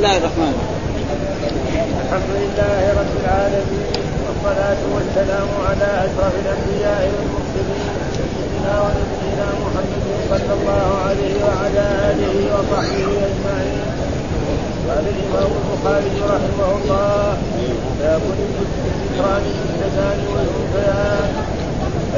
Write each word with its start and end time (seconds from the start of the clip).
الله 0.00 0.16
الرحمن. 0.16 0.54
الرحيم 0.56 1.92
الحمد 2.04 2.30
لله 2.40 2.80
رب 3.00 3.12
العالمين 3.22 3.92
والصلاة 4.24 4.80
والسلام 4.94 5.48
على 5.68 5.88
أشرف 6.06 6.34
الأنبياء 6.44 7.02
والمرسلين 7.14 7.84
سيدنا 8.16 8.74
ونبينا 8.82 9.46
محمد 9.64 10.04
صلى 10.32 10.52
الله 10.58 10.88
عليه 11.06 11.36
وعلى 11.46 11.84
آله 12.10 12.36
وصحبه 12.54 13.08
أجمعين. 13.28 13.84
قال 14.88 15.04
الإمام 15.14 15.50
البخاري 15.60 16.16
رحمه 16.34 16.70
الله 16.78 17.36
باب 18.00 18.22
الذكران 18.36 19.44
للزكاة 19.56 20.20
والأنثيان 20.32 21.30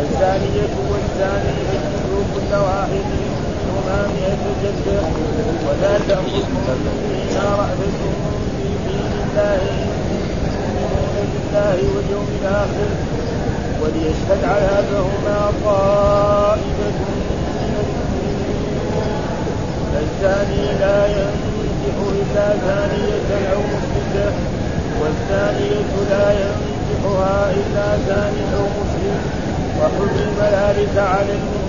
الزانية 0.02 0.74
والزاني 0.90 1.54
يجلدوا 1.72 2.22
كل 2.34 2.52
واحد 2.66 3.06
جلدة 4.62 5.02
ولا 5.68 5.98
تأخذكم 6.08 6.64
بهما 6.64 7.44
رأفة 7.58 8.00
في 8.56 8.68
دين 8.86 9.12
الله 9.24 9.60
يؤمنون 9.80 11.16
بالله 11.32 11.78
واليوم 11.94 12.28
الآخر 12.42 12.90
وليشهد 13.82 14.44
عذابهما 14.44 15.52
طائفة 15.64 16.98
من 17.58 17.74
المؤمنين 17.84 18.62
الزاني 20.02 20.64
لا 20.80 21.06
ينكح 21.06 21.96
إلا 22.22 22.46
زانية 22.66 23.52
أو 23.52 23.60
مشركة 23.72 24.32
والزانية 25.00 25.92
لا 26.10 26.26
ينكحها 26.32 27.50
إلا 27.50 27.86
زاني 28.08 28.44
أو 28.58 28.64
مشرك 28.78 29.20
وحرم 29.80 30.34
ذلك 30.40 30.98
على 30.98 31.32
المؤمنين 31.32 31.61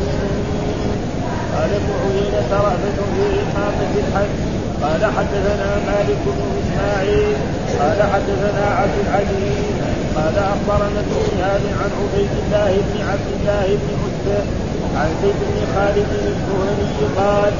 قال 1.64 1.74
ابن 1.74 1.92
عيينة 2.04 2.52
رأفة 2.52 2.98
في 3.16 3.24
إقامة 3.44 3.92
الحج 4.04 4.36
قال 4.84 5.02
حدثنا 5.16 5.70
مالك 5.88 6.22
بن 6.26 6.42
إسماعيل 6.62 7.36
قال 7.80 8.00
حدثنا 8.14 8.66
عبد 8.80 8.98
العزيز 9.06 9.76
قال 10.16 10.36
أخبرنا 10.38 11.00
ابن 11.00 11.42
عن 11.80 11.92
عبيد 12.00 12.30
الله 12.44 12.72
بن 12.88 13.02
عبد 13.10 13.30
الله 13.40 13.68
بن 13.82 13.90
عتبة 14.04 14.44
عن 15.00 15.10
زيد 15.22 15.36
بن 15.50 15.58
خالد 15.76 16.08
الجهني 16.26 17.06
قال 17.18 17.54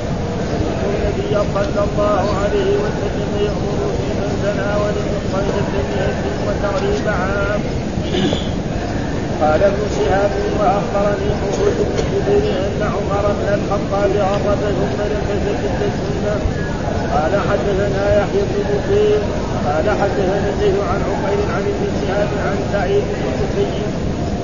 سمعت 0.50 0.82
النبي 0.86 1.36
صلى 1.54 1.84
الله 1.88 2.24
عليه 2.44 2.72
وسلم 2.84 3.32
يأمر 3.46 3.80
في 4.00 4.08
من 4.20 4.32
زنى 4.44 4.72
ولم 4.82 5.08
يصيد 5.16 5.56
سمية 5.72 6.14
وتغريب 6.48 7.08
عام. 7.08 7.62
قال 9.44 9.64
ابن 9.64 9.84
شهاب 9.96 10.32
وأخبرني 10.60 11.30
حمود 11.40 11.78
بن 11.88 11.98
جبير 12.12 12.56
أن 12.68 12.82
عمر 12.96 13.26
بن 13.40 13.48
الخطاب 13.60 14.12
عرف 14.30 14.60
ثم 14.60 15.00
نفذ 15.14 15.46
تلك 15.46 15.80
السنة. 15.92 16.36
قال 17.14 17.34
حدثنا 17.50 18.04
يحيى 18.20 18.42
بن 18.50 18.64
بكير 18.70 19.20
قال 19.68 19.86
حدثنا 20.02 20.50
الليل 20.54 20.76
عن 20.92 21.02
عمير 21.10 21.40
عن 21.56 21.64
ابن 21.74 21.88
شهاب 22.02 22.30
عن 22.46 22.58
سعيد 22.74 23.04
بن 23.04 23.64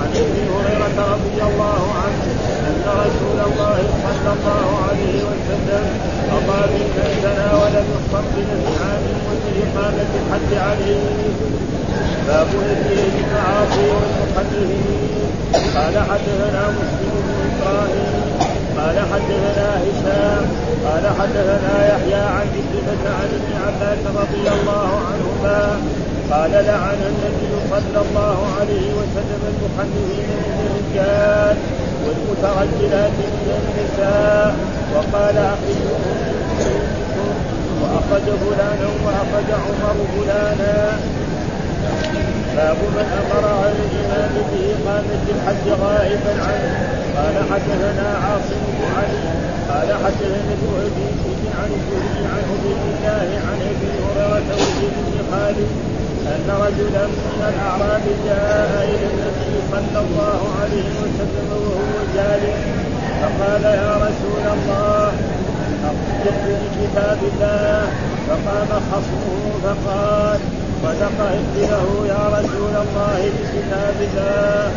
عن 0.00 0.08
أبي 0.22 0.42
هريرة 0.54 0.98
رضي 1.14 1.38
الله 1.48 1.82
عنه 2.02 2.22
أن 2.68 2.82
رسول 3.04 3.38
الله 3.48 3.78
صلى 4.04 4.30
الله 4.36 4.66
عليه 4.88 5.16
وسلم 5.30 5.84
قضى 6.32 6.60
من 6.72 6.86
زنا 7.22 7.48
ولم 7.60 7.86
يحصر 7.94 8.24
بنزعان 8.34 9.02
وبإقامة 9.26 10.10
الحد 10.20 10.50
عليه. 10.66 11.00
باب 12.28 12.46
نزله 12.48 13.02
المعاصي 13.22 13.86
والمحرمين 13.90 15.30
قال 15.76 15.94
حدثنا 16.10 16.62
مسلم 16.78 17.12
بن 17.26 17.36
إبراهيم 17.50 18.20
قال 18.78 18.96
حدثنا 19.12 19.68
هشام 19.84 20.44
قال 20.86 21.04
حدثنا 21.20 21.74
يحيى 21.92 22.22
عن 22.36 22.46
كلمة 22.72 23.04
عن 23.18 23.28
ابن 23.38 23.50
عباس 23.66 23.98
رضي 24.16 24.44
الله 24.56 24.88
عنهما 25.08 25.80
قال 26.30 26.50
لعن 26.50 27.00
النبي 27.10 27.52
صلى 27.70 28.00
الله 28.06 28.38
عليه 28.60 28.88
وسلم 28.98 29.42
المحنثين 29.52 30.28
من 30.38 30.56
الرجال 30.66 31.56
والمترجلات 32.04 33.16
من 33.18 33.48
النساء 33.60 34.54
وقال 34.94 35.36
اخرجوهم 35.38 36.18
وأخرج 37.80 38.26
فلانا 38.42 38.88
وأخرج 39.04 39.48
عمر 39.64 39.96
فلانا. 40.14 40.98
باب 42.56 42.76
من 42.96 43.06
أمر 43.20 43.44
على 43.48 43.80
الامام 43.88 44.34
باقامه 44.52 45.24
الحج 45.34 45.66
غائبا 45.82 46.32
عنه. 46.46 46.72
قال 47.16 47.36
حدثنا 47.50 48.08
عاصم 48.24 48.60
بن 48.68 48.82
علي 48.96 49.24
قال 49.70 49.88
حدثنا 50.04 50.52
ابن 50.56 50.68
عبيد 50.80 51.42
عن 51.58 51.70
الزهري 51.78 52.22
عن 52.32 52.42
عبيد 52.50 52.80
الله 52.92 53.28
عن 53.48 53.58
أبي 53.70 53.90
هريرة 54.04 54.54
وزيد 54.54 54.94
بن 55.06 55.16
خالد 55.30 55.89
أن 56.26 56.48
رجلا 56.64 57.06
من 57.06 57.40
الأعراب 57.52 58.04
جاء 58.26 58.70
إلى 58.92 59.06
النبي 59.12 59.54
صلى 59.72 59.98
الله 60.04 60.40
عليه 60.60 60.90
وسلم 61.02 61.48
وهو 61.50 61.96
جالس 62.16 62.60
فقال 63.20 63.64
يا 63.64 63.92
رسول 64.06 64.44
الله 64.56 65.12
اخبرني 65.90 66.54
بكتاب 66.72 67.18
الله. 67.32 67.82
فقام 68.28 68.70
خصمه 68.92 69.36
فقال 69.64 70.40
صدق 70.82 71.18
له 71.56 71.86
يا 72.08 72.22
رسول 72.38 72.74
الله 72.84 73.20
بكتاب 73.36 73.96
الله. 74.08 74.70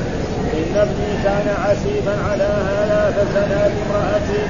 إن 0.54 0.78
ابني 0.78 1.12
كان 1.24 1.48
عسيفا 1.66 2.16
على 2.30 2.50
هذا 2.70 3.02
فزنى 3.16 3.62
بامرأته. 3.74 4.46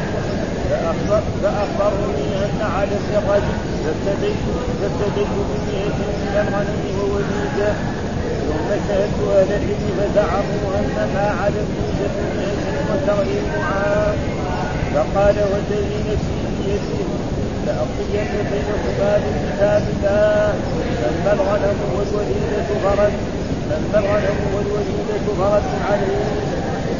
فأخبرني 1.41 2.45
أن 2.45 2.61
على 2.61 2.95
الرجل 3.17 3.55
فابتديت 3.83 4.41
فابتديت 4.81 5.27
بمئة 5.49 5.97
من 6.21 6.33
الغنم 6.43 6.83
ووليدة 6.99 7.73
ثم 8.47 8.69
شهدت 8.87 9.19
أهل 9.37 9.49
العلم 9.49 9.85
فزعموا 9.97 10.69
أن 10.79 11.09
ما 11.13 11.27
على 11.41 11.59
ابني 11.65 11.87
جبنية 11.99 12.57
وتغريب 12.89 13.43
عام. 13.63 14.15
فقال 14.93 15.35
والذي 15.51 15.97
نفسي 16.09 16.41
بيده 16.57 17.05
لأقضين 17.65 18.27
بينكما 18.51 19.17
بكتاب 19.23 19.83
الله. 19.93 20.53
أما 21.09 21.33
الغنم 21.33 21.77
والوليدة 21.95 22.67
فرد 22.83 23.13
أما 23.77 23.99
الغنم 23.99 24.39
والوليدة 24.55 25.25
فرد 25.39 25.63
عليه 25.89 26.52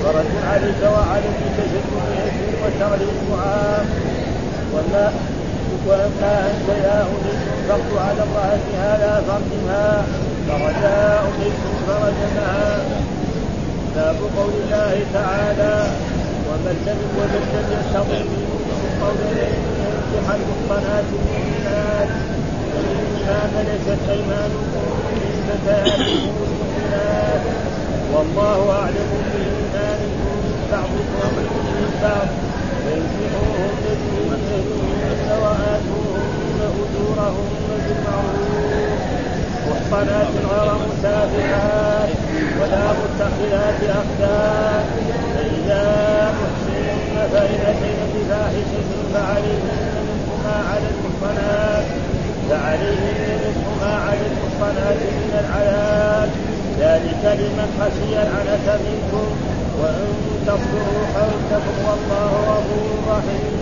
فرد 0.04 0.32
عليك 0.52 0.82
وعليك 0.84 1.40
تجد 1.58 1.86
وتغليب 2.64 3.28
عام 3.40 3.86
وما 4.74 5.14
واما 5.88 6.52
انت 6.52 6.68
يا 6.84 7.02
انيس 7.02 7.44
فرد 7.70 7.98
على 7.98 8.22
امراه 8.24 8.66
هذا 8.84 9.24
فردها 9.28 10.06
فرجاء 10.50 11.24
انيس 11.38 11.60
فرجمها 11.88 12.82
باب 13.96 14.16
قول 14.38 14.54
الله 14.64 15.06
تعالى 15.14 15.88
ومن 16.48 16.76
لم 16.88 17.00
ومن 17.18 17.44
لم 17.54 17.68
يستطع 17.78 18.20
منكم 18.32 18.82
قولا 19.02 19.48
ينكح 19.84 20.36
المحصنات 20.36 21.06
المؤمنات. 21.14 22.10
ومما 22.76 23.40
ملكت 23.56 24.10
ايمانكم 24.10 24.84
من 25.16 25.36
فتياتكم 25.48 26.36
المؤمنات 26.50 27.63
والله 28.16 28.72
أعلم 28.80 29.12
بايمانكم 29.34 30.38
بعضكم 30.72 31.36
من 31.38 31.92
بعض 32.04 32.28
فانكحوهن 32.84 33.86
بإذنهن 34.02 35.30
وآتوهن 35.44 36.60
أجورهن 36.80 37.70
بالمعروف 37.86 38.74
محصنات 39.68 40.34
غير 40.52 40.70
مسافحات 40.90 42.10
ولا 42.60 42.86
متخذات 43.00 43.82
أخدان. 44.02 44.86
فإذا 45.36 45.84
أحسن 46.24 47.32
فإن 47.34 47.60
أتين 47.70 48.00
بفاحشة 48.14 48.90
فعليهن 49.14 49.94
نصف 50.08 50.46
ما 50.46 50.58
على 50.70 50.88
المحصنات. 50.94 51.86
فعليهن 52.50 53.40
نصف 53.42 53.82
ما 53.82 53.94
على 53.96 54.20
المحصنات 54.32 55.00
من 55.02 55.46
العذاب. 55.46 56.53
ذلك 56.80 57.24
لمن 57.40 57.68
خشي 57.80 58.14
العنة 58.26 58.68
منكم 58.88 59.26
وإن 59.82 60.08
تصبروا 60.48 61.04
خير 61.16 61.40
لكم 61.52 61.76
والله 61.88 62.32
غفور 62.50 62.88
رحيم. 63.10 63.54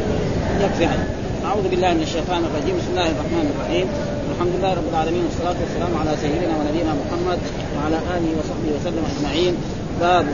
يكفي 0.61 0.85
عنه. 0.85 1.05
أعوذ 1.45 1.67
بالله 1.69 1.93
من 1.93 2.01
الشيطان 2.01 2.41
الرجيم، 2.45 2.75
بسم 2.77 2.91
الله 2.91 3.09
الرحمن 3.15 3.45
الرحيم، 3.53 3.87
الحمد 4.31 4.53
لله 4.57 4.73
رب 4.73 4.87
العالمين 4.93 5.23
والصلاة 5.25 5.57
والسلام 5.63 5.91
على 6.01 6.11
سيدنا 6.23 6.53
ونبينا 6.59 6.91
محمد 7.01 7.39
وعلى 7.75 7.97
آله 8.15 8.31
وصحبه 8.39 8.69
وسلم 8.77 9.03
أجمعين، 9.11 9.53
باب 10.01 10.25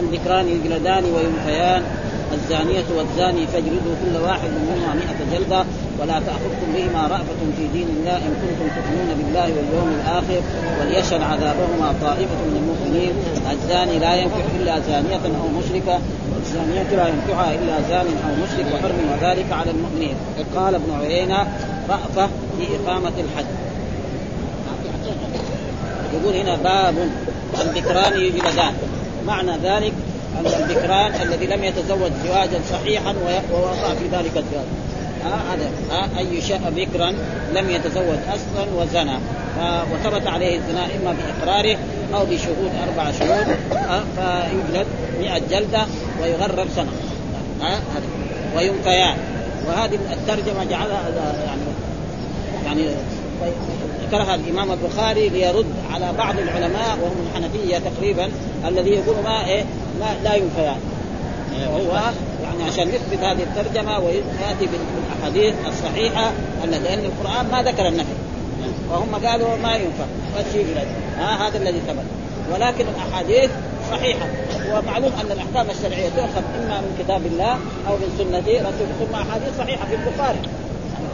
الذكران 0.00 0.48
يجلدان 0.48 1.04
وينفيان 1.04 1.82
الزانية 2.32 2.84
والزاني 2.96 3.46
فاجلدوا 3.46 3.94
كل 4.02 4.16
واحد 4.16 4.50
منهما 4.50 4.94
مئة 4.94 5.38
جلدة 5.38 5.64
ولا 6.00 6.20
تأخذكم 6.26 6.68
بهما 6.74 7.02
رأفة 7.06 7.40
في 7.56 7.66
دين 7.72 7.88
الله 7.96 8.16
إن 8.16 8.34
كنتم 8.42 8.68
تؤمنون 8.76 9.10
بالله 9.18 9.48
واليوم 9.56 10.00
الآخر 10.00 10.40
وليشهد 10.80 11.22
عذابهما 11.22 11.94
طائفة 12.02 12.40
من 12.46 12.56
المؤمنين. 12.62 13.12
الزاني 13.52 13.98
لا 13.98 14.14
ينكح 14.14 14.44
إلا 14.60 14.80
زانية 14.80 15.24
أو 15.42 15.48
مشركة. 15.58 16.00
الزانية 16.42 16.96
لا 16.96 17.08
ينكحها 17.08 17.54
إلا 17.54 17.76
زان 17.88 18.06
أو 18.06 18.32
مشرك 18.44 18.66
وحرم 18.74 18.98
وذلك 19.12 19.52
على 19.52 19.70
المؤمنين. 19.70 20.14
قال 20.56 20.74
ابن 20.74 20.90
عيينة 21.00 21.46
رأفة 21.88 22.26
في 22.58 22.64
إقامة 22.76 23.12
الحد 23.18 23.46
يقول 26.14 26.34
هنا 26.36 26.56
باب 26.56 26.94
الذكران 27.60 28.20
يجلدان 28.20 28.74
معنى 29.26 29.52
ذلك 29.62 29.92
ان 30.40 30.46
الذكران 30.46 31.28
الذي 31.28 31.46
لم 31.46 31.64
يتزوج 31.64 32.10
زواجا 32.26 32.60
صحيحا 32.70 33.14
ووقع 33.52 33.94
في 33.94 34.04
ذلك 34.12 34.36
الزواج 34.36 34.66
هذا 35.24 35.70
أي 36.18 36.40
شاء 36.40 36.72
بكرا 36.76 37.14
لم 37.54 37.70
يتزوج 37.70 38.18
أصلا 38.28 38.66
وزنى. 38.76 39.18
وثبت 39.92 40.26
عليه 40.26 40.56
الزنا 40.56 40.84
إما 40.84 41.14
بإقراره 41.14 41.76
أو 42.14 42.24
بشهود 42.24 42.70
أربع 42.88 43.10
شهود 43.10 43.56
فيجلد 44.16 44.86
100 45.20 45.38
جلدة 45.50 45.86
ويغرب 46.22 46.66
سنة. 46.76 46.92
آه 47.62 47.78
وينفيان 48.56 49.16
وهذه 49.66 49.98
الترجمة 50.12 50.64
جعلها 50.64 51.08
يعني 51.46 51.60
يعني 52.66 52.96
ذكرها 54.06 54.34
الإمام 54.34 54.72
البخاري 54.72 55.28
ليرد 55.28 55.66
على 55.94 56.12
بعض 56.18 56.38
العلماء 56.38 56.98
وهم 57.02 57.26
الحنفية 57.26 57.78
تقريبا 57.78 58.28
الذي 58.68 58.90
يقول 58.90 59.16
ما 59.24 59.46
إيه 59.46 59.64
ما 60.00 60.16
لا 60.24 60.34
ينفيان 60.34 60.80
وهو 61.72 62.00
يعني 62.42 62.64
عشان 62.72 62.88
يثبت 62.88 63.18
هذه 63.18 63.42
الترجمة 63.42 63.98
ويأتي 63.98 64.66
بالأحاديث 64.66 65.54
الصحيحة 65.68 66.32
لأن 66.64 66.98
القرآن 67.04 67.46
ما 67.52 67.62
ذكر 67.62 67.88
النفي. 67.88 68.14
وهم 68.90 69.26
قالوا 69.26 69.56
ما 69.56 69.74
ينفع. 69.74 70.04
بس 70.38 70.54
يجلد 70.54 70.86
ها 71.18 71.48
هذا 71.48 71.58
الذي 71.58 71.80
ثبت. 71.80 72.04
ولكن 72.52 72.84
الأحاديث 72.88 73.50
صحيحة. 73.90 74.26
ومعلوم 74.70 75.12
أن 75.20 75.32
الأحكام 75.32 75.70
الشرعية 75.70 76.08
تؤخذ 76.08 76.42
إما 76.58 76.80
من 76.80 76.96
كتاب 76.98 77.26
الله 77.26 77.52
أو 77.88 77.96
من 77.96 78.14
سنة 78.18 78.38
رسول. 78.38 79.08
ثم 79.08 79.14
أحاديث 79.14 79.58
صحيحة 79.58 79.86
في 79.86 79.94
البخاري. 79.94 80.38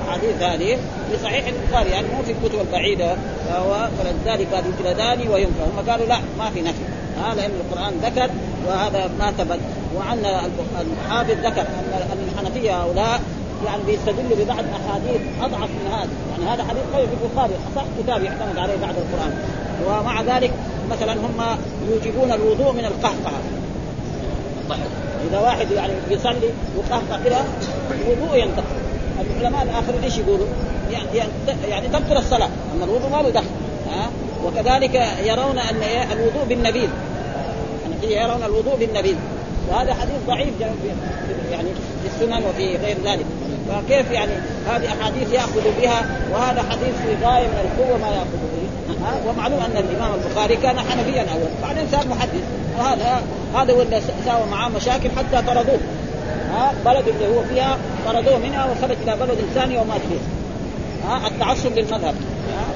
الاحاديث 0.05 0.43
هذه 0.43 0.79
في 1.11 1.25
صحيح 1.25 1.45
البخاري. 1.47 1.91
يعني 1.91 2.07
مو 2.07 2.23
في 2.23 2.33
الكتب 2.33 2.61
البعيدة. 2.61 3.17
فلذلك 3.99 4.47
قال 4.99 5.31
وينفى 5.31 5.63
هم 5.63 5.91
قالوا 5.91 6.07
لا 6.07 6.19
ما 6.39 6.51
في 6.51 6.61
نفي. 6.61 7.00
ها 7.21 7.35
لأن 7.35 7.51
القرآن 7.51 7.93
ذكر 8.03 8.31
وهذا 8.67 9.11
ما 9.19 9.31
ثبت 9.31 9.59
وعن 9.97 10.19
الحافظ 10.81 11.31
ذكر 11.31 11.61
أن 11.61 12.29
الحنفية 12.33 12.83
هؤلاء 12.83 13.21
يعني 13.67 13.83
بيستدلوا 13.87 14.45
ببعض 14.45 14.59
أحاديث 14.59 15.21
أضعف 15.43 15.71
من 15.71 15.93
هذا، 15.93 16.09
يعني 16.31 16.55
هذا 16.55 16.69
حديث 16.69 16.83
قوي 16.95 17.07
في 17.07 17.13
البخاري 17.23 17.53
أصح 17.73 17.85
كتاب 18.03 18.23
يعتمد 18.23 18.59
عليه 18.59 18.77
بعد 18.77 18.95
القرآن، 18.97 19.39
ومع 19.87 20.23
ذلك 20.23 20.53
مثلا 20.91 21.13
هم 21.13 21.59
يوجبون 21.91 22.33
الوضوء 22.33 22.73
من 22.73 22.85
القهقه. 22.85 23.33
إذا 25.31 25.39
واحد 25.39 25.71
يعني 25.71 25.93
بيصلي 26.09 26.51
وقهقه 26.77 27.25
كده 27.25 27.37
الوضوء 27.91 28.37
ينتقل. 28.37 28.65
العلماء 29.21 29.63
الاخرين 29.63 30.03
إيش 30.03 30.19
يقولوا؟ 30.19 30.47
يعني 30.91 31.31
يعني 31.69 31.89
تبطل 31.89 32.17
الصلاة، 32.17 32.49
أما 32.75 32.85
الوضوء 32.85 33.11
ما 33.11 33.23
له 33.23 33.31
دخل، 33.31 33.47
ها؟ 33.91 34.11
وكذلك 34.45 34.95
يرون 35.25 35.59
أن 35.59 35.83
الوضوء 36.13 36.45
بالنبيذ 36.49 36.89
يرون 38.03 38.43
الوضوء 38.43 38.77
بالنبيذ. 38.77 39.17
وهذا 39.71 39.95
حديث 39.95 40.17
ضعيف 40.27 40.61
يعني 41.51 41.69
في 42.03 42.07
السنن 42.07 42.45
وفي 42.45 42.77
غير 42.77 42.97
ذلك. 43.05 43.27
فكيف 43.69 44.11
يعني 44.11 44.33
هذه 44.67 44.89
أحاديث 44.89 45.33
يأخذ 45.33 45.81
بها 45.81 46.07
وهذا 46.33 46.63
حديث 46.63 46.95
في 47.07 47.27
غاية 47.27 47.47
من 47.47 47.61
القوة 47.65 47.99
ما 47.99 48.09
يأخذ 48.09 48.41
به؟ 48.53 49.31
ومعلوم 49.31 49.61
أن 49.61 49.77
الإمام 49.77 50.11
البخاري 50.15 50.57
كان 50.57 50.79
حنفيا 50.79 51.21
أول. 51.21 51.49
بعدين 51.63 51.89
صار 51.93 52.09
محدث. 52.09 52.43
وهذا 52.79 53.23
هذا 53.55 53.73
هو 53.73 53.83
اللي 53.83 54.01
ساوى 54.25 54.47
معاه 54.51 54.69
مشاكل 54.69 55.11
حتى 55.11 55.47
طردوه. 55.47 55.79
ها؟ 56.53 56.73
بلد 56.85 57.09
اللي 57.09 57.27
هو 57.27 57.43
فيها 57.43 57.79
طردوه 58.07 58.39
منها 58.39 58.65
وخرج 58.65 58.97
إلى 59.03 59.17
بلد 59.17 59.39
ثاني 59.55 59.79
ومات 59.79 60.01
فيه 60.01 60.21
ها؟ 61.09 61.27
التعصب 61.27 61.79
للمذهب. 61.79 62.15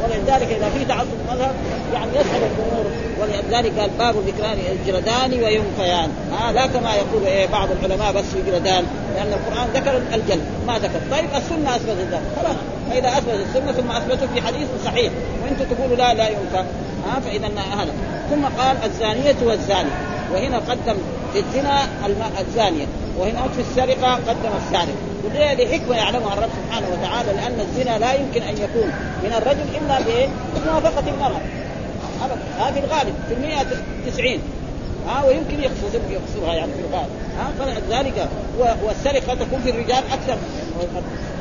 ولذلك 0.05 0.49
إذا 0.53 0.71
في 0.79 0.85
تعصب 0.85 1.09
المذهب 1.29 1.55
يعني 1.95 2.11
يسهل 2.11 2.43
الأمور. 2.43 2.85
ولذلك 3.21 3.79
قال 3.79 3.91
باب 3.99 4.15
الذكران 4.19 4.59
يجردان 4.59 5.33
وينفيان 5.33 6.11
ها 6.33 6.53
لا 6.53 6.67
كما 6.67 6.95
يقول 6.95 7.25
إيه 7.27 7.47
بعض 7.47 7.69
العلماء 7.71 8.13
بس 8.13 8.25
يجردان 8.47 8.85
لأن 9.17 9.33
القرآن 9.33 9.69
ذكر 9.75 9.97
الجلد 10.15 10.45
ما 10.67 10.79
ذكر. 10.79 11.01
طيب 11.11 11.25
السنة 11.37 11.77
أثبتت 11.77 12.09
ذلك. 12.13 12.23
خلاص. 12.43 12.57
فإذا 12.91 13.09
اثبت 13.09 13.47
السنة 13.49 13.73
ثم 13.73 13.91
اثبته 13.91 14.27
في 14.35 14.43
حديث 14.43 14.69
صحيح 14.85 15.13
وأنتم 15.43 15.75
تقولوا 15.75 15.97
لا 15.97 16.15
لا 16.15 16.29
ينفع 16.29 16.65
ها 17.07 17.21
فإذا 17.21 17.47
هذا. 17.47 17.93
ثم 18.31 18.45
قال 18.45 18.77
الزانية 18.85 19.37
والزاني. 19.43 19.91
وهنا 20.33 20.59
قدم 20.59 20.97
في 21.33 21.39
الزنا 21.39 21.89
الزانية 22.41 22.87
وهنا 23.19 23.43
في 23.49 23.61
السرقة 23.61 24.15
قدم 24.15 24.51
السارق. 24.67 24.95
وليه 25.25 25.55
لحكمه 25.55 25.97
يعلمها 25.97 26.33
الرب 26.35 26.51
سبحانه 26.65 26.87
وتعالى 26.93 27.33
لأن 27.33 27.61
الزنا 27.61 27.99
لا 27.99 28.13
يمكن 28.13 28.43
أن 28.43 28.55
يكون 28.55 28.93
من 29.25 29.33
الرجل 29.37 29.65
إلا 29.81 29.99
بموافقة 30.57 31.15
المرأة. 31.15 31.41
ابدا. 32.23 32.43
هذه 32.59 32.85
الغالب 32.85 33.15
في 33.29 33.35
المئة 33.35 33.67
90 34.07 34.39
ها 35.09 35.25
ويمكن 35.25 35.61
يقصد 35.63 36.01
يقصدها 36.11 36.55
يعني 36.55 36.73
في 36.73 36.81
الغالب. 36.81 37.11
ها 37.39 37.53
فلذلك 37.59 38.29
والسرقة 38.59 39.35
تكون 39.35 39.61
في 39.65 39.71
الرجال 39.71 40.03
أكثر. 40.13 40.37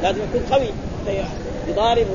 لازم 0.03 0.19
يكون 0.23 0.41
قوي. 0.51 0.69
يضارب 1.67 2.07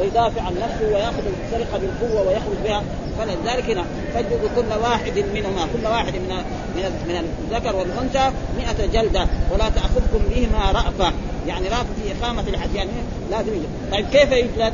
ويدافع 0.00 0.42
عن 0.42 0.54
نفسه 0.54 0.86
وياخذ 0.94 1.22
السرقة 1.44 1.78
بالقوة 1.78 2.28
ويخرج 2.28 2.56
بها. 2.64 2.82
فلذلك 3.18 3.70
هنا 3.70 3.84
فجد 4.14 4.40
كل 4.56 4.80
واحد 4.82 5.18
منهما 5.34 5.66
كل 5.72 5.86
واحد 5.86 6.14
من 6.14 6.36
من 6.76 6.82
من 7.08 7.24
الذكر 7.50 7.76
والأنثى 7.76 8.30
100 8.56 8.86
جلدة 8.92 9.26
ولا 9.52 9.68
تأخذكم 9.68 10.18
بهما 10.30 10.70
رأفة. 10.72 11.12
يعني 11.46 11.68
رأفة 11.68 11.86
في 12.02 12.12
إقامة 12.20 12.44
الحد 12.48 12.74
يعني 12.74 12.90
لازم 13.30 13.48
يجلد 13.48 13.68
طيب 13.92 14.06
كيف 14.06 14.32
يجلد؟ 14.32 14.72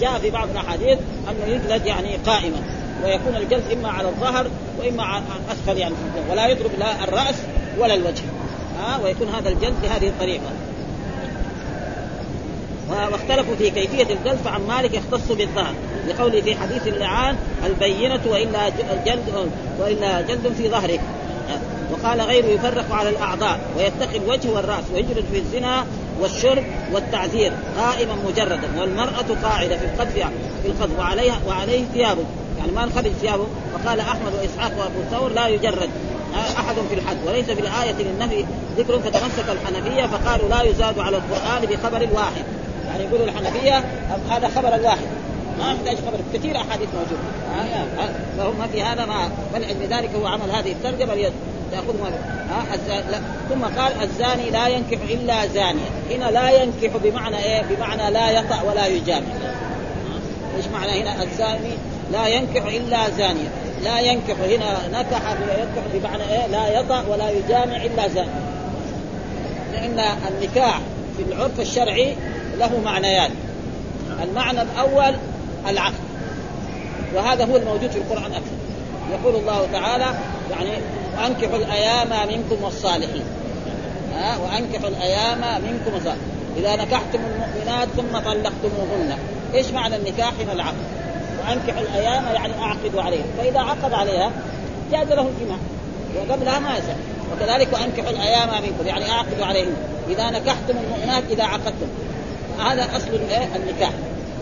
جاء 0.00 0.18
في 0.18 0.30
بعض 0.30 0.48
الأحاديث 0.50 0.98
أنه 1.30 1.54
يجلد 1.54 1.86
يعني 1.86 2.16
قائما 2.26 2.62
ويكون 3.04 3.36
الجلد 3.36 3.62
إما 3.72 3.88
على 3.88 4.08
الظهر 4.08 4.46
وإما 4.78 5.02
على 5.02 5.22
اسفل 5.52 5.78
يعني. 5.78 5.94
ولا 6.30 6.48
يضرب 6.48 6.70
لا 6.78 7.04
الرأس 7.04 7.34
ولا 7.78 7.94
الوجه. 7.94 8.22
ها 8.80 8.98
ويكون 9.04 9.28
هذا 9.28 9.48
الجلد 9.48 9.74
بهذه 9.82 10.08
الطريقة. 10.08 10.50
واختلفوا 12.90 13.56
في 13.56 13.70
كيفية 13.70 14.02
الجلد 14.02 14.38
فعن 14.44 14.60
مالك 14.68 14.94
يختص 14.94 15.32
بالظهر. 15.32 15.74
لقوله 16.08 16.40
في 16.40 16.54
حديث 16.54 16.86
اللعان 16.86 17.36
البينة 17.66 18.20
وإلا 18.30 18.68
جلد 19.06 19.50
وإلا 19.80 20.20
جلد 20.20 20.52
في 20.58 20.68
ظهرك. 20.68 21.00
وقال 21.92 22.20
غيره 22.20 22.46
يفرق 22.46 22.92
على 22.92 23.08
الأعضاء 23.08 23.60
ويتقي 23.76 24.16
الوجه 24.16 24.48
والرأس 24.48 24.84
ويجلد 24.94 25.24
في 25.32 25.38
الزنا 25.38 25.86
والشرب 26.20 26.64
والتعذير 26.92 27.52
قائما 27.78 28.14
مجردا. 28.28 28.80
والمرأة 28.80 29.26
قاعدة 29.42 29.76
في 29.76 29.84
القذف 29.84 30.14
في 30.62 30.68
القذف 30.68 30.98
وعليها 30.98 31.40
وعليه 31.48 31.84
ثيابه. 31.94 32.24
يعني 32.58 32.72
ما 32.72 32.86
نخرج 32.86 33.12
ثيابه. 33.20 33.46
وقال 33.74 34.00
أحمد 34.00 34.32
وإسحاق 34.40 34.72
وأبو 34.78 35.00
ثور 35.10 35.32
لا 35.32 35.48
يجرد. 35.48 35.90
أحد 36.58 36.74
في 36.88 36.94
الحد. 36.94 37.16
وليس 37.26 37.46
في 37.46 37.60
الآية 37.60 37.94
للنبي 37.98 38.46
ذكر 38.78 38.98
فتمسك 38.98 39.44
الحنفية 39.48 40.06
فقالوا 40.06 40.48
لا 40.48 40.62
يزاد 40.62 40.98
على 40.98 41.16
القرآن 41.16 41.60
بخبر 41.62 42.08
واحد. 42.12 42.44
يعني 42.90 43.04
يقولوا 43.04 43.26
الحنفية 43.26 43.84
هذا 44.30 44.48
خبر 44.48 44.74
الواحد 44.74 45.06
ما 45.58 45.72
يحتاج 45.72 45.96
خبر. 45.96 46.18
كثير 46.34 46.56
أحاديث 46.56 46.88
موجودة. 46.94 47.22
فهم 48.38 48.68
في 48.72 48.82
هذا 48.82 49.06
ما 49.06 49.30
بل 49.54 49.60
لذلك 49.60 50.10
هو 50.14 50.26
عمل 50.26 50.50
هذه 50.50 50.72
الترجمة 50.72 51.14
ليأخذ 51.14 52.00
ما 52.00 52.10
ها 52.50 52.76
لا. 52.88 53.20
ثم 53.50 53.64
قال 53.80 53.92
الزاني 54.02 54.50
لا 54.50 54.68
ينكح 54.68 54.98
إلا 55.10 55.46
زانية. 55.46 55.90
هنا 56.10 56.30
لا 56.30 56.50
ينكح 56.62 56.96
بمعنى 57.02 57.36
إيه؟ 57.44 57.62
بمعنى 57.70 58.10
لا 58.10 58.30
يطأ 58.30 58.62
ولا 58.62 58.86
يجامع 58.86 59.26
إيش 60.56 60.66
معنى 60.66 61.02
هنا؟ 61.02 61.22
الزاني 61.22 61.74
لا 62.12 62.26
ينكح 62.26 62.64
إلا 62.64 63.10
زانية. 63.10 63.48
لا 63.84 64.00
ينكح 64.00 64.36
هنا 64.40 65.00
نكح 65.00 65.22
ينكح 65.58 65.82
بمعنى 65.94 66.22
إيه؟ 66.22 66.46
لا 66.46 66.80
يطأ 66.80 67.04
ولا 67.08 67.30
يجامع 67.30 67.76
إلا 67.76 68.08
زانية. 68.08 68.40
لأن 69.72 70.00
النكاح 70.28 70.80
في 71.16 71.22
العرف 71.22 71.60
الشرعي 71.60 72.16
له 72.60 72.80
معنيان. 72.84 73.30
المعنى 74.22 74.62
الأول 74.62 75.14
العقد 75.68 75.94
وهذا 77.14 77.44
هو 77.44 77.56
الموجود 77.56 77.90
في 77.90 77.98
القرآن 77.98 78.32
أكثر. 78.32 78.56
يقول 79.12 79.34
الله 79.34 79.68
تعالى 79.72 80.18
يعني 80.50 80.70
وأنكحوا 81.16 81.56
الأيام 81.56 82.28
منكم 82.28 82.64
والصالحين. 82.64 83.24
ها؟ 84.14 84.38
وأنكحوا 84.38 84.88
الأيام 84.88 85.38
منكم 85.38 85.94
والصالحين. 85.94 86.30
إذا 86.56 86.76
نكحتم 86.76 87.18
المؤمنات 87.18 87.88
ثم 87.96 88.18
طلقتموهن. 88.18 89.18
إيش 89.54 89.70
معنى 89.70 89.96
النكاح 89.96 90.32
هنا 90.40 90.52
العقد 90.52 90.84
وأنكحوا 91.40 91.80
الأيام 91.80 92.24
يعني 92.34 92.52
أعقدوا 92.62 93.02
عليها. 93.02 93.24
فإذا 93.38 93.60
عقد 93.60 93.92
عليها 93.92 94.30
جاز 94.92 95.08
له 95.08 95.28
الجماع. 95.28 95.58
وقبلها 96.16 96.58
ما 96.58 96.76
يصح 96.76 96.94
وكذلك 97.32 97.68
وأنكحوا 97.72 98.10
الأيام 98.10 98.48
منكم. 98.62 98.86
يعني 98.86 99.10
أعقدوا 99.10 99.46
عليهم 99.46 99.74
إذا 100.08 100.30
نكحتم 100.30 100.76
المؤمنات 100.84 101.22
إذا 101.30 101.44
عقدتم. 101.44 101.88
هذا 102.60 102.96
أصل 102.96 103.06
النكاح. 103.56 103.90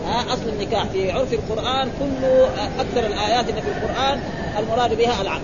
ها؟ 0.07 0.33
أصل 0.33 0.49
النكاح. 0.49 0.83
في 0.83 1.11
عرف 1.11 1.33
القرآن 1.33 1.89
كل 1.99 2.25
أكثر 2.79 3.07
الآيات 3.07 3.49
اللي 3.49 3.61
في 3.61 3.67
القرآن 3.67 4.19
المراد 4.59 4.97
بها 4.97 5.21
العقد 5.21 5.41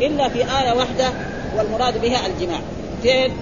إلا 0.00 0.28
في 0.28 0.38
آية 0.38 0.72
واحدة 0.72 1.10
والمراد 1.56 2.00
بها 2.00 2.26
الجماع. 2.26 2.60
فين 3.02 3.32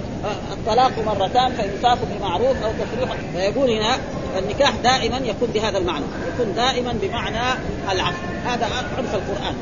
الطلاق 0.52 0.92
مرتان 1.06 1.52
فإمساك 1.52 1.98
بمعروف 2.10 2.62
أو 2.64 2.70
تسريح 2.72 3.16
فيقول 3.34 3.70
هنا 3.70 3.96
النكاح 4.38 4.72
دائما 4.82 5.16
يكون 5.16 5.48
بهذا 5.54 5.78
المعنى. 5.78 6.04
يكون 6.34 6.54
دائما 6.54 6.92
بمعنى 7.02 7.58
العقد 7.92 8.14
هذا 8.44 8.66
عرف 8.96 9.14
القرآن. 9.14 9.54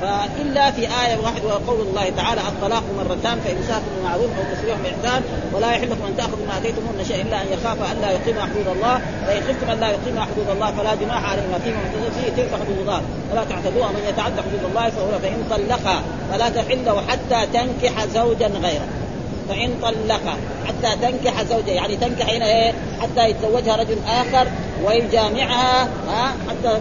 فإلا 0.00 0.70
في 0.70 0.80
آية 0.80 1.16
واحدة 1.22 1.46
وقول 1.46 1.80
الله 1.80 2.10
تعالى 2.16 2.40
الطلاق 2.40 2.82
مرتان 2.98 3.40
فامساك 3.40 3.82
بمعروف 3.98 4.30
أو 4.38 4.54
تسريح 4.54 4.76
باحسان 4.78 5.22
ولا 5.52 5.72
يحل 5.72 5.90
لكم 5.90 6.06
ان 6.06 6.16
تاخذوا 6.16 6.46
ما 6.46 6.58
اتيتمون 6.58 7.04
شيئا 7.08 7.22
إلا 7.22 7.42
أن 7.42 7.46
يخاف 7.52 7.92
أن 7.92 8.00
لا 8.00 8.10
يقيم 8.10 8.40
حدود 8.40 8.68
الله 8.76 9.00
فإن 9.26 9.42
خفتم 9.42 9.70
أن 9.70 9.80
لا 9.80 9.88
يقيم 9.88 10.20
حدود 10.20 10.48
الله 10.50 10.70
فلا 10.72 10.94
جناح 10.94 11.30
عليهما 11.30 11.58
فيما 11.58 11.78
فيه 12.16 12.42
تلك 12.42 12.50
حدود 12.54 12.78
الله. 12.80 13.02
فلا 13.30 13.44
تعتدوها 13.44 13.88
من 13.88 14.02
يتعدى 14.08 14.40
حدود 14.40 14.64
الله 14.70 14.90
فهو 14.90 15.18
فإن 15.18 15.44
طلقها 15.50 16.02
فلا 16.32 16.48
تحل 16.48 17.00
حتى 17.08 17.46
تنكح 17.52 18.06
زوجا 18.14 18.46
غيره. 18.46 19.05
فإن 19.48 19.74
طلقها 19.82 20.36
حتى 20.68 20.96
تنكح 21.02 21.42
زوجها 21.42 21.74
يعني 21.74 21.96
تنكح 21.96 22.30
هنا 22.30 22.46
إيه؟ 22.46 22.72
حتى 23.02 23.30
يتزوجها 23.30 23.76
رجل 23.76 23.96
آخر 24.08 24.48
ويجامعها 24.84 25.82
ها؟ 25.84 26.34
حتى 26.48 26.80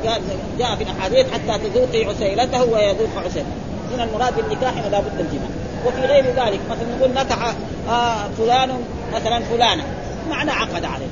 جاء 0.59 0.75
في 0.75 0.83
الأحاديث 0.83 1.25
حتى 1.33 1.69
تذوقي 1.69 2.05
عسيلته 2.05 2.63
ويذوق 2.63 3.09
عسيلته. 3.25 3.49
هنا 3.93 4.03
المراد 4.03 4.35
بالنكاح 4.35 4.73
هنا 4.73 4.87
لابد 4.87 5.19
الجماع. 5.19 5.49
وفي 5.85 6.01
غير 6.01 6.25
ذلك 6.25 6.59
مثلا 6.69 6.97
نقول 6.97 7.13
نكح 7.13 7.53
آه 7.89 8.27
فلان 8.37 8.69
مثلا 9.13 9.39
فلانة 9.39 9.83
معنى 10.29 10.51
عقد 10.51 10.85
عليه. 10.85 11.07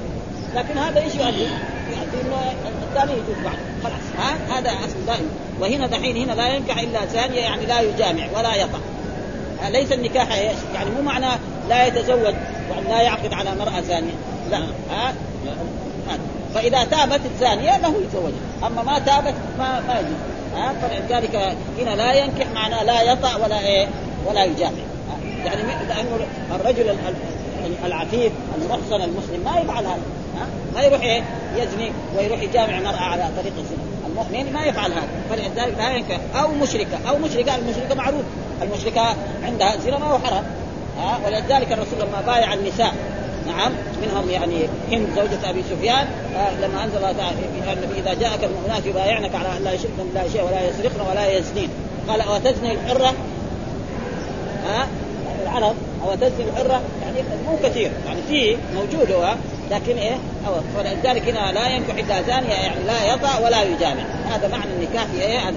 لكن 0.55 0.77
هذا 0.77 1.01
إيش 1.01 1.15
يؤدي؟ 1.15 1.48
يؤدي 1.89 2.22
إنه 2.25 2.53
الثاني 2.93 3.12
يجوز 3.12 3.43
بعد 3.43 3.57
خلاص 3.83 4.01
ها؟ 4.17 4.60
هذا 4.60 4.69
أصل 4.69 5.05
دائما 5.07 5.29
وهنا 5.60 5.88
دحين 5.88 6.17
هنا 6.17 6.31
لا 6.33 6.48
ينكح 6.48 6.79
إلا 6.79 7.05
ثانية 7.05 7.39
يعني 7.39 7.65
لا 7.65 7.81
يجامع 7.81 8.24
ولا 8.36 8.55
يطع 8.55 8.79
ليس 9.70 9.91
النكاح 9.91 10.38
يعني 10.74 10.89
مو 10.98 11.01
معنى 11.01 11.39
لا 11.70 11.86
يتزوج 11.86 12.34
يعني 12.72 12.89
لا 12.89 13.01
يعقد 13.01 13.34
على 13.34 13.51
امرأة 13.51 13.82
ثانية. 13.82 14.13
لا 14.51 14.60
ها؟ 14.91 15.13
فإذا 16.53 16.84
تابت 16.84 17.25
الثانية 17.25 17.77
له 17.77 17.93
يتزوجها 18.03 18.67
أما 18.67 18.84
ما 18.84 19.00
تابت 19.00 19.34
ما 19.58 19.79
ما 19.79 20.00
يجوز. 20.00 20.17
ها؟ 20.55 20.74
فلذلك 20.82 21.55
هنا 21.79 21.96
لا 21.96 22.13
ينكح 22.13 22.48
معناه 22.55 22.84
لا 22.84 23.01
يطع 23.01 23.36
ولا 23.36 23.60
إيه؟ 23.60 23.88
ولا 24.25 24.43
يجامع. 24.43 24.72
يعني 25.46 25.62
لأنه 25.88 26.25
الرجل 26.55 26.96
العفيف 27.86 28.32
المحصن 28.58 29.01
المسلم 29.01 29.43
ما 29.46 29.60
يفعل 29.60 29.86
هذا. 29.86 30.01
ها؟ 30.38 30.48
ما 30.75 30.82
يروح 30.82 31.01
إيه؟ 31.01 31.24
يزني 31.55 31.91
ويروح 32.17 32.41
يجامع 32.41 32.79
مرأة 32.79 33.01
على 33.01 33.29
طريق 33.38 33.53
الزنا. 33.58 33.82
المؤمن 34.13 34.53
ما 34.53 34.65
يفعل 34.65 34.91
هذا 34.91 35.08
فلذلك 35.29 35.77
لا 35.77 35.96
ينكح 35.96 36.20
أو 36.36 36.48
مشركة 36.48 36.98
أو 37.10 37.17
مشركة 37.17 37.55
المشركة 37.55 37.96
معروف. 37.96 38.24
المشركة 38.62 39.15
عندها 39.43 39.77
زنا 39.77 40.20
حرام. 40.24 40.43
ها؟ 40.98 41.20
ولذلك 41.25 41.72
الرسول 41.72 42.00
لما 42.00 42.22
بايع 42.25 42.53
النساء 42.53 42.93
نعم 43.48 43.72
منهم 44.01 44.29
يعني 44.29 44.67
هند 44.91 45.08
زوجة 45.15 45.50
أبي 45.50 45.63
سفيان 45.70 46.08
لما 46.62 46.84
أنزل 46.84 46.98
الله 46.98 47.12
تعالى 47.12 47.38
النبي 47.74 48.00
إذا 48.00 48.13
جاءك 48.13 48.43
المؤمنات 48.43 48.86
يبايعنك 48.86 49.36
على 49.36 49.58
أن 49.58 49.63
لا 49.63 49.74
يشركن 49.74 49.93
بالله 49.98 50.29
شيء 50.34 50.43
ولا 50.43 50.70
يسرقن 50.70 51.12
ولا 51.12 51.38
يزنين. 51.38 51.70
قال 52.08 52.22
أو 52.22 52.38
تزني 52.38 52.72
الحرة؟ 52.74 53.13
ها؟ 54.65 54.88
العرب 55.43 55.75
أو 56.03 56.15
تزني 56.15 56.50
الحرة 56.50 56.82
يعني 57.17 57.41
مو 57.48 57.58
كثير. 57.70 57.91
يعني 58.05 58.20
في 58.29 58.58
موجود 58.75 59.12
هو 59.12 59.34
لكن 59.72 59.98
إيه 59.98 60.17
أو 60.48 60.53
فلذلك 60.77 61.29
هنا 61.29 61.51
لا 61.51 61.67
ينكح 61.67 61.93
إلا 61.93 62.22
زانية 62.22 62.53
يعني 62.53 62.84
لا 62.88 63.13
يطأ 63.13 63.38
ولا 63.46 63.63
يجامع. 63.63 64.03
هذا 64.29 64.48
معنى 64.48 64.72
النكاح 64.77 65.05
إيه 65.22 65.53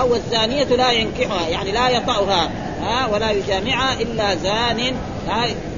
أو 0.00 0.14
الزانية 0.14 0.64
لا 0.64 0.92
ينكحها 0.92 1.48
يعني 1.48 1.72
لا 1.72 1.88
يطأها 1.88 2.50
ها 2.80 3.06
ولا 3.06 3.30
يجامعها 3.30 4.00
إلا 4.00 4.34
زان 4.34 4.78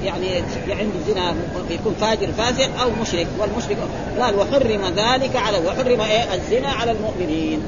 يعني 0.03 0.27
عنده 0.69 0.99
زنا 1.07 1.35
يكون 1.69 1.95
فاجر 2.01 2.27
فاسق 2.37 2.81
أو 2.81 2.89
مشرك. 3.01 3.27
والمشرك 3.39 3.77
قال 4.19 4.35
وحرم 4.35 4.81
ذلك 4.95 5.35
على 5.35 5.57
وحرم 5.57 6.01
إيه 6.01 6.33
الزنا 6.33 6.69
على 6.69 6.91
المؤمنين. 6.91 7.61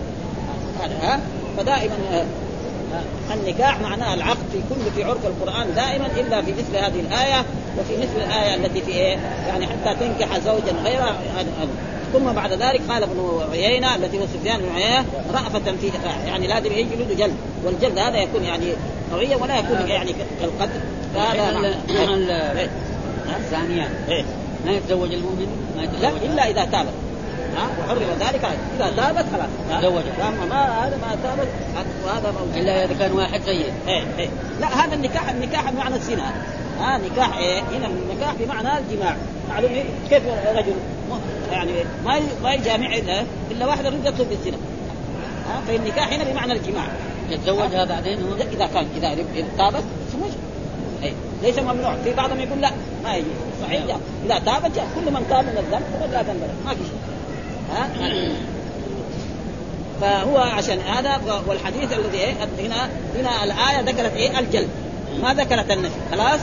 ها؟ 1.01 1.19
فدائما 1.57 2.25
النكاح 3.33 3.81
معناه 3.81 4.13
العقد 4.13 4.37
في 4.51 4.57
كل 4.69 4.91
في 4.95 5.03
عرف 5.03 5.25
القرآن 5.25 5.75
دائما 5.75 6.07
إلا 6.17 6.41
في 6.41 6.51
مثل 6.51 6.75
هذه 6.75 6.99
الآية 6.99 7.45
وفي 7.79 7.97
مثل 7.97 8.27
الآية 8.27 8.55
التي 8.55 8.81
في 8.81 8.91
إيه؟ 8.91 9.17
يعني 9.47 9.67
حتى 9.67 9.95
تنكح 9.99 10.39
زوجا 10.39 10.71
غيره 10.83 11.17
ثم 12.13 12.31
بعد 12.33 12.53
ذلك 12.53 12.81
قال 12.89 13.03
ابن 13.03 13.41
عيينة 13.51 13.95
التي 13.95 14.19
هو 14.19 14.23
سفيان 14.25 14.57
بن 14.57 14.75
عيينة 14.75 15.05
رأفة 15.33 15.59
في 15.59 15.91
يعني 16.25 16.47
لازم 16.47 16.71
يجلد 16.71 17.17
جلد. 17.17 17.35
والجلد 17.65 17.97
هذا 17.97 18.17
يكون 18.17 18.43
يعني 18.43 18.65
قويا 19.11 19.37
ولا 19.37 19.59
يكون 19.59 19.87
يعني 19.87 20.11
كالقتل. 20.39 20.79
فهذا 21.15 21.75
الثانية 23.39 23.89
إيه. 24.09 24.25
ما 24.65 24.71
يتزوج 24.71 25.13
المؤمن؟ 25.13 25.47
ما 25.77 25.83
يتزوج 25.83 26.01
لا 26.01 26.33
إلا 26.33 26.49
إذا 26.49 26.65
تابت 26.71 26.93
ها 27.57 27.67
وحرم 27.79 28.01
ذلك 28.19 28.45
إذا 28.75 28.93
تابت 28.97 29.25
خلاص 29.33 29.79
تزوجت. 29.81 30.19
اما 30.19 30.45
ما 30.45 30.87
هذا 30.87 30.97
ما 30.97 31.17
تابت 31.23 31.47
وهذا 32.05 32.31
موجود. 32.31 32.57
إلا 32.57 32.85
إذا 32.85 32.93
كان 32.99 33.11
واحد 33.11 33.41
سيء 33.45 33.73
إيه 33.87 34.03
إيه. 34.19 34.29
لا 34.61 34.67
هذا 34.67 34.95
النكاح 34.95 35.29
النكاح 35.29 35.71
بمعنى 35.71 35.95
الزنا. 35.95 36.33
ها 36.79 36.97
نكاح 36.97 37.37
إيه؟ 37.37 37.61
هنا 37.61 37.87
النكاح 37.87 38.33
بمعنى 38.39 38.77
الجماع. 38.77 39.15
معلوم 39.49 39.71
إيه؟ 39.71 39.83
كيف 40.09 40.23
رجل 40.55 40.73
يعني 41.51 41.71
ما 42.05 42.19
ما 42.43 42.53
يجامع 42.53 42.95
الا 42.95 43.23
إلا 43.51 43.65
واحدة 43.65 43.89
يطلب 43.89 44.29
بالزنا 44.29 44.57
ها 45.47 45.61
فالنكاح 45.67 46.13
هنا 46.13 46.23
بمعنى 46.23 46.53
الجماع. 46.53 46.87
يتزوجها 47.29 47.85
بعدين 47.85 48.23
هو؟ 48.23 48.33
اذا 48.35 48.69
كان 48.73 48.87
إذا 48.97 49.15
تابت 49.57 49.83
زوج 50.11 50.31
اي 51.03 51.13
ليس 51.43 51.59
ممنوع. 51.59 51.95
في 52.03 52.13
بعضهم 52.13 52.39
يقول 52.39 52.61
لا 52.61 52.71
ما 53.03 53.15
يجوز. 53.15 53.31
صحيح 53.61 53.83
إذا 54.25 54.39
تابت 54.39 54.71
كل 54.75 55.11
من 55.11 55.25
تاب 55.29 55.45
من 55.45 55.57
الذنب 55.57 56.11
لا 56.11 56.21
ذنب 56.21 56.41
ما 56.65 56.71
في 56.73 56.83
شيء. 56.83 57.12
فهو 60.01 60.37
عشان 60.37 60.79
هذا 60.79 61.21
والحديث 61.47 61.93
الذي 61.93 62.17
هنا 62.59 62.89
هنا 63.15 63.43
الآية 63.43 63.81
ذكرت 63.81 64.15
إيه؟ 64.15 64.39
الجلد. 64.39 64.69
ما 65.21 65.33
ذكرت 65.33 65.71
النفي 65.71 65.95
خلاص؟ 66.11 66.39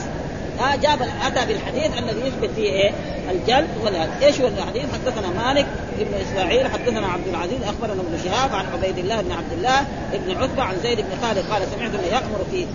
ها 0.59 0.75
جاب 0.75 1.01
أتى 1.01 1.45
بالحديث 1.45 1.97
الذي 1.97 2.27
يثبت 2.27 2.49
فيه 2.55 2.69
إيه؟ 2.69 2.91
الجلد 3.31 3.69
ولا 3.83 4.07
إيش 4.21 4.41
هو 4.41 4.47
الحديث؟ 4.47 4.83
حدثنا 4.93 5.27
مالك 5.27 5.67
بن 5.97 6.13
إسماعيل 6.13 6.67
حدثنا 6.67 7.07
عبد 7.07 7.27
العزيز 7.27 7.63
أخبرنا 7.63 8.01
ابن 8.01 8.19
شهاب 8.23 8.55
عن 8.55 8.65
عبيد 8.73 8.97
الله 8.97 9.21
بن 9.21 9.31
عبد 9.31 9.53
الله 9.53 9.85
بن 10.13 10.37
عتبة 10.37 10.63
عن 10.63 10.75
زيد 10.83 10.97
بن 10.97 11.27
خالد 11.27 11.45
قال 11.51 11.63
سمعت 11.75 11.91
انه 11.93 12.07
يأمر 12.11 12.45
في 12.51 12.65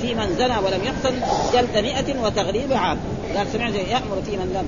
في 0.00 0.14
من 0.14 0.34
زنى 0.38 0.58
ولم 0.58 0.84
يحصل 0.84 1.14
جلد 1.52 1.84
مئة 1.84 2.20
وتغريب 2.20 2.72
عام 2.72 2.98
قال 3.36 3.46
سمعت 3.52 3.74
يأمر 3.74 4.22
في 4.26 4.36
من 4.36 4.52
لم 4.54 4.66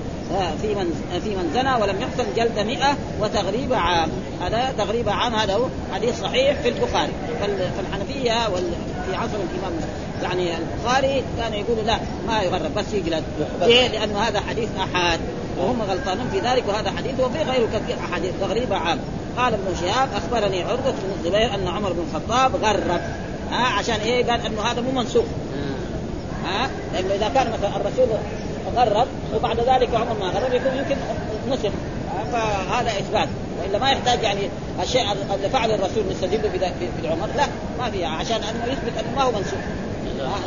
في 0.61 0.75
من 0.75 1.19
في 1.23 1.29
من 1.29 1.51
زنى 1.53 1.75
ولم 1.81 2.01
يحصل 2.01 2.25
جلد 2.35 2.59
مئة 2.59 2.97
وتغريب 3.21 3.73
عام 3.73 4.09
هذا 4.41 4.73
تغريب 4.77 5.09
عام 5.09 5.35
هذا 5.35 5.53
هو 5.53 5.65
حديث 5.93 6.21
صحيح 6.21 6.61
في 6.61 6.69
البخاري 6.69 7.11
فالحنفية 7.77 8.45
في 9.05 9.15
عصر 9.15 9.35
الإمام 9.35 9.73
يعني 10.23 10.57
البخاري 10.57 11.23
كان 11.37 11.53
يقول 11.53 11.85
لا 11.85 11.99
ما 12.27 12.41
يغرب 12.41 12.75
بس 12.75 12.85
يجلد 12.93 13.23
ليه؟ 13.61 13.87
لأنه 13.87 14.19
هذا 14.19 14.39
حديث 14.39 14.69
أحاد 14.77 15.19
وهم 15.57 15.81
غلطانون 15.81 16.29
في 16.31 16.39
ذلك 16.39 16.63
وهذا 16.67 16.91
حديث 16.91 17.19
وفي 17.19 17.37
غيره 17.37 17.67
كثير 17.73 17.95
أحاديث 18.09 18.31
تغريب 18.41 18.73
عام. 18.73 18.99
قال 19.37 19.53
ابن 19.53 19.75
شهاب 19.81 20.09
أخبرني 20.15 20.63
عروة 20.63 20.91
بن 20.91 21.11
الزبير 21.19 21.55
أن 21.55 21.67
عمر 21.67 21.93
بن 21.93 22.03
الخطاب 22.09 22.55
غرب. 22.55 23.01
ها 23.51 23.67
عشان 23.77 23.95
إيه؟ 23.95 24.31
قال 24.31 24.45
أنه 24.45 24.61
هذا 24.61 24.81
مو 24.81 24.91
منسوخ. 24.91 25.25
ها؟ 26.45 26.69
لأنه 26.93 27.13
إذا 27.13 27.29
كان 27.29 27.51
مثلا 27.51 27.75
الرسول 27.75 28.07
غرب 28.75 29.07
وبعد 29.35 29.59
ذلك 29.59 29.95
عمر 29.95 30.15
ما 30.19 30.25
غرب 30.25 30.53
يكون 30.53 30.77
يمكن 30.77 30.95
نسخ 31.49 31.71
فهذا 32.31 32.89
إثبات. 32.89 33.27
وإلا 33.61 33.79
ما 33.79 33.91
يحتاج 33.91 34.23
يعني 34.23 34.49
الشيء 34.83 35.01
اللي 35.35 35.49
فعله 35.49 35.75
الرسول 35.75 36.03
نستدل 36.11 36.49
بعمر 37.03 37.27
لا 37.37 37.47
ما 37.79 37.91
فيها 37.91 38.09
عشان 38.09 38.35
أنه 38.43 38.73
يثبت 38.73 38.97
أنه 38.99 39.15
ما 39.15 39.23
هو 39.23 39.31
منسوخ. 39.31 39.59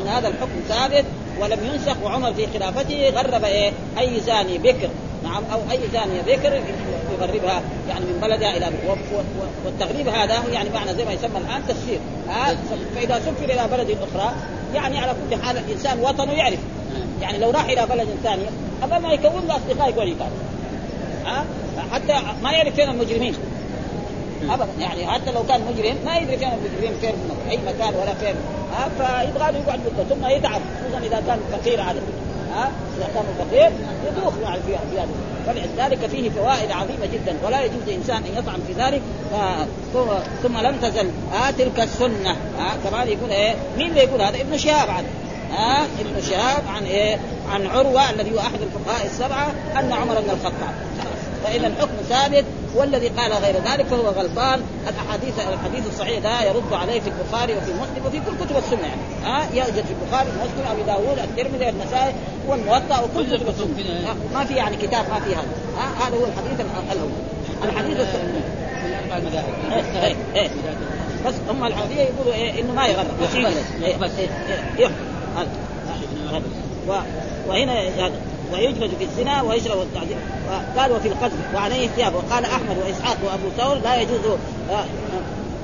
ان 0.01 0.09
هذا 0.09 0.29
الحكم 0.29 0.61
ثابت 0.69 1.05
ولم 1.41 1.59
ينسخ 1.73 1.97
وعمر 2.03 2.35
في 2.35 2.47
خلافته 2.47 3.09
غرب 3.09 3.45
إيه؟ 3.45 3.73
أي 3.99 4.21
زاني 4.21 4.59
بكر. 4.59 4.89
نعم 5.25 5.43
أو 5.53 5.61
أي 5.71 5.81
زانيه 5.93 6.23
بكر 6.23 6.63
يغربها 7.13 7.63
يعني 7.89 8.05
من 8.05 8.19
بلدها 8.23 8.57
إلى 8.57 8.71
والتغريب 9.65 10.09
هذا 10.09 10.43
يعني 10.53 10.71
معنى 10.71 10.95
زي 10.95 11.05
ما 11.05 11.13
يسمى 11.13 11.39
الآن 11.39 11.67
تسفير 11.69 11.99
ها؟ 12.29 12.57
فإذا 12.95 13.19
سفر 13.19 13.45
إلى 13.45 13.69
بلد 13.73 13.91
أخرى 13.91 14.33
يعني 14.75 14.99
على 14.99 15.15
كل 15.31 15.43
حال 15.43 15.57
الإنسان 15.57 16.01
وطنه 16.01 16.33
يعرف. 16.33 16.59
يعني 17.23 17.39
لو 17.39 17.51
راح 17.51 17.65
إلى 17.65 17.87
بلد 17.87 18.09
ثانية 18.23 18.49
قبل 18.83 18.97
ما 18.97 19.13
يكون 19.13 19.47
له 19.49 19.57
أصدقاء 19.57 19.91
يقول 19.91 20.09
يقال 20.09 20.31
حتى 21.93 22.15
ما 22.43 22.53
يعرف 22.53 22.75
فين 22.75 22.89
المجرمين. 22.89 23.35
ابدا. 24.51 24.73
يعني 24.81 25.07
حتى 25.07 25.33
لو 25.33 25.43
كان 25.47 25.61
مجرم 25.61 25.97
ما 26.05 26.17
يدري 26.17 26.37
فين 26.39 26.49
المجرمين 26.49 27.01
فين 27.01 27.13
في 27.45 27.51
أي 27.51 27.57
مكان 27.57 27.95
ولا 27.95 28.15
فين. 28.15 28.35
ها 28.73 28.89
فيبغى 28.99 29.53
له 29.53 29.59
يقعد 29.59 29.81
مده 29.81 30.15
ثم 30.15 30.27
يتعب. 30.27 30.61
خصوصا 30.81 31.07
إذا 31.07 31.23
كان 31.27 31.39
فقير 31.53 31.81
عليه. 31.81 32.01
ها 32.55 32.71
إذا 32.97 33.09
كان 33.15 33.25
فقير 33.39 33.71
يدوخ 34.07 34.35
في 34.35 34.47
هذا 34.47 35.09
فلذلك 35.47 36.07
فيه 36.07 36.31
فوائد 36.31 36.71
عظيمة 36.71 37.07
جدا. 37.13 37.37
ولا 37.45 37.65
يجوز 37.65 37.83
لإنسان 37.87 38.17
أن 38.17 38.39
يطعن 38.39 38.61
في 38.67 38.73
ذلك. 38.73 39.03
ثم 40.43 40.59
لم 40.59 40.77
تزل. 40.83 41.11
آه 41.35 41.51
تلك 41.51 41.81
السنة. 41.81 42.31
آه 42.31 42.91
كمان 42.91 43.09
يقول 43.09 43.31
إيه؟ 43.31 43.55
مين 43.79 43.91
اللي 43.91 44.01
يقول 44.01 44.23
هذا؟ 44.23 44.41
ابن 44.41 44.59
شهاب 44.59 44.89
ها 44.89 45.05
آه 45.59 45.87
ابن 46.01 46.23
شهاب 46.31 46.63
عن 46.77 46.85
إيه؟ 46.85 47.19
عن 47.53 47.67
عروة 47.67 48.11
الذي 48.11 48.35
هو 48.35 48.39
أحد 48.39 48.59
الفقهاء 48.63 49.07
السبعة 49.07 49.47
أن 49.79 49.93
عمر 49.93 50.21
بن 50.21 50.31
الخطاب. 50.31 50.75
فاذا 51.45 51.67
الحكم 51.67 51.97
ثابت 52.09 52.45
والذي 52.75 53.09
قال 53.09 53.33
غير 53.33 53.55
ذلك 53.55 53.87
فهو 53.87 54.09
غلطان. 54.09 54.61
الاحاديث 54.89 55.35
الحديث 55.39 55.87
الصحيح 55.87 56.19
ده 56.19 56.43
يرد 56.43 56.73
عليه 56.73 57.01
في 57.01 57.11
البخاري 57.11 57.53
وفي 57.57 57.73
مسلم 57.73 58.07
وفي 58.07 58.21
كل 58.21 58.45
كتب 58.45 58.57
السنة 58.57 58.87
يعني. 58.87 59.01
ها؟ 59.25 59.49
يوجد 59.55 59.85
في 59.85 59.95
البخاري 60.03 60.29
ومسلم 60.29 60.67
أبي 60.71 60.83
داوود 60.83 61.19
الترمذي 61.19 61.69
النسائي 61.69 62.15
والموطأ 62.49 63.01
وكل 63.01 63.37
كتب 63.37 63.49
السنة. 63.49 64.15
ما 64.35 64.45
في 64.45 64.55
يعني 64.55 64.77
كتاب 64.77 65.05
ما 65.11 65.21
في 65.21 65.35
هذا 65.35 65.49
ها؟ 65.79 66.09
هذا 66.09 66.17
هو 66.17 66.25
الحديث 66.25 66.61
الأول. 66.93 67.11
الحديث 67.65 68.01
الثاني. 68.01 68.41
إيه 70.03 70.05
إيه 70.05 70.17
إيه. 70.35 70.51
بس 71.27 71.35
هم 71.51 71.65
الحنفيه 71.65 72.01
يقولوا 72.01 72.35
إيه 72.35 72.61
إنه 72.61 72.73
ما 72.73 72.87
يغلط. 72.87 73.07
بس 74.01 74.11
إيه 74.79 74.91
وهنا 77.49 77.83
ويجلد 78.55 78.91
في 78.99 79.05
الزنا 79.05 79.43
ويشرب 79.43 79.83
التعذيب. 79.83 80.17
قال 80.77 80.93
وفي 80.93 81.09
القتل 81.09 81.37
وعليه 81.55 81.89
ثياب 81.89 82.15
وقال 82.15 82.45
أحمد 82.45 82.77
وإسحاق 82.87 83.17
وأبو 83.25 83.49
ثور 83.59 83.75
لا 83.75 84.01
يجوز 84.01 84.21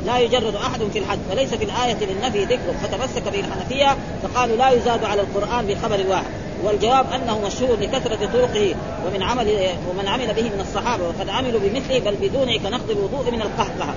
لا 0.07 0.19
يجرد 0.19 0.55
أحد 0.55 0.81
في 0.93 0.99
الحد 0.99 1.19
وليس 1.31 1.55
في 1.55 1.65
الآية 1.65 1.97
للنفي 2.01 2.45
ذكر. 2.45 2.73
فتمسك 2.83 3.23
به 3.23 3.41
الحنفيه 3.41 3.97
فقالوا 4.23 4.57
لا 4.57 4.71
يزاد 4.71 5.05
على 5.05 5.21
القرآن 5.21 5.67
بخبر 5.67 6.07
واحد. 6.09 6.31
والجواب 6.65 7.07
أنه 7.13 7.41
مشهور 7.47 7.77
لكثرة 7.81 8.29
طرقه 8.33 8.75
ومن 9.07 9.23
عمل 9.23 9.49
ومن 9.91 10.09
عمل 10.09 10.35
به 10.35 10.43
من 10.43 10.61
الصحابة. 10.61 11.05
وقد 11.09 11.29
عملوا 11.29 11.61
بمثله 11.61 11.99
بل 11.99 12.15
بدونه 12.15 12.59
كنقض 12.59 12.91
الوضوء 12.91 13.31
من 13.31 13.43
القهقه 13.43 13.95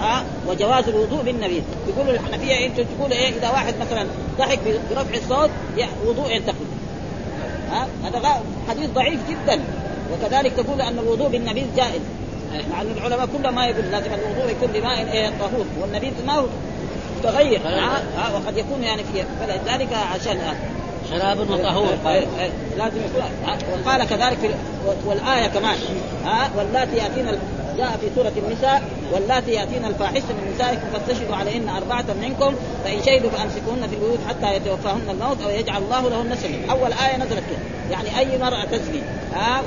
ها 0.00 0.24
وجواز 0.48 0.88
الوضوء 0.88 1.22
بالنبيذ 1.22 1.62
يقولوا 1.88 2.12
الحنفيه 2.12 2.66
أنتم 2.66 2.84
تقولوا 2.84 3.16
إيه؟ 3.16 3.28
إذا 3.28 3.50
واحد 3.50 3.74
مثلا 3.80 4.06
ضحك 4.38 4.58
برفع 4.90 5.14
الصوت 5.14 5.50
وضوء 6.06 6.30
ينتقل. 6.30 6.54
ها 6.54 6.59
هذا 8.04 8.42
حديث 8.68 8.90
ضعيف 8.90 9.20
جدا. 9.30 9.60
وكذلك 10.12 10.52
تقول 10.52 10.80
أن 10.80 10.98
الوضوء 10.98 11.28
بالنبيذ 11.28 11.66
جائز. 11.76 12.00
مع 12.70 12.82
أن 12.82 12.90
العلماء 12.96 13.28
كلهم 13.38 13.54
ما 13.54 13.66
يقول 13.66 13.84
لازم 13.84 14.10
الوضوء 14.12 14.50
يكون 14.50 14.68
بماء 14.74 15.12
إيه 15.12 15.30
طهور. 15.40 15.66
والنبيذ 15.80 16.12
ما 16.26 16.32
هو 16.32 16.46
متغير 17.18 17.60
ها؟ 17.64 18.02
وقد 18.34 18.56
يكون 18.56 18.82
يعني 18.82 19.02
في 19.02 19.24
فلذلك 19.40 19.88
عشان 19.92 20.38
شراب 21.10 21.40
وطهور. 21.40 21.94
لازم 22.78 22.98
يكون 22.98 23.22
وقال 23.72 24.04
كذلك 24.04 24.38
في 24.38 24.50
والآية 25.06 25.46
كمان 25.46 25.78
ها؟ 26.24 26.50
واللاتي 26.56 26.96
ياتينا 26.96 27.38
جاء 27.80 27.96
في 28.00 28.06
سورة 28.14 28.32
النساء 28.36 28.82
واللاتي 29.12 29.50
يأتين 29.50 29.84
الفاحشة 29.84 30.28
من 30.28 30.52
نسائكم 30.54 30.86
فاستشهدوا 30.92 31.36
عليهن 31.36 31.68
أربعة 31.68 32.04
منكم 32.22 32.54
فإن 32.84 33.02
شهدوا 33.06 33.30
فأمسكوهن 33.30 33.88
في 33.88 33.94
البيوت 33.94 34.18
حتى 34.28 34.54
يتوفاهن 34.56 35.10
الموت 35.10 35.42
أو 35.42 35.50
يجعل 35.50 35.82
الله 35.82 36.08
لهن 36.10 36.36
سبيلا. 36.36 36.72
أول 36.72 36.92
آية 36.92 37.16
نزلت 37.16 37.42
كده 37.50 37.58
يعني 37.90 38.18
أي 38.18 38.38
مرأة 38.38 38.64
تزني 38.64 39.00
ها 39.34 39.62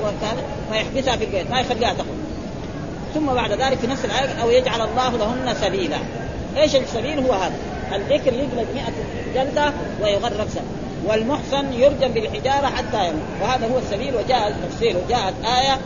فيحبسها 0.71 1.15
في 1.15 1.23
البيت 1.25 1.51
ما 1.51 1.59
يخليها 1.59 1.93
تخرج. 1.93 2.07
ثم 3.13 3.25
بعد 3.25 3.51
ذلك 3.51 3.77
في 3.77 3.87
نفس 3.87 4.05
الآية 4.05 4.41
أو 4.41 4.49
يجعل 4.49 4.81
الله 4.81 5.17
لهن 5.17 5.55
سبيلا. 5.61 5.97
إيش 6.57 6.75
السبيل؟ 6.75 7.19
هو 7.19 7.33
هذا. 7.33 7.55
الذكر 7.95 8.33
يجلد 8.33 8.67
100 8.75 8.83
جلدة 9.35 9.73
ويغرب 10.01 10.47
سنة. 10.49 10.63
والمحصن 11.05 11.73
يرجم 11.73 12.07
بالحجارة 12.07 12.67
حتى 12.67 13.07
يموت. 13.07 13.23
وهذا 13.41 13.67
هو 13.67 13.77
السبيل 13.77 14.15
وجاء 14.15 14.47
التفسير 14.47 14.97
وجاءت 14.97 15.33
آية 15.45 15.77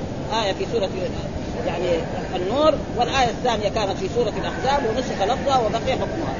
آية 0.43 0.53
في 0.53 0.65
سورة 0.72 0.89
يعني 1.67 1.87
النور 2.35 2.73
والآية 2.97 3.29
الثانية 3.29 3.69
كانت 3.69 3.97
في 3.99 4.09
سورة 4.15 4.33
الأحزاب 4.41 4.89
ونسخ 4.89 5.23
لفظها 5.23 5.57
وبقي 5.57 5.91
حكمها. 5.91 6.33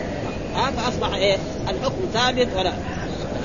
ها 0.56 0.72
فأصبح 0.72 1.14
إيه؟ 1.16 1.38
الحكم 1.70 2.02
ثابت 2.14 2.48
ولا. 2.58 2.74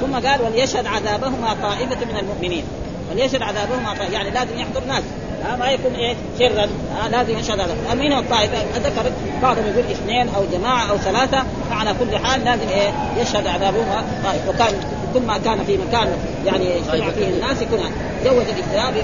ثم 0.01 0.29
قال 0.29 0.43
وليشهد 0.43 0.87
عذابهما 0.87 1.57
طائفة 1.63 2.05
من 2.05 2.17
المؤمنين. 2.19 2.65
وليشهد 3.11 3.43
عذابهما 3.43 3.95
طائفة 3.95 4.13
يعني 4.13 4.31
لازم 4.31 4.59
يحضر 4.59 4.85
ناس. 4.89 5.03
ها 5.45 5.57
ما 5.57 5.71
يكون 5.71 5.95
إيه؟ 5.95 6.17
سرا 6.39 6.69
ها 6.97 7.09
لازم 7.09 7.39
يشهد 7.39 7.61
هذا. 7.61 7.77
أمين 7.93 8.13
الطائفة 8.13 8.59
ذكر 8.77 9.13
بعضهم 9.43 9.65
يقول 9.67 9.91
اثنين 9.91 10.29
أو 10.29 10.45
جماعة 10.53 10.91
أو 10.91 10.99
ثلاثة 10.99 11.45
فعلى 11.71 11.95
كل 12.01 12.19
حال 12.19 12.45
لازم 12.45 12.69
إيه؟ 12.69 12.93
يشهد 13.23 13.47
عذابهما 13.47 14.05
طائفة. 14.25 14.51
وكان 14.51 14.75
كل 15.15 15.23
ما 15.27 15.39
كان 15.39 15.65
في 15.65 15.79
مكان 15.79 16.09
يعني 16.47 16.65
يجتمع 16.77 17.11
فيه 17.11 17.29
الناس 17.29 17.63
يكون 17.63 17.81
جوز 18.25 18.45
الاجتهاد 18.49 18.95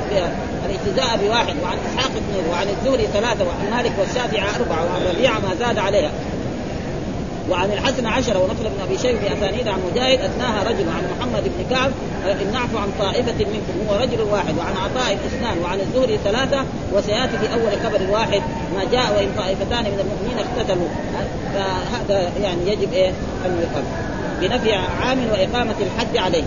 الاجتزاء 0.66 1.18
بواحد 1.24 1.54
وعن 1.62 1.76
إسحاق 1.88 2.10
اثنين 2.10 2.44
وعن 2.50 2.66
الزهري 2.68 3.06
ثلاثة 3.06 3.44
وعن 3.44 3.70
مالك 3.76 3.92
والشافعي 3.98 4.42
أربعة 4.56 4.84
وعن 4.84 5.14
ربيعة 5.14 5.38
ما 5.38 5.54
زاد 5.58 5.78
عليها. 5.78 6.10
وعن 7.50 7.72
الحسن 7.72 8.06
عشرة 8.06 8.38
ونفل 8.38 8.62
بن 8.62 8.80
أبي 8.86 8.98
شيبة 8.98 9.18
بأسانيد 9.20 9.68
عن 9.68 9.78
مجاهد 9.90 10.20
أثناها 10.20 10.62
رجل 10.62 10.88
عن 10.88 11.02
محمد 11.18 11.42
بن 11.44 11.64
كعب 11.70 11.90
إن 12.42 12.52
نعفو 12.52 12.78
عن 12.78 12.88
طائفة 12.98 13.38
منكم 13.38 13.88
هو 13.88 13.96
رجل 13.96 14.22
واحد. 14.22 14.58
وعن 14.58 14.74
عطاء 14.76 15.14
اثنان 15.14 15.58
وعن 15.62 15.80
الزهري 15.80 16.18
ثلاثة 16.24 16.64
وسيأتي 16.92 17.38
في 17.38 17.52
أول 17.52 17.72
خبر 17.84 18.10
واحد 18.10 18.42
ما 18.74 18.84
جاء 18.92 19.16
وإن 19.16 19.28
طائفتان 19.36 19.84
من 19.84 20.00
المؤمنين 20.00 20.46
اقتتلوا. 20.46 20.88
فهذا 21.54 22.32
يعني 22.42 22.72
يجب 22.72 22.92
إيه؟ 22.92 23.08
أن 23.46 23.60
يقام 23.62 23.84
بنفي 24.40 24.74
عام 24.74 25.18
وإقامة 25.32 25.74
الحد 25.80 26.16
عليه. 26.16 26.44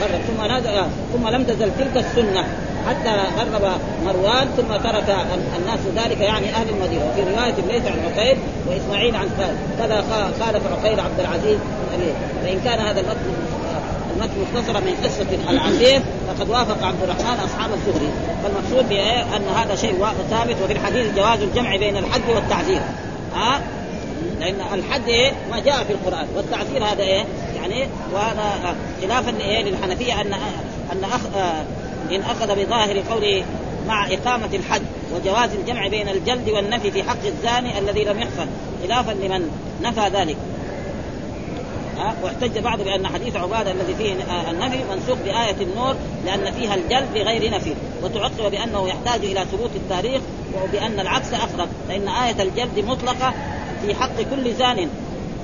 ثم 0.00 0.44
نزل 0.44 0.82
ثم 1.12 1.28
لم 1.28 1.44
تزل 1.44 1.70
تلك 1.78 1.96
السنة 1.96 2.44
حتى 2.88 3.16
غرب 3.38 3.70
مروان 4.04 4.48
ثم 4.56 4.76
ترك 4.76 5.16
الناس 5.58 5.80
ذلك 5.96 6.20
يعني 6.20 6.54
أهل 6.54 6.68
المدينة. 6.68 7.02
وفي 7.10 7.22
رواية 7.22 7.54
ليس 7.68 7.86
عن 7.86 7.98
عقيل 8.12 8.38
وإسماعيل 8.68 9.16
عن 9.16 9.28
كذا 9.78 10.04
خالف 10.40 10.62
عقيل 10.72 11.00
عبد 11.00 11.20
العزيز 11.20 11.58
فإن 12.44 12.60
كان 12.64 12.78
هذا 12.78 13.00
المتن 13.00 13.20
المتن 14.16 14.34
مختصرا 14.40 14.80
من 14.80 14.94
قصة 15.04 15.50
العسير 15.50 16.00
فقد 16.28 16.50
وافق 16.50 16.86
عبد 16.86 17.02
الرحمن 17.02 17.40
أصحاب 17.44 17.70
الزهري. 17.72 18.10
فالمقصود 18.42 18.92
أن 19.36 19.54
هذا 19.56 19.74
شيء 19.74 20.06
ثابت 20.30 20.56
وفي 20.64 20.72
الحديث 20.72 21.14
جواز 21.16 21.42
الجمع 21.42 21.76
بين 21.76 21.96
الحد 21.96 22.20
والتعزير. 22.34 22.80
ها؟ 23.34 23.60
لأن 24.40 24.60
الحد 24.74 25.08
إيه؟ 25.08 25.32
ما 25.50 25.60
جاء 25.60 25.84
في 25.84 25.92
القرآن. 25.92 26.26
والتعزير 26.36 26.84
هذا 26.84 27.02
إيه؟ 27.02 27.24
يعني 27.56 27.88
وهذا 28.12 28.76
خلافا 29.02 29.40
إيه؟ 29.40 29.62
للحنفية 29.62 30.20
أن 30.20 30.32
أن 30.92 31.04
أخ 31.04 31.20
إن 32.10 32.20
أخذ 32.20 32.64
بظاهر 32.64 33.02
قوله 33.10 33.44
مع 33.88 34.06
إقامة 34.06 34.48
الحد 34.54 34.82
وجواز 35.14 35.50
الجمع 35.54 35.86
بين 35.88 36.08
الجلد 36.08 36.48
والنفي 36.48 36.90
في 36.90 37.02
حق 37.02 37.26
الزاني 37.26 37.78
الذي 37.78 38.04
لم 38.04 38.18
يحصل 38.18 38.46
خلافا 38.82 39.12
لمن 39.12 39.50
نفى 39.82 40.08
ذلك. 40.08 40.36
أه؟ 41.98 42.14
واحتج 42.22 42.58
بعض 42.58 42.80
بأن 42.82 43.06
حديث 43.06 43.36
عبادة 43.36 43.70
الذي 43.70 43.94
فيه 43.94 44.12
النفي 44.50 44.78
منسوخ 44.90 45.18
بآية 45.24 45.56
النور 45.60 45.94
لأن 46.24 46.52
فيها 46.52 46.74
الجلد 46.74 47.14
بغير 47.14 47.50
نفي 47.50 47.74
وتعقب 48.02 48.50
بأنه 48.50 48.88
يحتاج 48.88 49.24
إلى 49.24 49.44
ثبوت 49.52 49.70
التاريخ 49.76 50.22
وبأن 50.62 51.00
العكس 51.00 51.32
أقرب 51.32 51.68
فإن 51.88 52.08
آية 52.08 52.42
الجلد 52.42 52.78
مطلقة 52.78 53.34
في 53.86 53.94
حق 53.94 54.16
كل 54.30 54.54
زان 54.54 54.88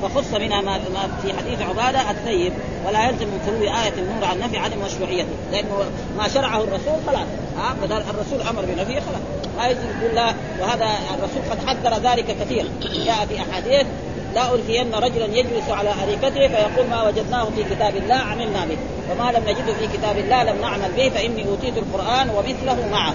فخص 0.03 0.35
منها 0.35 0.61
ما 0.61 0.79
في 1.22 1.33
حديث 1.33 1.62
عبادة 1.62 2.11
الثيب 2.11 2.53
ولا 2.87 3.09
يلزم 3.09 3.27
من 3.27 3.40
خلو 3.46 3.62
آية 3.62 3.92
النور 3.99 4.25
عن 4.25 4.38
نفي 4.38 4.59
عدم 4.59 4.77
مشروعيته. 4.87 5.29
لأنه 5.53 5.85
ما 6.18 6.29
شرعه 6.29 6.64
الرسول 6.64 6.99
خلاص. 7.07 7.29
ها؟ 7.59 7.75
بدل 7.83 8.03
الرسول 8.11 8.40
أمر 8.51 8.64
بنفيه 8.64 9.01
خلاص. 9.01 9.20
ما 9.59 9.66
يلزم 9.66 9.87
يقول 10.01 10.14
لا 10.14 10.35
وهذا 10.61 10.88
الرسول 11.14 11.42
قد 11.51 11.59
حذر 11.66 12.11
ذلك 12.11 12.37
كثيرا 12.40 12.68
جاء 13.05 13.27
في 13.27 13.40
أحاديث 13.51 13.87
لا 14.35 14.55
ألفين 14.55 14.94
رجلا 14.94 15.25
يجلس 15.25 15.70
على 15.70 15.90
أريكته 16.03 16.49
فيقول 16.49 16.87
ما 16.90 17.03
وجدناه 17.09 17.44
في 17.44 17.64
كتاب 17.75 17.96
الله 17.96 18.14
عملنا 18.14 18.64
به. 18.64 18.77
وما 19.11 19.33
لم 19.33 19.42
نجده 19.42 19.72
في 19.72 19.99
كتاب 19.99 20.18
الله 20.18 20.42
لم 20.42 20.61
نعمل 20.61 20.92
به 20.96 21.09
فإني 21.09 21.49
أوتيت 21.49 21.79
القرآن 21.79 22.31
ومثله 22.31 22.88
معه. 22.92 23.14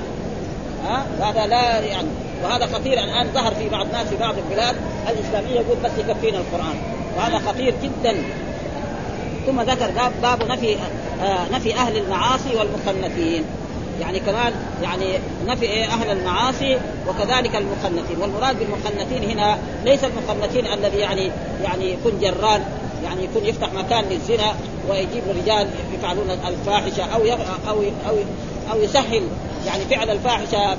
ها؟ 0.85 1.05
هذا 1.21 1.45
لا 1.45 1.79
يعني 1.79 2.07
وهذا 2.43 2.65
خطير 2.65 2.93
الآن 2.93 3.27
ظهر 3.33 3.55
في 3.55 3.69
بعض 3.69 3.85
الناس 3.85 4.07
في 4.07 4.15
بعض 4.15 4.35
البلاد 4.37 4.75
الإسلامية 5.09 5.55
يقول 5.55 5.77
بس 5.83 5.91
يكفينا 5.97 6.37
القرآن. 6.37 6.75
وهذا 7.17 7.37
خطير 7.37 7.73
جدا. 7.83 8.15
ثم 9.45 9.61
ذكر 9.61 9.91
باب 9.91 10.11
باب 10.21 10.51
نفي 10.51 10.75
آه 11.21 11.49
نفي 11.51 11.75
أهل 11.75 11.97
المعاصي 11.97 12.55
والمخنثين 12.55 13.43
يعني 14.01 14.19
كمان 14.19 14.53
يعني 14.83 15.05
نفي 15.47 15.65
إيه؟ 15.65 15.85
أهل 15.85 16.11
المعاصي 16.11 16.77
وكذلك 17.07 17.55
المخنثين 17.55 18.17
والمراد 18.21 18.59
بالمخنثين 18.59 19.29
هنا 19.29 19.57
ليس 19.85 19.99
المخنثين 20.03 20.65
الذي 20.65 20.97
يعني 20.97 21.31
يعني 21.63 21.91
يكون 21.91 22.19
جران 22.21 22.63
يعني 23.03 23.23
يكون 23.23 23.45
يفتح 23.45 23.73
مكان 23.73 24.03
للزنا 24.03 24.55
ويجيب 24.89 25.23
رجال 25.41 25.67
يفعلون 25.93 26.29
الفاحشة 26.47 27.03
أو 27.03 27.21
أو 27.69 27.81
أو 28.09 28.15
أو 28.71 28.81
يسهل 28.81 29.23
يعني 29.65 29.85
فعل 29.85 30.09
الفاحشة 30.09 30.77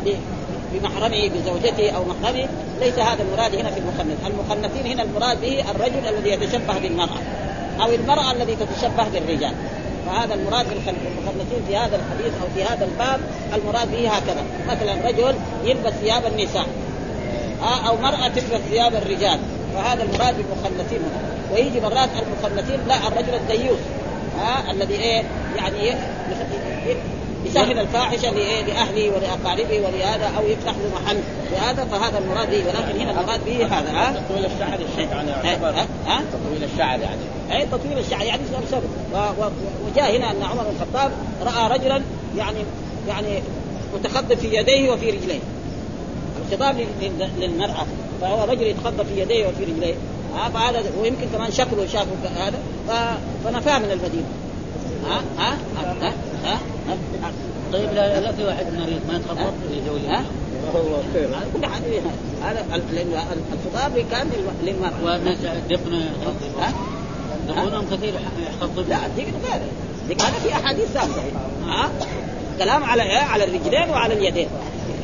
بمحرمه 0.74 1.28
بزوجته 1.28 1.90
أو 1.90 2.04
محرمه. 2.04 2.48
ليس 2.80 2.98
هذا 2.98 3.22
المراد 3.22 3.54
هنا 3.54 3.70
في 3.70 3.80
المخنث، 3.80 4.26
المخنثين 4.26 4.86
هنا 4.86 5.02
المراد 5.02 5.40
به 5.40 5.64
الرجل 5.70 6.08
الذي 6.08 6.30
يتشبه 6.30 6.78
بالمرأة 6.78 7.18
أو 7.82 7.92
المرأة 7.92 8.32
التي 8.32 8.56
تتشبه 8.56 9.08
بالرجال. 9.12 9.54
فهذا 10.06 10.34
المراد 10.34 10.66
بالمخنثين 10.66 11.62
في 11.68 11.76
هذا 11.76 11.96
الحديث 11.96 12.32
أو 12.42 12.48
في 12.54 12.64
هذا 12.64 12.84
الباب 12.84 13.20
المراد 13.54 13.90
به 13.90 14.08
هكذا. 14.08 14.44
مثلا 14.68 15.08
رجل 15.08 15.34
يلبس 15.64 15.92
ثياب 15.92 16.26
النساء 16.26 16.66
أو 17.88 17.96
مرأة 17.96 18.28
تلبس 18.28 18.60
ثياب 18.70 18.94
الرجال. 18.94 19.38
فهذا 19.74 20.02
المراد 20.02 20.34
بالمخنثين 20.36 20.98
هنا. 20.98 21.32
ويجي 21.52 21.80
مرات 21.80 22.08
المخنثين 22.22 22.80
لا 22.88 23.08
الرجل 23.08 23.34
الديوث 23.34 23.80
ها 24.38 24.70
الذي 24.70 24.94
إيه؟ 24.94 25.22
يعني 25.56 25.96
يسهل 27.46 27.78
الفاحشة 27.78 28.30
لاهله 28.30 29.10
ولاقاربه 29.10 29.80
ولهذا 29.80 30.26
أو 30.38 30.46
يفتح 30.46 30.72
له 30.72 31.00
محل. 31.02 31.18
لهذا 31.52 31.84
فهذا 31.84 32.18
المراد 32.18 32.50
به. 32.50 32.64
ولكن 32.66 33.00
هنا 33.00 33.10
المراد 33.20 33.44
به 33.44 33.66
هذا 33.66 33.90
ها؟ 33.90 34.12
تطويل 34.12 34.44
الشعر 34.44 34.78
الشيخ 34.92 35.10
يعني 35.10 35.30
يعتبر 35.30 35.68
ها؟ 36.06 36.22
تطويل 36.32 36.64
الشعر 36.72 37.00
يعني. 37.00 37.20
اي 37.52 37.66
تطويل 37.66 37.98
الشعر. 37.98 38.22
يعني 38.22 38.42
سبب؟ 38.70 38.82
وجاء 39.86 40.16
هنا 40.16 40.30
أن 40.30 40.42
عمر 40.42 40.62
بن 40.62 40.76
الخطاب 40.76 41.12
رأى 41.42 41.78
رجلا 41.78 42.02
يعني 42.36 42.58
يعني 43.08 43.42
متخبط 43.94 44.32
في 44.32 44.56
يديه 44.56 44.90
وفي 44.90 45.10
رجليه. 45.10 45.40
الخطاب 46.46 46.86
للمرأة. 47.38 47.86
فهو 48.20 48.44
رجل 48.44 48.66
يتخبط 48.66 49.06
في 49.06 49.20
يديه 49.20 49.46
وفي 49.46 49.64
رجليه. 49.64 49.94
ها؟ 50.36 50.48
فهذا 50.48 50.82
ويمكن 51.02 51.26
كمان 51.36 51.52
شكله 51.52 51.86
شافه 51.86 52.28
هذا. 52.36 52.58
فنفاه 53.44 53.78
من 53.78 53.90
المدينة 53.90 54.26
ها؟ 55.06 55.22
ها؟ 55.38 55.56
ها؟ 55.76 55.96
ها, 56.02 56.14
ها؟ 56.44 56.58
طيب 57.72 57.92
لا, 57.94 58.20
لا 58.20 58.32
في 58.32 58.44
واحد 58.44 58.66
مريض 58.74 59.00
ما 59.08 59.16
يتخبط 59.16 59.52
في 59.68 59.80
زوجته 59.86 60.14
ها؟ 60.14 60.24
خير. 61.14 61.28
كل 61.54 61.66
حد 61.66 61.82
هذا 62.42 62.64
الخطاب 63.52 64.04
كان 64.10 64.30
للمرأة. 64.62 65.04
والناس 65.04 65.38
دقن 65.70 65.94
ها؟ 66.60 66.72
دقنهم 67.48 67.86
كثير 67.90 68.14
يخطب 68.48 68.88
لا 68.88 68.98
ديك 69.16 69.26
غير 69.26 69.62
ديك 70.08 70.22
هذا 70.22 70.38
في 70.38 70.52
أحاديث 70.52 70.84
ثابته 70.84 71.22
ها؟ 71.66 71.90
كلام 72.58 72.84
على 72.84 73.02
على 73.02 73.44
الرجلين 73.44 73.90
وعلى 73.90 74.14
اليدين. 74.14 74.48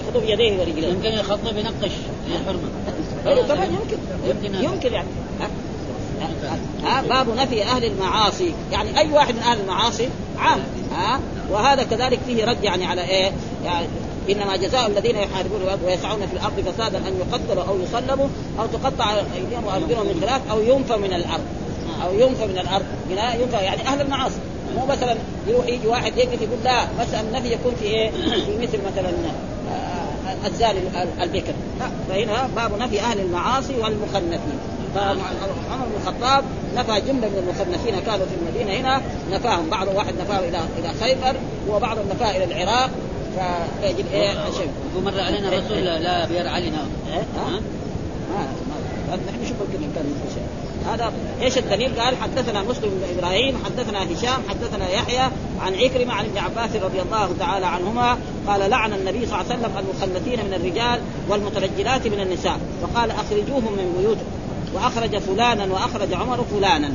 يخطب 0.09 0.24
يديه 0.24 0.61
ورجليه. 0.61 0.88
يمكن 0.88 1.09
يخطب 1.09 1.57
ينقش 1.57 1.90
الحرمه 2.27 2.68
أيوه 3.27 3.46
طبعا 3.46 3.64
يمكن. 3.64 3.98
يمكن. 4.27 4.64
يمكن 4.64 4.92
يعني. 4.92 5.09
ها؟ 6.85 7.03
باب 7.03 7.37
نفي 7.37 7.62
أهل 7.62 7.85
المعاصي. 7.85 8.55
يعني 8.72 8.98
أي 8.98 9.12
واحد 9.12 9.35
من 9.35 9.42
أهل 9.42 9.61
المعاصي 9.61 10.09
عام 10.38 10.61
ها؟ 10.92 11.20
وهذا 11.51 11.83
كذلك 11.83 12.18
فيه 12.27 12.44
رد 12.44 12.64
يعني 12.64 12.87
على 12.87 13.03
إيه؟ 13.03 13.33
يعني 13.64 13.87
إنما 14.31 14.57
جزاء 14.57 14.87
الذين 14.87 15.16
يحاربون 15.16 15.61
ويسعون 15.85 16.27
في 16.27 16.33
الأرض 16.33 16.61
فسادا 16.61 16.98
أن 16.98 17.20
يقتلوا 17.20 17.64
أو 17.64 17.81
يصلبوا 17.81 18.29
أو 18.59 18.66
تقطع 18.66 19.14
أيديهم 19.37 19.64
وأرجلهم 19.66 20.07
من 20.07 20.20
خلاف 20.20 20.40
أو 20.51 20.61
ينفى 20.61 20.96
من 20.96 21.12
الأرض 21.12 21.44
أو 22.05 22.14
ينفى 22.14 22.46
من 22.46 22.59
الأرض 22.59 22.85
ينفى 23.11 23.57
يعني 23.57 23.83
أهل 23.83 24.01
المعاصي. 24.01 24.38
مو 24.77 24.87
مثلا 24.87 25.16
يروح 25.46 25.66
يجي 25.66 25.87
واحد 25.87 26.16
يقف 26.16 26.42
يقول 26.42 26.59
لا 26.64 26.85
بس 27.01 27.14
النفي 27.14 27.53
يكون 27.53 27.74
في 27.81 27.85
إيه؟ 27.85 28.11
في 28.11 28.59
مثل 28.62 28.79
مثلا 28.87 29.12
الزاني 30.46 30.79
البكر. 31.22 31.53
لا 31.79 31.87
فهنا 32.09 32.48
باب 32.57 32.79
نفي 32.79 33.01
أهل 33.01 33.20
المعاصي 33.20 33.74
والمخنثين 33.77 34.59
فعمر 34.94 35.87
بن 35.87 36.01
الخطاب 36.01 36.44
نفى 36.77 37.01
جمله 37.01 37.29
من 37.29 37.38
المخنثين 37.38 38.01
كانوا 38.01 38.27
في 38.27 38.35
المدينة 38.40 38.81
هنا 38.81 39.03
نفاهم. 39.33 39.70
بعض 39.70 39.88
واحد 39.88 40.14
نفاه 40.20 40.38
إلى 40.38 40.61
إلى 40.79 40.92
خيبر 41.01 41.37
وبعض 41.68 41.96
نفاه 42.11 42.37
إلى 42.37 42.44
العراق. 42.44 42.90
فيجد 43.83 44.05
إيه؟ 44.12 44.33
شيء 44.33 44.70
ومر 44.96 45.20
علينا 45.20 45.48
الرسول 45.48 45.79
لا 45.79 46.27
بيرعى 46.27 46.61
لنا 46.61 46.79
إيه؟ 47.09 47.22
ها؟ 47.37 47.61
ما 49.09 49.16
نحن 49.16 49.42
نشوف 49.42 49.57
كان 49.94 50.14
شيء؟ 50.35 50.42
هذا 50.92 51.12
إيش 51.42 51.59
الدليل؟ 51.59 52.01
قال 52.01 52.16
حدثنا 52.16 52.62
مسلم 52.62 52.90
بن 52.90 53.18
إبراهيم 53.18 53.55
حدثنا 53.64 53.98
هشام 54.05 54.42
حدثنا 54.48 54.88
يحيى 54.88 55.31
عن 55.61 55.74
عكرمة 55.74 56.14
عن 56.14 56.24
ابن 56.24 56.38
عباس 56.38 56.77
رضي 56.83 57.03
الله 57.03 57.31
تعالى 57.38 57.66
عنهما 57.66 58.18
قال 58.46 58.70
لعن 58.70 58.92
النبي 58.92 59.27
صلى 59.27 59.40
الله 59.40 59.53
عليه 59.53 59.61
وسلم 59.61 59.79
المخلثين 59.79 60.44
من 60.46 60.55
الرجال 60.55 61.01
والمترجلات 61.29 62.07
من 62.07 62.20
النساء. 62.20 62.59
وقال 62.83 63.11
أخرجوهم 63.11 63.72
من 63.72 63.94
بيوتهم 63.98 64.38
وأخرج 64.74 65.18
فلانا 65.18 65.72
وأخرج 65.72 66.14
عمر 66.14 66.44
فلانا. 66.50 66.92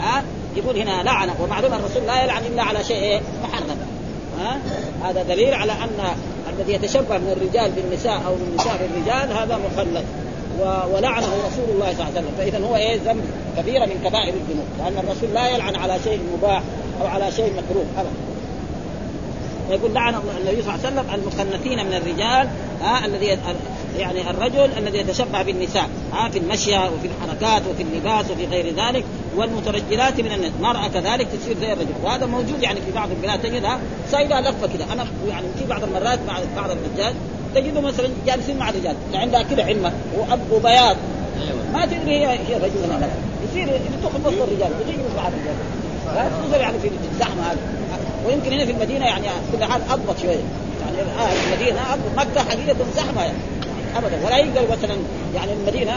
ها؟ 0.00 0.24
يقول 0.56 0.76
هنا 0.76 1.02
لعن 1.02 1.30
ومعلوم 1.40 1.72
الرسول 1.74 2.06
لا 2.06 2.24
يلعن 2.24 2.42
إلا 2.42 2.62
على 2.62 2.84
شيء 2.84 2.96
إيه؟ 2.96 3.20
محرم. 3.42 3.78
ها؟ 4.40 4.58
هذا 5.02 5.22
دليل 5.22 5.54
على 5.54 5.72
أن 5.72 6.16
الذي 6.58 6.72
يتشبه 6.72 7.18
من 7.18 7.36
الرجال 7.36 7.70
بالنساء 7.70 8.22
أو 8.26 8.34
من 8.34 8.46
النساء 8.50 8.76
بالرجال 8.76 9.36
هذا 9.36 9.58
مخلد. 9.72 10.04
ولعنه 10.94 11.26
رسول 11.26 11.68
الله 11.74 11.92
صلى 11.92 11.92
الله 11.92 12.04
عليه 12.04 12.14
وسلم. 12.14 12.32
فإذا 12.38 12.66
هو 12.66 12.76
إيه؟ 12.76 12.96
ذنب 12.96 13.24
كبيره 13.56 13.84
من 13.84 14.00
كبائر 14.04 14.34
الذنوب. 14.34 14.66
لأن 14.78 15.04
الرسول 15.04 15.34
لا 15.34 15.48
يلعن 15.48 15.76
على 15.76 15.98
شيء 16.04 16.20
مباح 16.36 16.62
أو 17.00 17.06
على 17.06 17.32
شيء 17.32 17.52
مكروه 17.52 17.84
ابدا. 17.98 18.10
يقول 19.70 19.94
لعن 19.94 20.14
النبي 20.14 20.62
صلى 20.62 20.74
الله 20.74 20.86
عليه 20.86 21.00
وسلم 21.00 21.14
المخنثين 21.14 21.86
من 21.86 21.94
الرجال 21.94 22.48
ها 22.82 23.06
الذي 23.06 23.38
يعني 23.98 24.30
الرجل 24.30 24.70
الذي 24.78 24.98
يتشبه 24.98 25.42
بالنساء 25.42 25.88
ها 26.12 26.28
في 26.28 26.38
المشية 26.38 26.78
وفي 26.78 27.06
الحركات 27.06 27.62
وفي 27.70 27.82
اللباس 27.82 28.30
وفي 28.30 28.46
غير 28.46 28.74
ذلك 28.74 29.04
والمترجلات 29.36 30.20
من 30.20 30.32
الناس. 30.32 30.50
المرأة 30.58 30.88
كذلك 30.88 31.28
تصير 31.28 31.56
زي 31.60 31.72
الرجل. 31.72 31.94
وهذا 32.04 32.26
موجود 32.26 32.62
يعني 32.62 32.80
في 32.80 32.92
بعض 32.92 33.10
البلاد 33.10 33.42
تجدها 33.42 33.78
سايبة 34.10 34.40
لفة 34.40 34.66
كذا 34.66 34.92
أنا 34.92 35.06
يعني 35.28 35.46
في 35.58 35.66
بعض 35.66 35.82
المرات 35.82 36.18
مع 36.26 36.38
بعض 36.56 36.70
الرجال 36.70 37.14
تجده 37.54 37.80
مثلا 37.80 38.08
جالسين 38.26 38.58
مع 38.58 38.70
الرجال 38.70 38.96
عندها 39.14 39.42
كذا 39.42 39.64
عمة 39.64 39.92
وبياض. 40.52 40.96
أيوة. 41.40 41.62
ما 41.72 41.86
تدري 41.86 42.10
هي 42.10 42.26
هي 42.26 42.56
رجل 42.56 42.78
ولا 42.84 43.00
لا. 43.00 43.08
يصير 43.50 43.66
تدخل 43.66 44.20
وسط 44.24 44.42
الرجال 44.42 44.72
وتجلس 44.80 45.16
مع 45.16 45.28
الرجال. 45.28 45.54
خصوصا 46.42 46.56
يعني 46.56 46.78
في 46.78 46.90
الزحمه 47.12 47.42
هذه 47.42 47.58
ويمكن 48.26 48.52
هنا 48.52 48.64
في 48.64 48.70
المدينة 48.70 49.06
يعني 49.06 49.26
كل 49.52 49.64
حال 49.64 49.80
أضبط 49.90 50.18
شوية. 50.22 50.42
يعني 50.84 50.96
الان 51.02 51.36
المدينة 51.46 51.80
اضبط 51.92 52.18
مكة 52.18 52.40
حقيقة 52.50 52.76
زحمة 52.96 53.22
يعني. 53.22 53.38
ابدا. 53.96 54.26
ولا 54.26 54.36
يقدر 54.36 54.62
مثلا 54.72 54.96
يعني 55.34 55.52
المدينة 55.52 55.92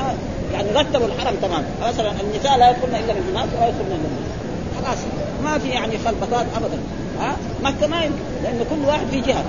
يعني 0.54 0.70
رتبوا 0.76 1.08
الحرم 1.08 1.36
تمام. 1.42 1.64
مثلا 1.88 2.12
النساء 2.22 2.58
لا 2.58 2.70
يدخلن 2.70 2.96
إلا 2.96 3.14
من 3.14 3.30
هناك 3.32 3.48
ولا 3.58 3.68
يدخلن 3.68 3.92
إلا 3.92 4.86
خلاص. 4.86 4.98
ما 5.44 5.58
في 5.58 5.70
يعني 5.70 5.98
خلبطات 6.06 6.46
ابدا. 6.56 6.78
ها؟ 7.20 7.36
مكة 7.64 7.88
ما 7.88 8.04
يمكن 8.04 8.20
لأن 8.44 8.66
كل 8.70 8.88
واحد 8.88 9.08
في 9.12 9.22
جهة. 9.22 9.44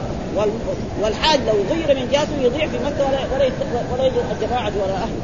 والحاج 1.03 1.41
لو 1.47 1.53
غير 1.71 1.97
من 1.97 2.09
جهته 2.13 2.43
يضيع 2.43 2.67
في 2.67 2.79
مكة 2.87 3.07
ولا 3.09 3.19
ولا 3.35 3.51
ولا 3.93 4.07
يجي 4.07 4.17
الجماعة 4.41 4.73
ولا 4.83 4.95
أهله. 4.95 5.23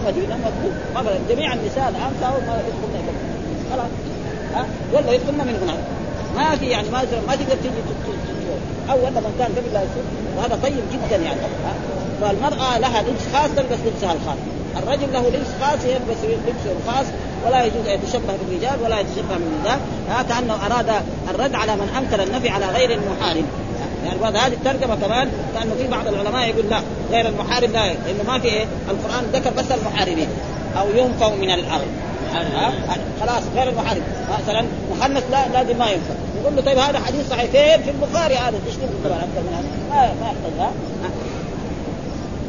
المدينة 0.00 0.36
مطلوب. 0.36 0.72
ابدا. 0.96 1.18
جميع 1.34 1.52
النساء 1.52 1.88
الآن 1.88 2.12
صاروا 2.20 2.40
ما 2.40 2.62
يدخلن 2.68 3.04
خلاص. 3.72 3.86
ها؟ 4.54 4.66
ولا 4.92 5.12
يدخلن 5.12 5.38
من 5.38 5.58
هناك 5.62 5.78
ما 6.36 6.56
في 6.56 6.66
يعني 6.66 6.88
ما 6.88 7.02
ما 7.28 7.34
تقدر 7.36 7.56
تيجي 7.62 7.74
اول 8.90 9.10
من 9.10 9.34
كان 9.38 9.50
قبل 9.56 9.72
لا 9.74 9.80
يصير. 9.82 10.04
وهذا 10.36 10.58
طيب 10.62 10.82
جدا 10.92 11.16
يعني. 11.16 11.40
فالمرأة 12.20 12.78
لها 12.78 13.02
لبس 13.02 13.22
خاص 13.32 13.50
تلبس 13.56 13.78
لبسها 13.86 14.12
الخاص. 14.12 14.38
الرجل 14.76 15.12
له 15.12 15.28
لبس 15.28 15.48
خاص 15.60 15.84
يلبس 15.84 16.20
لبسه 16.24 16.72
الخاص 16.78 17.06
ولا 17.46 17.64
يجوز 17.64 17.86
أن 17.86 17.94
يتشبه 17.94 18.34
بالرجال 18.40 18.82
ولا 18.84 19.00
يتشبه 19.00 19.34
من 19.34 19.54
النساء 19.56 19.78
كأنه 20.28 20.66
أراد 20.66 20.90
الرد 21.30 21.54
على 21.54 21.76
من 21.76 21.88
أنكر 21.98 22.22
النفي 22.22 22.48
على 22.48 22.66
غير 22.66 22.90
المحارم. 22.90 23.46
يعني 24.06 24.18
بعد 24.18 24.36
هذه 24.36 24.52
الترجمة 24.52 24.96
كمان 24.96 25.28
كأنه 25.54 25.74
في 25.78 25.88
بعض 25.88 26.06
العلماء 26.06 26.48
يقول 26.48 26.64
لا 26.70 26.80
غير 27.10 27.28
المحارم 27.28 27.72
لا 27.72 27.92
لأنه 27.92 28.22
ما 28.28 28.38
في 28.38 28.48
إيه؟ 28.48 28.66
القرآن 28.90 29.24
ذكر 29.32 29.50
بس 29.50 29.72
المحاربين 29.72 30.28
أو 30.78 30.86
ينفوا 30.88 31.36
من 31.36 31.50
الأرض. 31.50 31.88
خلاص 33.20 33.42
غير 33.56 33.68
المحارم 33.68 34.02
مثلا 34.42 34.64
مخنث 34.92 35.24
لا 35.30 35.48
لازم 35.48 35.78
ما 35.78 35.90
ينفع. 35.90 36.14
يقول 36.40 36.56
له 36.56 36.62
طيب 36.62 36.78
هذا 36.78 37.00
حديث 37.00 37.30
صحيح 37.30 37.50
فين 37.50 37.82
في 37.82 37.90
البخاري 37.90 38.34
هذا. 38.34 38.58
طبعا 39.04 39.16
أكثر 39.16 39.40
من 39.40 39.54
هذا 39.54 39.68
ما 39.90 40.14
ما 40.20 40.26
يحتاج 40.26 40.72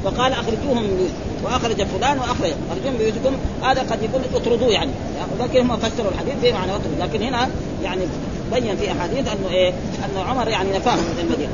وقال 0.04 0.32
أخرجوهم 0.32 0.84
من 0.84 1.10
وأخرج 1.43 1.84
فلان 1.84 2.19
وأخرج. 2.19 2.52
أخرجوهم 2.72 2.98
بيوتكم 2.98 3.38
هذا 3.63 3.82
قد 3.82 4.04
يقول 4.04 4.22
اطردوه 4.36 4.69
يعني. 4.69 4.91
لكن 5.39 5.62
هم 5.62 5.78
فسروا 5.78 6.12
الحديث 6.12 6.34
بمعنى 6.43 6.72
اطرد. 6.72 7.00
لكن 7.00 7.22
هنا 7.22 7.50
يعني 7.84 8.02
بين 8.54 8.76
في 8.76 8.91
أحاديث 8.91 9.28
أنه 9.28 9.50
إيه؟ 9.52 9.74
أنه 10.06 10.24
عمر 10.24 10.48
يعني 10.48 10.69
نفاهم 10.78 10.98
من 10.98 11.19
المدينة. 11.19 11.52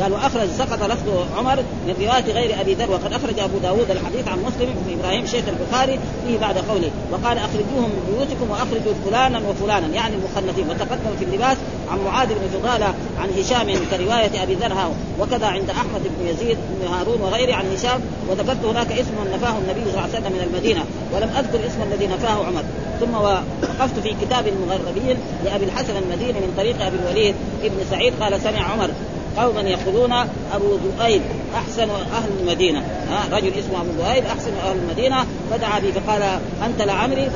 قال 0.00 0.12
واخرج 0.12 0.48
سقط 0.58 0.82
لفظ 0.82 1.08
عمر 1.36 1.56
من 1.86 1.94
روايه 2.00 2.32
غير 2.32 2.60
أبي 2.60 2.74
ذر 2.74 2.90
وقد 2.90 3.12
أخرج 3.12 3.38
أبو 3.38 3.58
داود 3.58 3.90
الحديث 3.90 4.28
عن 4.28 4.38
مسلم 4.38 4.74
بن 4.86 4.98
إبراهيم 4.98 5.26
شيخ 5.26 5.44
البخاري 5.48 5.98
فيه 6.26 6.38
بعد 6.38 6.58
قوله 6.58 6.90
وقال 7.12 7.38
أخرجوهم 7.38 7.90
من 7.90 8.02
بيوتكم 8.08 8.50
وأخرجوا 8.50 8.92
فلانا 9.06 9.42
وفلانا 9.48 9.86
يعني 9.86 10.14
المخنثين 10.14 10.70
وتقدم 10.70 11.16
في 11.18 11.24
اللباس 11.24 11.56
عن 11.90 11.98
معاذ 12.04 12.28
بن 12.28 12.58
فضالة 12.58 12.94
عن 13.18 13.28
هشام 13.38 13.66
كرواية 13.90 14.42
أبي 14.42 14.54
ذر 14.54 14.72
وكذا 15.20 15.46
عند 15.46 15.70
أحمد 15.70 16.00
بن 16.02 16.26
يزيد 16.26 16.58
بن 16.80 16.86
هارون 16.86 17.20
وغيره 17.20 17.54
عن 17.54 17.64
هشام. 17.72 18.00
وذكرت 18.28 18.64
هناك 18.64 18.92
اسم 18.92 19.14
نفاه 19.34 19.58
النبي 19.58 19.80
صلى 19.80 19.90
الله 19.90 20.00
عليه 20.00 20.12
وسلم 20.12 20.32
من 20.32 20.40
المدينة 20.40 20.84
ولم 21.14 21.30
أذكر 21.38 21.66
اسم 21.66 21.82
الذي 21.82 22.06
نفاه 22.06 22.46
عمر. 22.46 22.64
ثم 23.00 23.14
وقفت 23.14 23.98
في 24.02 24.14
كتاب 24.22 24.44
المغربين 24.46 25.16
لأبي 25.44 25.64
الحسن 25.64 25.96
المديني 25.96 26.40
من 26.40 26.54
طريق 26.56 26.86
أبي 26.86 26.96
الوليد 26.96 27.34
ابن 27.62 27.76
سعيد 27.90 28.12
قال 28.20 28.40
سمع 28.40 28.60
عمر. 28.60 28.90
قوما 29.38 29.60
يقولون 29.60 30.12
أبو 30.52 30.78
ذؤيب 30.84 31.22
أحسن 31.54 31.90
أهل 31.90 32.30
المدينة. 32.40 32.78
ها 32.80 33.36
رجل 33.36 33.48
اسمه 33.48 33.80
أبو 33.80 33.90
ذؤيب 34.02 34.24
أحسن 34.24 34.50
أهل 34.64 34.76
المدينة. 34.76 35.26
فدعا 35.50 35.78
به 35.78 35.90
فقال 35.90 36.22
أنت 36.66 36.82
لعمري 36.82 37.30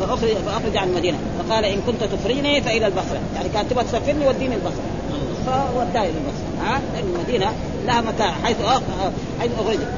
فاخرج 0.00 0.32
فأخرج 0.46 0.76
عن 0.76 0.88
المدينة. 0.88 1.18
فقال 1.38 1.64
إن 1.64 1.80
كنت 1.86 2.04
تفريني 2.04 2.62
فإلى 2.62 2.86
البصرة. 2.86 3.20
يعني 3.34 3.48
كانت 3.48 3.70
تبغى 3.70 3.84
تسفرني 3.84 4.28
وديني 4.28 4.54
البصرة. 4.54 4.84
فوداه 5.46 6.02
إلى 6.02 6.08
البصره 6.08 6.66
ها 6.66 6.80
المدينة 7.00 7.52
لها 7.86 8.00
مكان 8.00 8.32
حيث 8.44 8.56
حيث 9.40 9.50
أخرجت. 9.58 9.88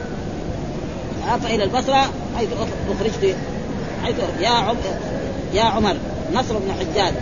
فإلى 1.43 1.65
البصرة 1.65 2.11
حيث 2.37 2.49
أخرجت. 2.91 3.37
حيث 4.05 4.17
يا 4.41 4.49
عمر 4.49 4.77
يا 5.55 5.63
عمر 5.63 5.97
نصر 6.35 6.59
بن 6.59 6.73
حجاج. 6.73 7.15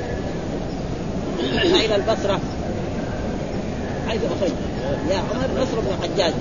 فإلى 1.73 1.97
البصرة. 1.97 2.41
حيث 4.09 4.21
اخرج 4.25 4.53
يا 5.11 5.17
عمر 5.17 5.63
نصر 5.63 5.81
بن 5.81 6.03
حجاج. 6.03 6.33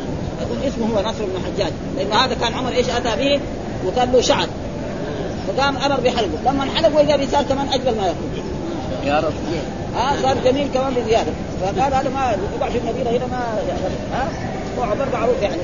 يكون 0.42 0.58
اسمه 0.68 0.86
هو 0.88 1.02
نصر 1.02 1.26
بن 1.26 1.40
حجاج. 1.46 1.72
لأن 1.98 2.12
هذا 2.12 2.36
كان 2.42 2.54
عمر 2.54 2.72
إيش 2.72 2.90
أتى 2.90 3.16
به؟ 3.16 3.40
وكان 3.88 4.12
له 4.12 4.22
شعر. 4.22 4.48
فقام 5.48 5.78
أمر 5.78 6.00
بحلقه. 6.00 6.38
لما 6.46 6.64
انحلق 6.64 6.98
وإذا 6.98 7.16
بصار 7.16 7.44
كمان 7.44 7.68
أجمل 7.74 7.96
ما 7.98 8.08
يكون 8.08 8.30
يا 9.06 9.20
رب. 9.20 9.34
ها 9.96 10.14
آه 10.14 10.22
صار 10.22 10.38
جميل 10.46 10.68
كمان 10.74 10.94
بزيادة. 10.94 11.32
فقال 11.62 11.94
هذا 11.94 12.10
ما 12.10 12.36
يقع 12.60 12.70
في 12.70 12.78
المدينة 12.78 13.10
هنا 13.10 13.26
ما 13.26 13.40
ها؟ 14.14 14.28
هو 14.80 14.84
عمر 14.84 15.08
معروف 15.14 15.42
يعني. 15.42 15.56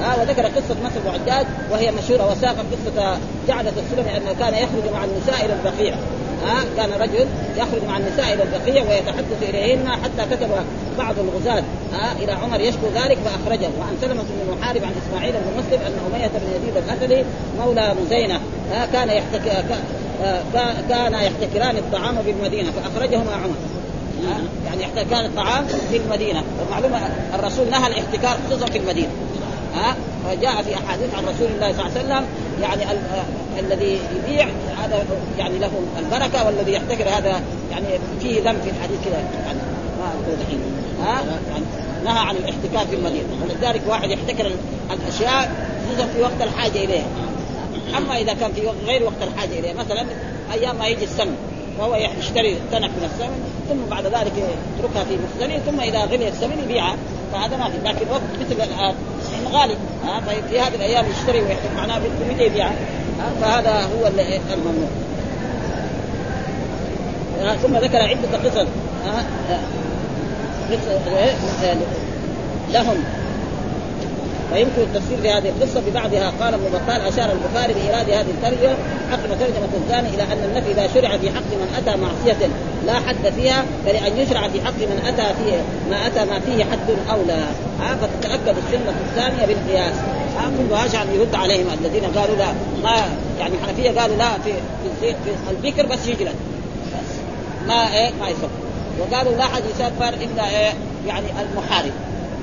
ها 0.00 0.16
وذكر 0.20 0.42
قصة 0.42 0.76
نصر 0.84 1.00
بن 1.04 1.10
حجاج 1.10 1.46
وهي 1.70 1.90
مشهورة 1.90 2.32
وساق 2.32 2.56
قصة 2.72 3.18
جعلة 3.48 3.72
السلمي 3.76 4.16
أنه 4.16 4.32
كان 4.40 4.54
يخرج 4.54 4.92
مع 4.92 5.04
النساء 5.04 5.44
إلى 5.44 5.52
البقيع. 5.52 5.94
ها 6.44 6.64
كان 6.76 6.90
رجل 7.00 7.26
يخرج 7.56 7.84
مع 7.88 7.96
النساء 7.96 8.34
إلى 8.34 8.42
البقيع 8.42 8.82
ويتحدث 8.82 9.42
إليهن 9.42 9.88
حتى 9.88 10.36
كتب 10.36 10.48
بعض 10.98 11.14
الغزاة 11.18 11.62
ها 11.92 12.12
إلى 12.22 12.32
عمر 12.32 12.60
يشكو 12.60 12.86
ذلك 12.94 13.18
فأخرجه. 13.24 13.68
وعن 13.80 13.96
سلمة 14.00 14.22
بن 14.22 14.56
محارب 14.60 14.84
عن 14.84 14.92
إسماعيل 15.06 15.32
بن 15.32 15.58
مسلم 15.58 15.80
ان 15.86 15.92
امية 16.06 16.26
بن 16.26 16.50
يزيد 16.56 16.76
الاسدي 16.76 17.24
مولى 17.58 17.94
مزينة 18.04 18.40
ها 18.72 18.86
كان 18.92 19.08
يحتك 19.08 19.64
كان 20.88 21.12
يحتكران 21.14 21.76
الطعام 21.76 22.14
بالمدينة 22.26 22.70
فأخرجهما 22.70 23.32
عمر 23.32 23.54
يعني 24.66 25.04
كان 25.10 25.24
الطعام 25.24 25.66
في 25.90 25.96
المدينة. 25.96 26.42
والمعلومة 26.60 26.98
الرسول 27.34 27.70
نهى 27.70 27.86
الاحتكار 27.86 28.36
خصوصا 28.48 28.66
في 28.66 28.78
المدينة 28.78 29.08
ها. 29.74 29.96
فجاء 30.30 30.62
في 30.62 30.74
أحاديث 30.74 31.14
عن 31.14 31.24
رسول 31.24 31.46
الله 31.46 31.72
صلى 31.72 31.86
الله 31.86 31.98
عليه 31.98 32.00
وسلم 32.00 32.24
يعني 32.62 32.92
ال... 32.92 32.98
الذي 33.58 33.98
يبيع 34.16 34.48
هذا 34.84 35.04
يعني 35.38 35.58
له 35.58 35.70
البركة 35.98 36.46
والذي 36.46 36.72
يحتكر 36.72 37.08
هذا 37.08 37.42
يعني 37.70 37.86
فيه 38.20 38.40
ذم 38.40 38.60
في 38.64 38.70
الحديث 38.70 38.98
كذا 39.04 39.18
يعني 39.46 39.58
ما 40.00 40.12
ها؟ 41.06 41.22
يعني 41.50 41.64
نهى 42.04 42.18
عن 42.18 42.36
الاحتكار 42.36 42.86
في 42.86 42.96
المدينة. 42.96 43.26
ولذلك 43.42 43.82
واحد 43.88 44.10
يحتكر 44.10 44.52
الأشياء 44.90 45.52
خصوصا 45.88 46.06
في 46.06 46.22
وقت 46.22 46.40
الحاجة 46.40 46.84
إليها. 46.84 47.06
أما 47.96 48.18
إذا 48.18 48.32
كان 48.32 48.52
في 48.52 48.60
غير 48.86 49.02
وقت 49.04 49.22
الحاجة 49.22 49.58
إليها. 49.58 49.74
مثلا 49.74 50.06
أيام 50.52 50.76
ما 50.76 50.86
يجي 50.86 51.04
السمن 51.04 51.36
وهو 51.78 51.94
يشتري 52.18 52.56
تنك 52.72 52.90
من 52.90 53.10
السمن 53.14 53.44
ثم 53.68 53.90
بعد 53.90 54.04
ذلك 54.04 54.32
يتركها 54.78 55.04
في 55.04 55.16
مخزنه 55.16 55.58
ثم 55.58 55.80
إذا 55.80 56.04
غلي 56.04 56.28
السمن 56.28 56.58
يبيعها. 56.64 56.96
فهذا 57.32 57.56
ما 57.56 57.64
في. 57.64 57.78
لكن 57.84 58.10
وقت 58.10 58.22
مثل 58.40 58.62
الان 58.62 58.94
غالي 59.52 59.76
ها 60.06 60.20
طيب 60.26 60.44
في 60.50 60.60
هذه 60.60 60.74
الأيام 60.74 61.04
يشتري 61.10 61.40
ويحتاج 61.42 61.70
معناه 61.76 61.98
بمتى 61.98 62.44
يبيعها 62.44 62.74
فهذا 63.40 63.70
هو 63.70 64.06
الممنوع. 64.54 64.88
ثم 67.62 67.76
ذكر 67.76 67.96
عدة 67.96 68.38
قصص. 68.44 68.68
لهم. 72.72 73.04
ويمكن 74.52 74.82
التفسير 74.82 75.18
لهذه 75.20 75.48
القصة 75.48 75.80
ببعضها. 75.80 76.32
قال 76.40 76.54
ابن 76.54 76.64
بطال 76.64 77.00
أشار 77.00 77.32
البخاري 77.32 77.74
بإيراد 77.74 78.10
هذه 78.10 78.30
الترجمة 78.30 78.76
حق 79.10 79.22
ترجمة 79.22 79.68
الثاني 79.74 80.08
إلى 80.08 80.22
أن 80.22 80.44
النفي 80.44 80.72
إذا 80.72 80.88
شرع 80.94 81.16
في 81.18 81.30
حق 81.30 81.50
من 81.52 81.74
أتى 81.78 81.96
معصية 81.96 82.48
لا 82.86 82.94
حد 82.94 83.32
فيها 83.36 83.64
فلان 83.86 84.18
يشرع 84.18 84.48
في 84.48 84.60
حق 84.64 84.78
من 84.78 85.02
أتى 85.06 85.34
فيه 85.34 85.62
ما 85.90 86.06
أتى 86.06 86.24
ما 86.24 86.40
فيه 86.40 86.64
حد 86.64 87.10
أولى. 87.10 87.44
ها 87.80 87.96
فتتاكد 87.96 88.56
السنة 88.58 88.94
الثانية 89.08 89.46
بالقياس. 89.46 89.94
ها 90.36 90.50
كلها 90.58 90.78
عشان 90.78 91.14
يرد 91.14 91.34
عليهم 91.34 91.66
الذين 91.80 92.04
قالوا 92.04 92.36
لا 92.36 92.52
ما 92.82 92.96
يعني 93.40 93.54
الحنفيه 93.54 94.00
قالوا 94.00 94.16
لا 94.16 94.38
في 94.44 94.52
في, 95.00 95.14
في 95.24 95.50
البكر 95.50 95.86
بس 95.86 96.06
يجلد 96.06 96.34
بس. 96.92 97.10
ما 97.68 97.94
إيه؟ 97.94 98.10
ما 98.20 98.28
يصف 98.28 98.50
وقالوا 98.98 99.32
لا 99.32 99.44
حد 99.44 99.62
يسافر 99.74 100.08
إلا 100.08 100.48
إيه؟ 100.48 100.72
يعني 101.06 101.26
المحارب. 101.40 101.92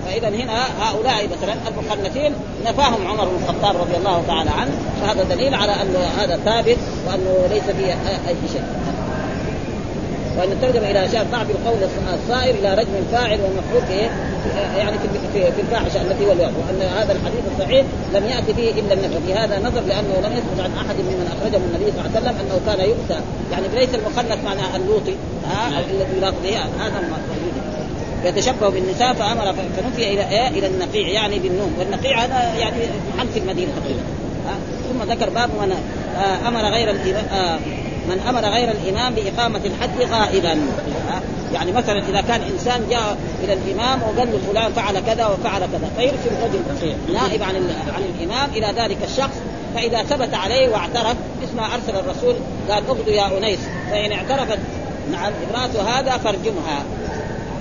فإذا 0.05 0.29
هنا 0.29 0.63
هؤلاء 0.81 1.27
مثلا 1.27 1.53
المخنثين 1.67 2.33
نفاهم 2.65 3.07
عمر 3.07 3.25
بن 3.25 3.43
الخطاب 3.43 3.81
رضي 3.81 3.97
الله 3.97 4.23
تعالى 4.27 4.49
عنه. 4.49 4.71
فهذا 5.01 5.23
دليل 5.23 5.53
على 5.55 5.71
أن 5.71 5.95
هذا 6.19 6.37
ثابت 6.45 6.77
وأنه 7.07 7.47
ليس 7.49 7.63
فيه 7.63 7.93
أي 8.27 8.35
شيء. 8.53 8.63
وأن 10.37 10.51
الترجمه 10.51 10.91
إلى 10.91 11.05
اشار 11.05 11.25
ضعف 11.31 11.49
القول 11.49 11.77
الصائر 12.13 12.55
إلى 12.55 12.73
رجم 12.73 12.95
الفاعل 12.99 13.39
والمفعول 13.41 13.81
في 13.87 14.09
يعني 14.77 14.97
في 14.97 15.07
في, 15.33 15.51
في 15.51 15.61
الفاحشة 15.61 16.01
التي 16.01 16.25
هو 16.27 16.31
الوقت 16.31 16.51
وأن 16.51 16.81
هذا 16.81 17.11
الحديث 17.11 17.41
الصحيح 17.55 17.85
لم 18.13 18.25
يأتي 18.25 18.53
فيه 18.53 18.71
إلا 18.71 18.93
النفي 18.93 19.19
في 19.27 19.33
هذا 19.33 19.59
نظر 19.59 19.81
لأنه 19.81 20.13
لم 20.23 20.33
يثبت 20.37 20.59
عن 20.59 20.71
أحد 20.85 20.95
ممن 20.95 21.37
أخرجه 21.37 21.57
النبي 21.57 21.91
صلى 21.91 22.01
الله 22.01 22.11
عليه 22.15 22.19
وسلم 22.19 22.35
أنه 22.41 22.59
كان 22.65 22.89
يؤتى. 22.89 23.21
يعني 23.51 23.67
ليس 23.75 23.89
المخنث 23.95 24.43
معناه 24.45 24.75
اللوطي 24.75 25.15
ها 25.49 25.79
الذي 25.79 26.17
يلاط 26.17 26.33
هذا 26.79 26.99
الموجود 26.99 27.53
يتشبه 28.25 28.69
بالنساء 28.69 29.13
فأمر 29.13 29.53
فنفي 29.53 30.13
إلى 30.13 30.29
إيه؟ 30.29 30.47
إلى 30.47 30.67
النقيع 30.67 31.07
يعني 31.07 31.39
بالنوم. 31.39 31.73
والنقيع 31.79 32.25
هذا 32.25 32.59
يعني 32.59 32.77
محل 33.15 33.27
في 33.27 33.39
المدينة 33.39 33.71
تقريبا 33.81 34.01
ثم 34.89 35.11
ذكر 35.11 35.29
باب 35.29 35.49
من 35.49 35.71
آه 36.17 36.47
أمر 36.47 36.61
غير 36.61 36.91
الامام 36.91 37.25
آه 37.31 37.59
من 38.07 38.19
أمر 38.29 38.41
غير 38.41 38.71
الإمام 38.71 39.13
بإقامة 39.15 39.61
الحد 39.65 40.01
غائبا. 40.11 40.57
يعني 41.53 41.71
مثلا 41.71 41.99
إذا 42.09 42.21
كان 42.21 42.41
إنسان 42.41 42.87
جاء 42.89 43.17
إلى 43.43 43.53
الإمام 43.53 44.01
وقال 44.03 44.31
له 44.31 44.39
فلان 44.51 44.73
فعل 44.73 44.99
كذا 44.99 45.25
وفعل 45.25 45.61
كذا 45.61 45.89
فيرسل 45.97 46.31
رجل 46.43 46.95
نائب 47.13 47.43
عن 47.43 47.55
عن 47.95 48.03
الإمام 48.15 48.49
إلى 48.49 48.73
ذلك 48.81 48.97
الشخص 49.03 49.37
فإذا 49.75 50.03
ثبت 50.03 50.33
عليه 50.33 50.69
واعترف 50.69 51.15
مثل 51.43 51.55
ما 51.57 51.65
أرسل 51.65 51.99
الرسول 51.99 52.35
قال 52.69 52.83
اغدو 52.87 53.11
يا 53.11 53.37
أنيس 53.37 53.59
فإن 53.91 54.11
اعترفت 54.11 54.59
نعم 55.11 55.31
امراته 55.49 55.81
هذا 55.81 56.17
فارجمها. 56.17 56.83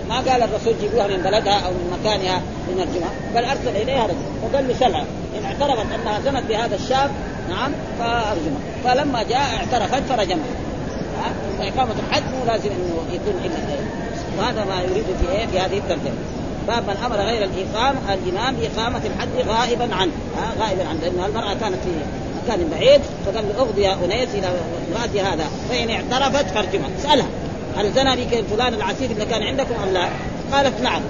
ما 0.08 0.16
قال 0.16 0.42
الرسول 0.42 0.74
جيبوها 0.80 1.06
من 1.06 1.16
بلدها 1.16 1.60
أو 1.66 1.70
من 1.70 1.98
مكانها 2.00 2.42
لنرجمها 2.68 3.10
بل 3.34 3.44
أرسل 3.44 3.82
إليها 3.82 4.04
رجل 4.04 4.16
وقال 4.42 4.68
له 4.68 4.74
سلعه 4.74 5.04
إن 5.38 5.44
اعترفت 5.44 5.86
أنها 5.94 6.20
زنت 6.20 6.42
بهذا 6.48 6.74
الشاب 6.74 7.10
نعم 7.50 7.72
فارجمها 7.98 8.60
فلما 8.84 9.22
جاء 9.22 9.40
اعترفت 9.56 10.02
فرجمها 10.08 10.46
فإقامة 11.58 11.94
الحد 12.08 12.22
مو 12.22 12.44
لازم 12.46 12.70
إنه 12.70 13.14
يكون 13.14 13.40
إلا 13.44 13.56
وهذا 14.38 14.64
ما 14.64 14.82
يريد 14.82 15.04
في 15.20 15.32
إيه؟ 15.32 15.46
في 15.46 15.60
هذه 15.60 15.78
الترجمه 15.78 16.14
باب 16.68 16.82
من 16.82 16.96
أمر 17.06 17.16
غير 17.16 17.44
الإقام 17.44 17.96
الإمام 18.08 18.56
باقامه 18.56 19.00
الحد 19.06 19.48
غائبا 19.48 19.94
عنه. 19.94 20.12
غائبا 20.58 20.88
عنه. 20.88 21.00
لأن 21.00 21.24
المرأة 21.24 21.54
كانت 21.54 21.76
في 21.84 21.90
مكان 22.44 22.68
بعيد 22.70 23.00
فقال 23.26 23.44
له 23.48 23.62
أغضي 23.62 23.82
يا 23.82 23.94
أنيس 24.04 24.28
إلى 24.34 24.46
امراه 24.46 25.32
هذا. 25.32 25.44
فإن 25.70 25.90
اعترفت 25.90 26.50
فارجمها. 26.50 26.88
اسالها 26.98 27.26
هل 27.76 27.92
زنى 27.92 28.16
بك 28.16 28.44
فلان 28.50 28.74
العسير 28.74 29.10
اللي 29.10 29.24
كان 29.24 29.42
عندكم 29.42 29.74
أم 29.82 29.94
لا؟ 29.94 30.08
قالت 30.52 30.80
نعم. 30.80 31.02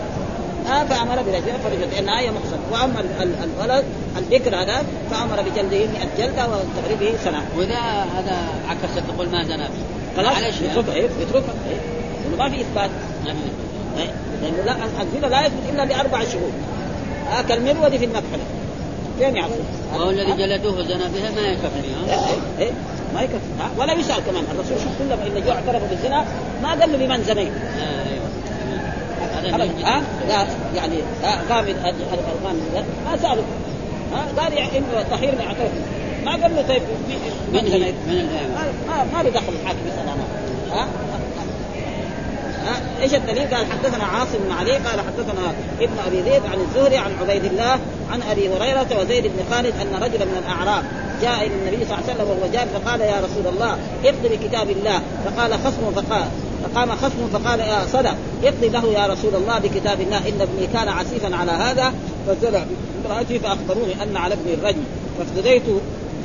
آه 0.67 0.85
فامر 0.85 1.23
برجله 1.23 1.59
فرجت 1.65 1.95
لانها 1.95 2.21
هي 2.21 2.31
محصن 2.31 2.59
وأما 2.73 3.05
الولد 3.23 3.85
البكر 4.17 4.57
هذا 4.57 4.85
فأمر 5.11 5.43
بجلده 5.43 5.79
100 5.79 5.87
جلده 6.19 6.47
وتغريبه 6.47 7.19
سنة. 7.25 7.43
وإذا 7.57 7.79
هذا 8.17 8.37
عكست 8.69 8.99
تقول 9.09 9.29
ما 9.29 9.45
زنى 9.45 9.65
خلاص 10.17 10.61
يتركها 10.63 10.95
إيه؟ 10.95 11.09
يتركها 11.21 11.55
إيه؟ 11.71 12.37
ما 12.39 12.51
في 12.51 12.61
إثبات. 12.61 12.91
إيه؟ 13.99 14.11
لأنه 14.43 14.63
لا 14.67 15.03
الزنا 15.03 15.27
لا 15.27 15.47
يثبت 15.47 15.71
إلا 15.73 15.85
لأربع 15.85 16.25
شهور. 16.25 16.51
آه 17.39 17.43
كالمرود 17.43 17.97
في 17.97 18.05
المكحله. 18.05 18.45
فين 19.19 19.37
يعرف؟ 19.37 19.53
وهو 19.95 20.11
الذي 20.11 20.33
جلدوه 20.33 20.79
وزنى 20.79 21.05
بها 21.15 21.31
ما 21.31 21.41
يكفي 21.41 22.11
ها؟ 22.11 22.27
إيه؟ 22.59 22.71
ما 23.15 23.23
يكفي 23.23 23.37
ولا 23.79 23.93
يسأل 23.93 24.25
كمان 24.27 24.45
الرسول 24.55 24.79
شوف 24.79 24.93
كلهم 24.99 25.19
إلا 25.27 25.41
جو 25.41 25.53
اعترفوا 25.53 25.89
بالزنا 25.89 26.25
ما 26.63 26.69
قال 26.69 26.93
له 26.93 27.07
بمن 27.07 27.25
زنيت 27.25 27.53
ها؟ 29.85 30.03
لا 30.29 30.47
يعني 30.75 30.97
غامض 31.51 31.75
الغامض 31.89 32.85
ما 33.07 33.17
سألوا. 33.23 33.45
ها؟ 34.13 34.43
قال 34.43 34.53
يعني 34.53 34.79
إنه 34.79 35.05
طهير 35.11 35.35
ما 35.35 35.47
اعترف 35.47 35.73
ما 36.25 36.31
قال 36.31 36.57
له 36.57 36.63
طيب 36.69 36.83
من 37.53 37.71
زنيت 37.71 37.95
ما 38.89 39.05
ما 39.15 39.23
له 39.23 39.31
دخل 39.31 39.53
الحاكم 39.63 39.79
يسأل 39.87 40.09
ها؟ 40.73 40.89
إيش 43.03 43.15
الدليل؟ 43.15 43.55
قال 43.55 43.67
حدثنا 43.73 44.05
عاصم 44.05 44.39
بن 44.39 44.53
علي 44.53 44.73
قال 44.73 45.01
حدثنا 45.01 45.53
ابن 45.81 45.99
أبي 46.07 46.21
ذئب 46.21 46.43
عن 46.47 46.61
الزهري 46.61 46.97
عن 46.97 47.11
عبيد 47.21 47.45
الله 47.45 47.79
عن 48.13 48.23
أبي 48.31 48.49
هريرة 48.49 48.87
وزيد 49.01 49.27
بن 49.27 49.55
خالد 49.55 49.75
أن 49.81 50.03
رجلا 50.03 50.25
من 50.25 50.43
الأعراب 50.47 50.85
جاء 51.23 51.47
إلى 51.47 51.55
النبي 51.55 51.85
صلى 51.85 51.99
الله 51.99 52.03
عليه 52.09 52.15
وسلم 52.15 52.29
وهو 52.31 52.81
فقال 52.81 53.01
يا 53.01 53.21
رسول 53.21 53.55
الله 53.55 53.79
اقض 54.05 54.27
بكتاب 54.33 54.71
الله. 54.71 55.01
فقال 55.25 55.55
خصم 55.55 55.93
فقال. 55.95 56.29
فقام 56.67 56.91
خصم 56.91 57.29
فقال 57.33 57.61
يا 57.61 57.87
صدق 57.93 58.15
اقضي 58.45 58.69
له 58.69 58.87
يا 58.87 59.07
رسول 59.07 59.35
الله 59.35 59.59
بكتاب 59.59 60.01
الله 60.01 60.19
إن 60.19 60.41
ابني 60.41 60.67
كان 60.73 60.89
عسيفا 60.89 61.37
على 61.37 61.53
هذا 61.53 61.95
فزرع 62.27 62.65
امرأتي 63.07 63.39
فأخبروني 63.39 64.03
أن 64.03 64.17
على 64.17 64.35
ابني 64.35 64.55
الرجم 64.55 64.83
فافتديت 65.19 65.63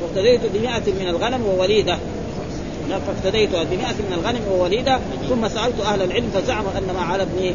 فافتديت 0.00 0.40
بمئة 0.54 0.92
من 1.00 1.08
الغنم 1.08 1.46
ووليدة. 1.46 1.98
فافتديت 3.06 3.50
بمئة 3.50 3.94
من 4.08 4.12
الغنم 4.12 4.40
ووليدة 4.50 4.98
ثم 5.28 5.48
سألت 5.48 5.80
أهل 5.80 6.02
العلم 6.02 6.30
فزعموا 6.34 6.70
أن 6.78 6.94
ما 6.94 7.00
على 7.00 7.22
ابني 7.22 7.54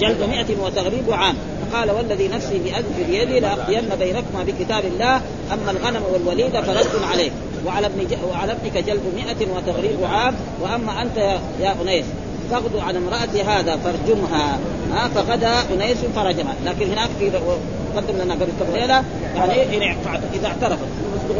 جلد 0.00 0.22
مئة 0.22 0.62
وتغريب 0.62 1.12
عام. 1.12 1.34
فقال 1.72 1.90
والذي 1.90 2.28
نفسي 2.28 2.58
بأد 2.58 2.84
بيدي 3.08 3.40
لأقضين 3.40 3.88
بينكما 3.98 4.44
بكتاب 4.46 4.84
الله 4.84 5.16
أما 5.52 5.70
الغنم 5.70 6.02
والوليدة 6.12 6.62
فرد 6.62 7.02
عليك 7.12 7.32
وعلى 7.66 7.86
ابن 7.86 8.06
ج... 8.06 8.16
وعلى 8.30 8.52
ابنك 8.52 8.84
جلد 8.84 9.02
مئة 9.16 9.52
وتغريب 9.56 10.04
عام 10.04 10.34
وأما 10.60 11.02
أنت 11.02 11.16
يا, 11.16 11.40
يا 11.60 11.74
أنيس 11.82 12.04
فاغدو 12.50 12.80
على 12.80 12.98
امرأة 12.98 13.58
هذا 13.58 13.76
فارجمها. 13.76 14.58
ها 14.92 15.08
فغدا 15.08 15.52
أنيس 15.74 15.98
فرجمها 16.14 16.54
لكن 16.66 16.90
هناك 16.92 17.08
في 17.18 17.30
قدم 17.96 18.22
لنا 18.22 18.34
قبل 18.34 18.46
كم 18.60 18.72
ليلة 18.74 19.04
يعني 19.36 19.92
إذا 20.34 20.46
اعترفت. 20.46 20.88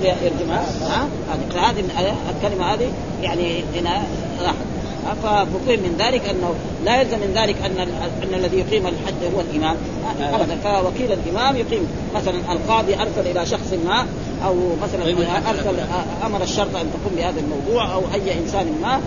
يرجمها 0.05 0.65
ها 0.83 1.09
فهذه 1.51 1.85
الكلمة 2.31 2.75
هذه 2.75 2.93
يعني 3.23 3.65
هنا 3.75 4.03
راحت. 4.43 4.80
ففهم 5.23 5.79
من 5.79 5.97
ذلك 5.99 6.29
أنه 6.29 6.55
لا 6.85 7.01
يلزم 7.01 7.19
من 7.19 7.33
ذلك 7.35 7.57
أن 7.65 7.81
أن 8.23 8.35
الذي 8.35 8.59
يقيم 8.59 8.87
الحج 8.87 9.35
هو 9.35 9.41
الإمام. 9.41 9.77
أبدا. 10.21 10.57
فوكيل 10.65 11.13
الإمام 11.13 11.57
يقيم. 11.57 11.87
مثلا 12.15 12.53
القاضي 12.53 12.95
أرسل 12.95 13.31
إلى 13.31 13.47
شخص 13.47 13.75
ما 13.87 14.07
أو 14.45 14.55
مثلا 14.83 15.03
أرسل 15.51 15.81
أمر 16.27 16.43
الشرطه 16.43 16.81
أن 16.81 16.91
تقوم 16.93 17.13
بهذا 17.17 17.41
الموضوع 17.41 17.95
أو 17.95 18.01
أي 18.15 18.39
إنسان 18.39 18.67
ما 18.83 19.01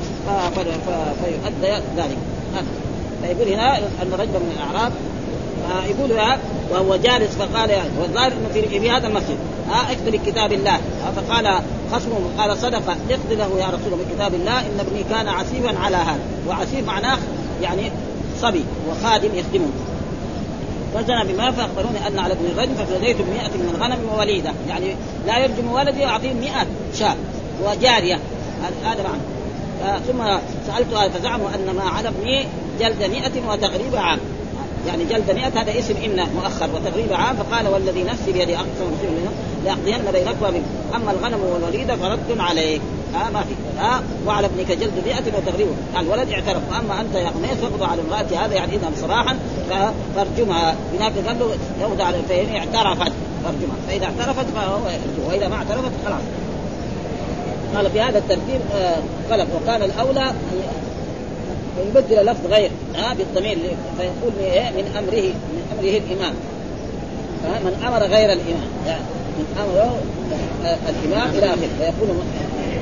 فيؤدى 1.24 1.82
ذلك. 1.98 2.18
فيقول 3.24 3.54
هنا 3.54 3.78
أن 3.78 4.14
رجلا 4.14 4.40
من 4.40 4.52
الأعراب 4.58 4.92
يقول 5.90 6.12
وهو 6.72 6.96
جالس 6.96 7.36
فقال 7.36 7.70
والظاهر 8.00 8.32
إنه 8.32 8.50
في, 8.54 8.80
في 8.80 8.92
هذا 8.92 9.08
المسجد. 9.08 9.38
ها 9.70 9.92
اقتل 9.92 10.20
كتاب 10.26 10.54
الله. 10.54 10.80
فقال 11.16 11.60
خصمه 11.92 12.20
قال 12.38 12.58
صدق 12.58 12.90
اقضي 13.10 13.36
له 13.36 13.60
يا 13.60 13.68
رسول 13.68 13.94
الله 13.94 14.06
بكتاب 14.10 14.34
الله 14.34 14.60
إن 14.60 14.80
ابني 14.80 15.04
كان 15.10 15.28
عسيفا 15.28 15.80
على 15.80 15.96
هذا. 15.96 16.20
وعسيف 16.48 16.88
معناه 16.88 17.18
يعني 17.62 17.92
صبي 18.42 18.64
وخادم 18.90 19.30
يخدمه. 19.36 19.70
فزنى 20.96 21.34
بما 21.34 21.52
فأخبروني 21.52 22.08
أن 22.08 22.20
على 22.20 22.34
ابن 22.34 22.46
الرجل 22.46 22.76
ففديت 22.76 23.18
بمئة 23.18 23.58
من 23.58 23.76
الغنم 23.76 23.98
ووليدة. 24.14 24.52
يعني 24.70 24.96
لا 25.28 25.38
يرجم 25.38 25.72
ولدي 25.72 26.06
واعطيه 26.06 26.34
100 26.34 26.52
شاة 27.00 27.16
وجارية. 27.66 28.20
هذا 28.84 29.04
معنى. 29.04 29.22
ثم 30.08 30.24
سألت 30.68 31.12
فزعموا 31.18 31.48
أن 31.56 31.76
ما 31.76 31.84
على 31.84 32.10
ابني 32.10 32.46
جلد 32.80 33.04
100 33.04 33.50
وتغريب 33.50 33.96
عام. 33.96 34.20
يعني 34.88 35.04
جلد 35.04 35.32
مئة 35.32 35.62
هذا 35.62 35.80
اسم 35.80 35.96
إن 36.06 36.28
مؤخر 36.36 36.70
وتغريب 36.76 37.14
عام. 37.14 37.36
فقال 37.36 37.68
والذي 37.68 38.04
نفسي 38.04 38.32
بيدي 38.32 38.56
أقسم 38.56 38.92
لأقضين 39.66 40.12
بينكما 40.14 40.62
أما 40.96 41.12
الغنم 41.12 41.40
والوليد 41.44 41.96
فرد 41.96 42.40
عليك. 42.40 42.82
ها 43.14 43.30
ما 43.30 43.42
في. 43.42 43.80
ها 43.80 44.02
وعلى 44.28 44.48
ابنك 44.48 44.72
جلد 44.72 44.94
مئة 45.06 45.38
وتغريب. 45.38 45.68
الولد 46.00 46.30
اعترف. 46.30 46.62
وأما 46.72 47.02
أنت 47.02 47.16
يا 47.16 47.30
قميص 47.30 47.60
فاقضى 47.62 47.86
على 47.86 48.02
امرأتي 48.02 48.36
هذا 48.36 48.54
يعني 48.54 48.76
إذا 48.76 48.92
صراحا 49.02 49.38
فارجمها. 50.16 50.76
هناك 50.94 51.14
قال 51.28 51.40
له 51.40 51.56
على 52.04 52.18
فإن 52.30 52.56
اعترفت. 52.56 53.12
فارجمها. 53.44 53.78
فإذا 53.88 54.06
اعترفت 54.06 54.46
فهو 54.56 54.88
يرجم 54.88 55.30
وإذا 55.30 55.48
ما 55.48 55.56
اعترفت 55.56 55.92
خلاص. 56.06 56.22
قال 57.76 57.92
في 57.92 58.02
هذا 58.02 58.18
الترتيب 58.18 58.62
آه 58.76 58.98
غلط. 59.32 59.48
وكان 59.56 59.82
الأولى 59.82 60.34
ويبدل 61.78 62.26
لفظ 62.26 62.46
غير 62.52 62.72
ها 62.96 63.14
بالضمير 63.14 63.58
فيقول 63.98 64.34
من 64.78 64.86
أمره 64.98 65.26
من 65.56 65.64
أمره 65.74 65.98
الإمام. 65.98 66.34
من 67.66 67.84
أمر 67.88 68.00
غير 68.00 68.32
الإمام 68.32 68.70
يعني 68.88 69.04
من 69.38 69.46
أمره 69.64 69.96
الإمام 70.90 71.30
إلى 71.30 71.46
آخره. 71.46 71.70
فيقول 71.80 72.10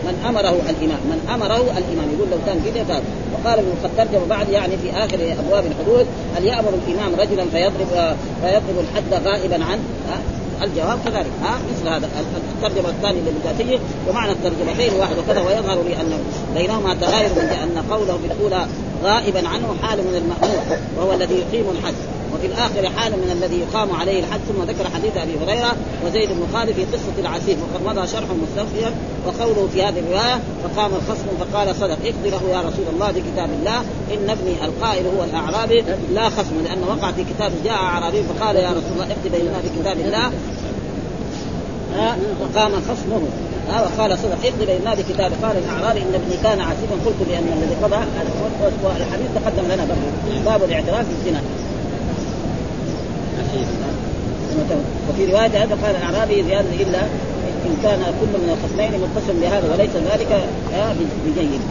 من 0.06 0.16
أمره 0.26 0.56
الإمام 0.70 1.02
من 1.12 1.28
أمره 1.36 1.62
الإمام. 1.62 2.08
يقول 2.16 2.30
لو 2.32 2.38
كان 2.46 2.62
كذا 2.76 3.02
وقال 3.34 3.60
ابن 3.60 3.72
ترجم 3.98 4.28
بعد 4.30 4.50
يعني 4.50 4.78
في 4.78 4.92
آخر 4.92 5.36
أبواب 5.40 5.64
الحدود 5.66 6.06
هل 6.36 6.46
يأمر 6.46 6.74
الإمام 6.88 7.12
رجلا 7.20 7.46
فيضرب 7.52 8.16
فيضرب 8.42 8.78
الحد 8.80 9.28
غائبا 9.28 9.56
عنه؟ 9.66 9.84
الجواب 10.64 11.00
كذلك. 11.06 11.32
ها؟ 11.44 11.60
مثل 11.72 11.88
هذا 11.88 12.10
الترجمة 12.56 12.90
الثانية 12.90 13.22
للذاتيه 13.22 13.80
ومعنى 14.10 14.32
الترجمتين 14.32 14.94
واحد 15.00 15.18
وكذا 15.18 15.42
ويظهر 15.42 15.84
لي 15.84 16.02
ان 16.02 16.24
بينهما 16.56 16.94
تغاير 16.94 17.30
من 17.30 17.40
أن 17.40 17.84
قوله 17.92 18.18
في 18.18 18.34
الاولى 18.34 18.66
غائبا 19.04 19.48
عنه 19.48 19.76
حال 19.84 20.00
من 20.00 20.16
المأمور 20.16 20.78
وهو 20.98 21.14
الذي 21.14 21.36
يقيم 21.36 21.66
الحد 21.70 21.94
وفي 22.34 22.46
الآخر 22.48 22.90
حال 22.98 23.12
من 23.12 23.32
الذي 23.32 23.60
يقام 23.60 23.92
عليه 23.92 24.20
الحد 24.20 24.40
ثم 24.40 24.64
ذكر 24.64 24.90
حديث 24.90 25.18
أبي 25.18 25.32
هريرة 25.44 25.76
وزيد 26.06 26.30
بن 26.30 26.44
خالد 26.54 26.72
في 26.72 26.84
قصة 26.86 27.16
العسير. 27.20 27.58
وقد 27.64 27.98
مضى 27.98 28.08
شرح 28.08 28.28
مستفيا 28.44 28.92
وقوله 29.26 29.68
في 29.74 29.84
هذه 29.84 30.00
الرواية 30.00 30.40
فقام 30.64 30.92
الخصم 30.94 31.28
فقال 31.40 31.76
صدق 31.76 31.98
اقضي 32.06 32.30
له 32.30 32.42
يا 32.52 32.60
رسول 32.60 32.86
الله 32.94 33.12
بكتاب 33.12 33.50
الله 33.60 33.80
إن 34.14 34.30
ابني 34.30 34.66
القائل 34.66 35.06
هو 35.06 35.24
الأعرابي 35.24 35.84
لا 36.14 36.30
خصم 36.30 36.56
لأنه 36.64 36.88
وقع 36.90 37.12
في 37.12 37.24
كتاب 37.24 37.52
جاء 37.64 37.74
أعرابي 37.74 38.24
فقال 38.24 38.56
يا 38.56 38.70
رسول 38.70 38.92
الله 38.94 39.06
اقضي 39.06 39.30
بيننا 39.30 39.58
بكتاب 39.66 40.00
الله. 40.00 40.32
فقام 42.40 42.72
خصمه. 42.72 43.22
وقال 43.70 44.18
صدق 44.18 44.38
اقضي 44.46 44.66
بيننا 44.66 44.94
بكتاب. 44.94 45.32
قال 45.44 45.58
الأعرابي 45.58 46.00
إن 46.00 46.14
ابني 46.14 46.38
كان 46.44 46.60
عسيفا 46.60 46.96
قلت 47.06 47.16
بأن 47.30 47.48
الذي 47.58 47.76
قضى 47.84 47.98
الحديث 48.98 49.28
تقدم 49.36 49.66
لنا 49.72 49.88
باب 50.46 50.64
الاعتراف 50.64 51.06
بالزنا. 51.08 51.42
وفي 55.10 55.26
رواية 55.32 55.64
هذا 55.64 55.78
قال 55.84 55.96
الأعرابي 55.96 56.44
زيادة 56.44 56.70
إلا 56.74 57.02
إن 57.66 57.78
كان 57.84 58.00
كل 58.00 58.40
من 58.40 58.58
الخصمين 58.58 59.02
متصل 59.02 59.40
بهذا 59.42 59.74
وليس 59.74 59.96
ذلك 60.12 60.44
بجيد. 61.26 61.62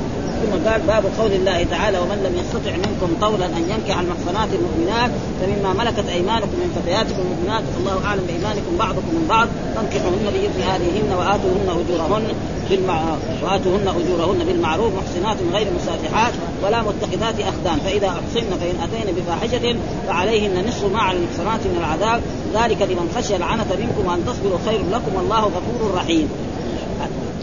ثم 0.40 0.68
قال 0.68 0.80
باب 0.80 1.04
قول 1.18 1.32
الله 1.32 1.66
تعالى 1.70 1.98
ومن 1.98 2.18
لم 2.26 2.34
يستطع 2.40 2.72
منكم 2.76 3.08
طولا 3.20 3.46
أن 3.46 3.64
ينكح 3.72 3.98
المحصنات 3.98 4.48
المؤمنات 4.58 5.10
فمما 5.40 5.72
ملكت 5.72 6.08
أيمانكم 6.08 6.56
من 6.62 6.70
فتياتكم 6.76 7.20
المؤمنات 7.20 7.62
الله 7.78 8.06
أعلم 8.06 8.22
بإيمانكم 8.28 8.76
بعضكم 8.78 9.12
من 9.18 9.26
بعض 9.28 9.48
فانكحوهن 9.74 10.26
باذن 10.34 10.62
اهلهن 10.62 11.10
وآتوهن 11.18 11.68
أجورهن 11.80 12.26
بالمع... 12.70 13.02
وآتوهن 13.42 13.88
أجورهن 14.00 14.44
بالمعروف 14.46 14.92
محسنات 15.00 15.36
غير 15.52 15.66
مسافحات 15.78 16.34
ولا 16.64 16.82
متخذات 16.82 17.40
أخدان 17.40 17.78
فإذا 17.84 18.08
أحصن 18.08 18.50
فإن 18.60 18.76
أتين 18.84 19.14
بفاحشة 19.16 19.76
فعليهن 20.06 20.68
نصف 20.68 20.84
ما 20.92 20.98
على 20.98 21.18
المحصنات 21.18 21.60
من 21.60 21.76
العذاب. 21.78 22.20
ذلك 22.54 22.82
لمن 22.82 23.06
خشي 23.16 23.36
العنة 23.36 23.66
منكم 23.80 24.02
وأن 24.06 24.20
تصبروا 24.26 24.58
خير 24.66 24.80
لكم 24.92 25.14
والله 25.16 25.40
غفور 25.40 25.94
رحيم. 25.94 26.28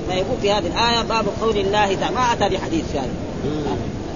فيقول 0.09 0.37
في 0.41 0.51
هذه 0.51 0.67
الآية 0.67 1.01
باب 1.01 1.25
قول 1.41 1.57
الله 1.57 1.95
تعالى 1.95 2.15
ما 2.15 2.33
أتى 2.33 2.55
بحديث 2.55 2.95
يعني. 2.95 3.11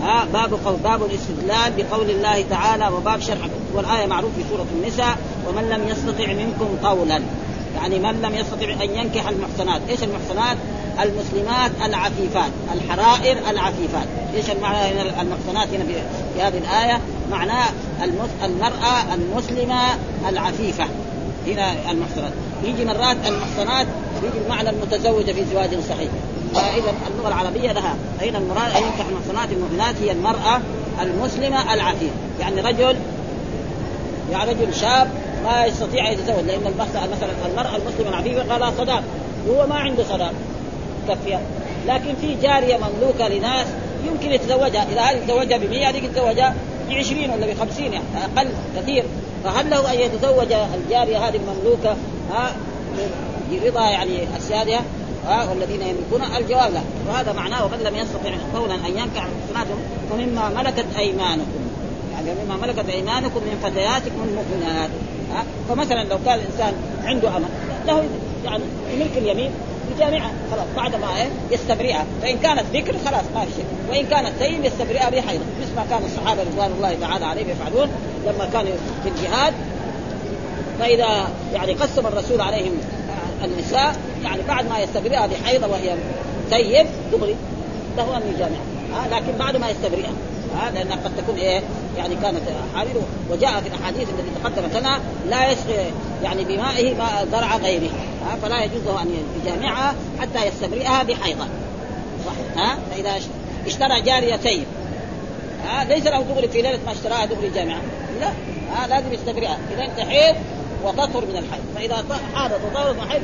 ها 0.04 0.26
باب 0.34 0.54
قول 0.66 0.76
باب 0.84 1.02
الاستدلال 1.06 1.74
بقول 1.78 2.10
الله 2.10 2.46
تعالى 2.50 2.88
وباب 2.88 3.22
شرح. 3.22 3.48
والآية 3.74 4.06
معروف 4.06 4.32
في 4.36 4.44
سورة 4.50 4.66
النساء 4.76 5.18
ومن 5.48 5.70
لم 5.70 5.88
يستطع 5.88 6.34
منكم 6.34 6.88
قولا. 6.88 7.22
يعني 7.76 8.00
من 8.00 8.22
لم 8.22 8.36
يستطع 8.36 8.84
أن 8.84 8.96
ينكح 8.96 9.28
المحسنات 9.28 9.82
إيش 9.90 10.00
المحسنات 10.04 10.58
المسلمات 11.04 11.72
العفيفات 11.86 12.52
الحرائر 12.74 13.38
العفيفات. 13.50 14.08
إيش 14.36 14.50
المعنى 14.50 14.78
هنا 14.78 15.22
المحسنات 15.22 15.70
هنا 15.70 15.84
في 16.34 16.42
هذه 16.42 16.58
الآية؟ 16.58 17.02
معناه 17.32 17.66
المرأة 18.44 19.14
المسلمة 19.14 19.82
العفيفة. 20.30 20.86
هنا 21.48 21.92
المحسنات 21.92 22.32
يجي 22.64 22.86
مرات 22.86 23.18
المحسنات 23.28 23.88
يجي 24.24 24.38
المعنى 24.46 24.70
المتزوجة 24.70 25.32
في 25.32 25.46
زواج 25.46 25.70
صحيح. 25.90 26.10
فإذا 26.54 26.94
اللغة 27.14 27.28
العربية 27.28 27.72
لها 27.72 27.96
أين 28.22 28.36
المراد؟ 28.36 28.76
أن 28.76 28.84
ينكح 28.84 29.06
المحسنات 29.10 29.52
المؤمنات؟ 29.52 29.96
هي 30.02 30.12
المرأة 30.12 30.62
المسلمة 31.02 31.74
العفيفة 31.74 32.14
يعني 32.40 32.62
رجل 32.62 32.96
يعني 34.32 34.52
رجل 34.52 34.74
شاب 34.74 35.10
ما 35.44 35.66
يستطيع 35.66 36.08
أن 36.08 36.14
يتزوج 36.14 36.44
لأن 36.48 36.62
مثلا 36.78 37.30
المرأة 37.46 37.76
المسلمة 37.76 38.10
العفيفه 38.10 38.54
قال 38.54 38.74
صداق 38.78 39.04
هو 39.50 39.68
ما 39.68 39.76
عنده 39.76 40.04
صداق 40.04 40.34
كفيها 41.10 41.42
لكن 41.88 42.16
في 42.22 42.36
جارية 42.42 42.78
مملوكة 42.78 43.28
لناس 43.28 43.68
يمكن 44.06 44.32
يتزوجها. 44.32 44.86
إذا 44.92 45.02
هذه 45.02 45.18
يتزوجها 45.18 45.58
ب 45.58 45.70
100 45.70 45.90
هذيك 45.90 46.04
يتزوجها 46.04 46.56
ب 46.90 46.92
20 46.92 47.30
ولا 47.30 47.46
ب 47.46 47.60
50 47.60 47.84
يعني 47.84 48.04
أقل 48.38 48.50
كثير. 48.78 49.04
فهل 49.44 49.70
له 49.70 49.94
أن 49.94 50.00
يتزوج 50.00 50.54
الجارية 50.76 51.18
هذه 51.18 51.36
المملوكة؟ 51.36 51.96
ها 52.34 52.56
برضا 53.60 53.90
يعني 53.90 54.38
اسيادها 54.38 54.82
ها 55.26 55.50
والذين 55.50 55.82
يملكون 55.82 56.36
الجواب 56.38 56.74
لا 56.74 56.82
وهذا 57.08 57.34
معناه 57.34 57.66
ومن 57.66 57.80
لم 57.84 57.96
يستطع 57.96 58.60
قولا 58.60 58.76
أن 58.76 58.90
ينكح 58.90 59.28
محصناتهم 59.28 59.80
فمما 60.10 60.50
ملكت 60.50 60.86
أيمانكم. 60.98 61.62
يعني 62.14 62.30
مما 62.46 62.68
ملكت 62.68 62.90
أيمانكم 62.90 63.40
من 63.40 63.60
فتياتكم 63.64 64.24
المؤمنات 64.24 64.90
فمثلا 65.70 66.04
لو 66.04 66.18
كان 66.26 66.40
الإنسان 66.40 66.74
عنده 67.04 67.38
امل 67.38 67.46
له 67.88 68.04
يعني 68.46 68.64
ملك 69.00 69.18
اليمين 69.18 69.52
يجامعها 69.96 70.32
خلاص 70.52 70.66
بعد 70.76 70.96
ما 70.96 71.18
إيه 71.18 71.30
يستبرئها. 71.52 72.06
فإن 72.22 72.38
كانت 72.38 72.64
ذكر 72.74 72.94
خلاص 73.06 73.24
ما 73.36 73.46
في 73.46 73.52
شيء. 73.56 73.66
وإن 73.90 74.06
كانت 74.06 74.30
ثيب 74.40 74.66
يستبرئها 74.66 75.10
بحيض 75.10 75.42
مثل 75.62 75.76
ما 75.76 75.86
كان 75.90 76.02
الصحابة 76.06 76.42
رضوان 76.42 76.72
الله 76.78 76.98
تعالى 77.02 77.26
عليهم 77.26 77.50
يفعلون 77.50 77.90
لما 78.26 78.50
كانوا 78.54 78.72
في 79.04 79.10
الجهاد. 79.10 79.54
فإذا 80.80 81.30
يعني 81.54 81.74
قسم 81.74 82.08
الرسول 82.08 82.42
عليهم 82.42 82.72
النساء 83.46 83.96
يعني 84.24 84.42
بعد 84.48 84.70
ما 84.70 84.80
يستبرئها 84.80 85.28
بحيضه 85.28 85.68
وهي 85.68 85.96
ثيب 86.50 86.88
دغري. 87.12 87.36
له 87.98 88.18
ان 88.18 88.22
يجامعها 88.36 89.06
آه 89.06 89.08
لكن 89.08 89.38
بعد 89.40 89.58
ما 89.58 89.70
يستبرئها 89.70 90.12
آه 90.62 90.70
لأنها 90.70 90.96
قد 90.96 91.12
تكون 91.18 91.36
إيه 91.36 91.62
يعني 91.98 92.16
كانت 92.16 92.42
حامل. 92.76 93.02
وجاء 93.30 93.62
في 93.62 93.68
الأحاديث 93.68 94.10
التي 94.10 94.30
تقدمت 94.44 94.76
لنا 94.76 95.00
لا 95.30 95.52
يسقي 95.52 95.86
يعني 96.24 96.44
بمائه 96.44 96.96
ماء 96.96 97.28
ضرع 97.32 97.58
غيره. 97.58 97.90
آه 98.32 98.36
فلا 98.42 98.64
يجوز 98.64 98.84
له 98.86 99.02
أن 99.02 99.08
يجامعها 99.46 99.96
حتى 100.22 100.48
يستبرئها 100.48 101.04
بحيضة. 101.04 101.46
صح 102.26 102.62
ها 102.62 102.78
فاذا 102.92 103.12
اشترى 103.68 104.02
جارية 104.02 104.36
ثيب 104.36 104.64
ها 105.66 105.84
ليس 105.84 106.06
له 106.06 106.22
دغري 106.22 106.48
في 106.48 106.62
ليلة 106.62 106.80
ما 106.86 106.92
اشتراها 106.92 107.26
دغري 107.26 107.50
جامعة. 107.50 107.82
لا. 108.20 108.28
ها 108.74 108.88
لازم 108.88 109.14
يستبرئها. 109.14 109.58
إذا 109.76 109.84
انت 109.86 110.00
حيض 110.00 110.36
وتطهر 110.84 111.26
من 111.26 111.38
الحيض. 111.38 111.64
فإذا 111.76 112.06
حاضت 112.36 112.60
وطهرت 112.66 112.96
من 112.96 113.04
الحيض 113.04 113.22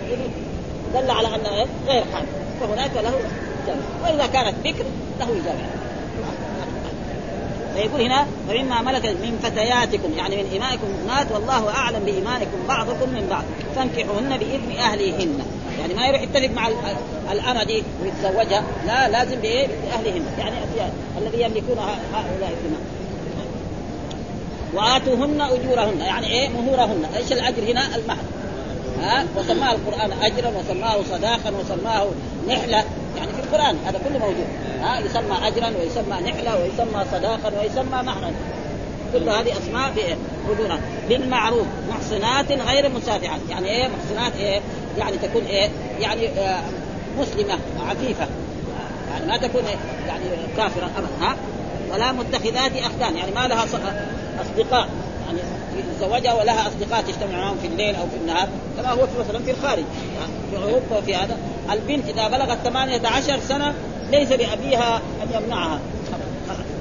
دل 0.94 1.12
على 1.12 1.28
انها 1.28 1.66
غير 1.88 2.04
حامل 2.14 2.28
فهناك 2.62 2.92
له 2.96 3.14
جامع 3.68 3.82
وإذا 4.04 4.28
كانت 4.28 4.56
بكر 4.64 4.86
له 5.20 5.28
جامع 5.46 5.66
فيقول 7.76 8.02
هنا 8.02 8.28
فمما 8.50 8.82
ملكت 8.82 9.06
من 9.06 9.40
فتياتكم 9.44 10.14
يعني 10.18 10.36
من 10.36 10.56
إمائكم 10.56 10.84
المؤمنات 10.88 11.32
والله 11.32 11.70
أعلم 11.70 12.00
بإيمانكم 12.00 12.68
بعضكم 12.68 13.10
من 13.10 13.28
بعض. 13.30 13.44
فانكحوهن 13.76 14.38
بإذن 14.38 14.72
أهلهن 14.80 15.40
يعني 15.80 15.94
ما 15.94 16.08
يروح 16.08 16.22
يتفق 16.22 16.50
مع 16.56 16.68
الأمة 17.32 17.64
دي 17.64 17.84
ويتزوجها. 18.04 18.64
لا 18.88 19.10
لازم 19.10 19.40
بإيه؟ 19.40 19.68
بأهلهن 19.68 20.26
يعني 20.38 20.56
الذي 21.18 21.42
يملكون 21.42 21.78
هؤلاء 22.14 22.54
الإمام. 22.62 22.97
وآتوهن 24.74 25.42
أجورهن 25.42 26.00
يعني 26.00 26.28
إيه؟ 26.28 26.50
مهورهن. 26.50 27.06
إيش 27.18 27.32
الأجر 27.32 27.72
هنا؟ 27.72 27.96
المهر 27.96 28.24
ها؟ 29.02 29.26
وسماه 29.38 29.72
القرآن 29.72 30.12
أجرا 30.22 30.52
وسماه 30.60 30.98
صداقا 31.12 31.52
وسماه 31.60 32.08
نحلة. 32.48 32.84
يعني 33.18 33.32
في 33.34 33.40
القرآن 33.44 33.78
هذا 33.86 34.00
كله 34.10 34.20
موجود. 34.20 34.48
ها؟ 34.82 35.00
يسمى 35.00 35.48
أجرا 35.48 35.74
ويسمى 35.80 36.32
نحلة 36.32 36.62
ويسمى 36.62 37.06
صداقا 37.12 37.52
ويسمى 37.60 38.04
مهرا 38.04 38.32
كل 39.14 39.30
هذه 39.30 39.52
أسماء 39.58 39.92
بدونها 40.50 40.80
بالمعروف. 41.10 41.68
محصنات 41.90 42.52
غير 42.52 42.90
مسافحات 42.90 43.40
يعني 43.50 43.68
إيه؟ 43.70 43.88
محصنات 43.88 44.36
إيه؟ 44.36 44.62
يعني 44.98 45.18
تكون 45.18 45.46
إيه؟ 45.46 45.70
يعني 46.00 46.28
آه 46.30 46.62
مسلمة 47.20 47.58
عفيفة. 47.90 48.28
يعني 49.12 49.26
ما 49.28 49.38
تكون 49.38 49.62
إيه؟ 49.66 50.08
يعني 50.08 50.24
كافرة 50.58 50.90
أبدا. 50.98 51.28
ها؟ 51.28 51.36
ولا 51.92 52.12
متخذات 52.12 52.72
أخدان. 52.78 53.18
يعني 53.18 53.32
ما 53.36 53.48
لها 53.48 53.66
أصدقاء. 54.42 54.90
يعني 55.28 55.40
يتزوجها 55.78 56.34
ولها 56.34 56.68
أصدقاء 56.68 57.02
تجتمع 57.02 57.38
معهم 57.38 57.58
في 57.62 57.68
الليل 57.68 57.96
أو 57.96 58.08
في 58.08 58.16
النهار 58.22 58.50
كما 58.78 58.92
هو 58.92 59.08
في 59.08 59.20
مثلا 59.20 59.40
في 59.40 59.52
الخارج. 59.52 59.84
في 60.52 60.58
أوروبا 60.58 61.02
في 61.06 61.16
هذا. 61.16 61.38
البنت 61.72 62.10
إذا 62.10 62.28
بلغت 62.28 62.58
18 62.64 63.40
سنة 63.40 63.74
ليس 64.12 64.32
لأبيها 64.32 65.02
أن 65.24 65.44
يمنعها. 65.44 65.80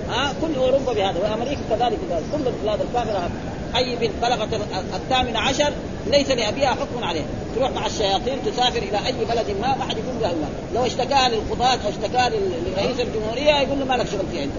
ها 0.09 0.35
كل 0.41 0.55
أوروبا 0.57 0.93
بهذا 0.93 1.21
وأمريكا 1.21 1.61
كذلك 1.71 1.99
كذلك 2.09 2.25
كل 2.33 2.49
البلاد 2.49 2.81
الكافره 2.81 3.31
أي 3.77 3.97
بنت 3.97 4.13
بلغت 4.23 4.49
الثامن 4.95 5.37
عشر 5.37 5.73
ليس 6.07 6.31
لأبيها 6.31 6.71
حكم 6.71 7.05
عليها 7.05 7.25
تروح 7.57 7.71
مع 7.71 7.87
الشياطين 7.87 8.39
تسافر 8.47 8.79
إلى 8.79 9.07
أي 9.07 9.25
بلد 9.25 9.57
ما 9.61 9.77
ما 9.77 9.85
حد 9.85 9.97
يقول 9.97 10.23
لها 10.23 10.33
لو 10.75 10.87
اشتكاها 10.87 11.29
للقضاة 11.29 11.79
أو 11.85 11.89
اشتكاها 11.89 12.31
لرئيس 12.31 13.01
الجمهورية 13.01 13.61
يقول 13.61 13.79
له 13.79 13.85
ما 13.85 13.95
لك 13.95 14.07
شغل 14.07 14.27
فيها 14.33 14.45
انت 14.45 14.53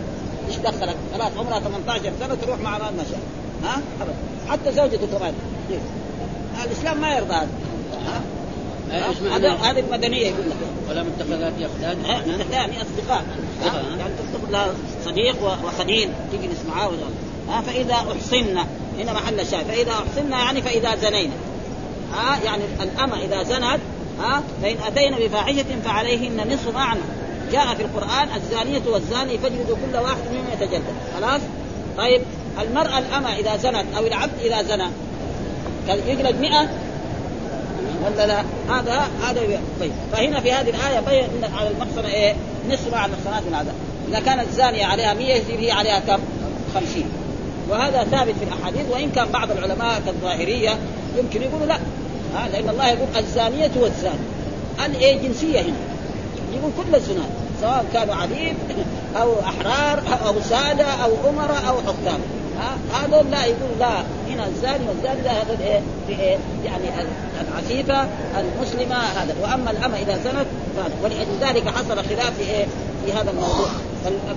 إيش 0.48 0.58
دخلك؟ 0.58 0.96
خلاص 1.14 1.32
عمرها 1.38 1.60
18 1.60 2.12
سنة 2.20 2.36
تروح 2.36 2.60
مع 2.60 2.78
ما 2.78 3.04
شاء 3.12 3.20
ها؟ 3.64 3.82
ابدا 4.02 4.14
حتى 4.50 4.72
زوجته 4.72 5.18
كمان 5.18 5.34
الإسلام 6.66 7.02
ما 7.02 7.16
يرضى 7.16 7.48
هذا. 8.92 9.54
هذه 9.54 9.80
المدنية 9.80 10.28
يقول 10.28 10.50
لك. 10.50 10.56
ولا 10.90 11.04
متخذات 11.04 11.54
اخدان 11.62 11.98
يعني 12.52 12.74
أصدقاء. 12.82 13.26
يعني 14.00 14.14
تتخذ 14.14 14.52
لها 14.52 14.68
صديق 15.06 15.36
وخليل 15.66 16.10
تجلس 16.32 16.66
معاه 16.70 16.92
ها؟ 17.50 17.62
فإذا 17.62 17.94
أحصنا 17.94 18.66
هنا 19.00 19.14
محل 19.14 19.40
الشاهد 19.40 19.66
فإذا 19.66 19.92
أحصنا 19.92 20.40
يعني 20.40 20.62
فإذا 20.62 20.96
زنينا. 20.96 21.34
ها؟ 22.14 22.40
يعني 22.46 22.64
الأمة 22.82 23.22
إذا 23.22 23.44
زنت 23.44 23.80
ها؟ 24.20 24.44
فإن 24.62 24.78
أتينا 24.88 25.18
بفاحشة 25.20 25.66
فعليهن 25.86 26.54
نصف 26.54 26.74
ما 26.74 26.82
عنه 26.82 27.02
جاء 27.52 27.76
في 27.76 27.82
القرآن 27.82 28.28
الزانية 28.36 28.82
والزاني 28.88 29.38
فاجلدوا 29.38 29.76
كل 29.76 29.98
واحد 29.98 30.18
منهم 30.32 30.46
يتجلد 30.54 30.84
خلاص؟ 31.16 31.42
طيب 31.98 32.22
المرأة 32.62 33.00
الأمة 33.00 33.36
إذا 33.36 33.58
زنت 33.58 33.86
أو 33.98 34.08
العبد 34.08 34.40
إذا 34.42 34.64
زنى 34.64 34.88
يجلد 36.08 36.42
100 36.42 36.70
ولا 38.06 38.28
لا؟ 38.28 38.44
هذا 38.70 39.08
هذا 39.24 39.42
طيب 39.80 39.92
فهنا 40.12 40.40
في 40.40 40.52
هذه 40.52 40.70
الآية 40.70 41.00
بين 41.00 41.44
على 41.58 41.70
المحصنة 41.70 42.08
إيه؟ 42.08 42.36
نصف 42.70 42.94
على 42.94 43.12
المحصنات 43.12 43.44
من 43.44 43.50
العذاب 43.50 43.76
إذا 44.10 44.20
كانت 44.20 44.46
زانية 44.56 44.86
عليها 44.86 45.14
100 45.14 45.36
يجب 45.36 45.60
هي 45.60 45.72
عليها 45.72 46.00
كم؟ 46.00 46.20
50 46.74 47.04
وهذا 47.70 48.04
ثابت 48.04 48.36
في 48.40 48.44
الأحاديث 48.44 48.92
وإن 48.92 49.12
كان 49.12 49.28
بعض 49.32 49.52
العلماء 49.52 50.02
كالظاهرية 50.06 50.78
يمكن 51.18 51.42
يقولوا 51.42 51.66
لا. 51.66 51.80
لأن 52.54 52.70
الله 52.70 52.88
يقول 52.88 53.08
الزانية 53.18 53.72
والزاني. 53.76 54.20
الإيه؟ 54.86 55.22
جنسية 55.22 55.62
هنا. 55.62 55.87
يقول 56.58 56.72
كل 56.78 56.96
الزنات 56.96 57.30
سواء 57.62 57.86
كانوا 57.94 58.16
عبيد 58.16 58.56
أو 59.22 59.34
أحرار 59.40 60.04
أو 60.28 60.42
سادة 60.42 60.86
أو 60.86 61.12
أمراء 61.30 61.68
أو 61.68 61.78
حكام. 61.78 62.20
هذول 62.94 63.32
لا 63.32 63.46
يقول 63.46 63.80
لا 63.80 64.04
هنا 64.28 64.48
الزاني 64.48 64.88
والزاني 64.88 65.22
لا 65.22 65.32
هذا 65.32 65.58
إيه؟ 65.64 65.82
إيه؟ 66.10 66.38
يعني 66.66 66.84
العفيفة 67.42 68.08
المسلمة 68.40 68.96
هذا. 68.96 69.36
وأما 69.42 69.72
الأمة 69.72 69.98
إذا 69.98 70.18
زنت 70.24 70.46
ولأجل 71.04 71.38
ذلك 71.42 71.68
حصل 71.68 71.98
خلاف 71.98 72.34
في 72.38 72.52
إيه؟ 72.52 72.66
في 73.06 73.14
هذا 73.14 73.32
الموضوع. 73.32 73.70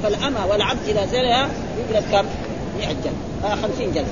فالأمة 0.03 0.47
والعبد 0.47 0.89
إذا 0.89 1.07
زنى 1.07 1.49
يجلد 1.79 2.05
كم؟ 2.13 2.27
100 2.79 2.89
جلد. 2.89 3.15
آه 3.45 3.55
50 3.55 3.93
جلد. 3.93 4.07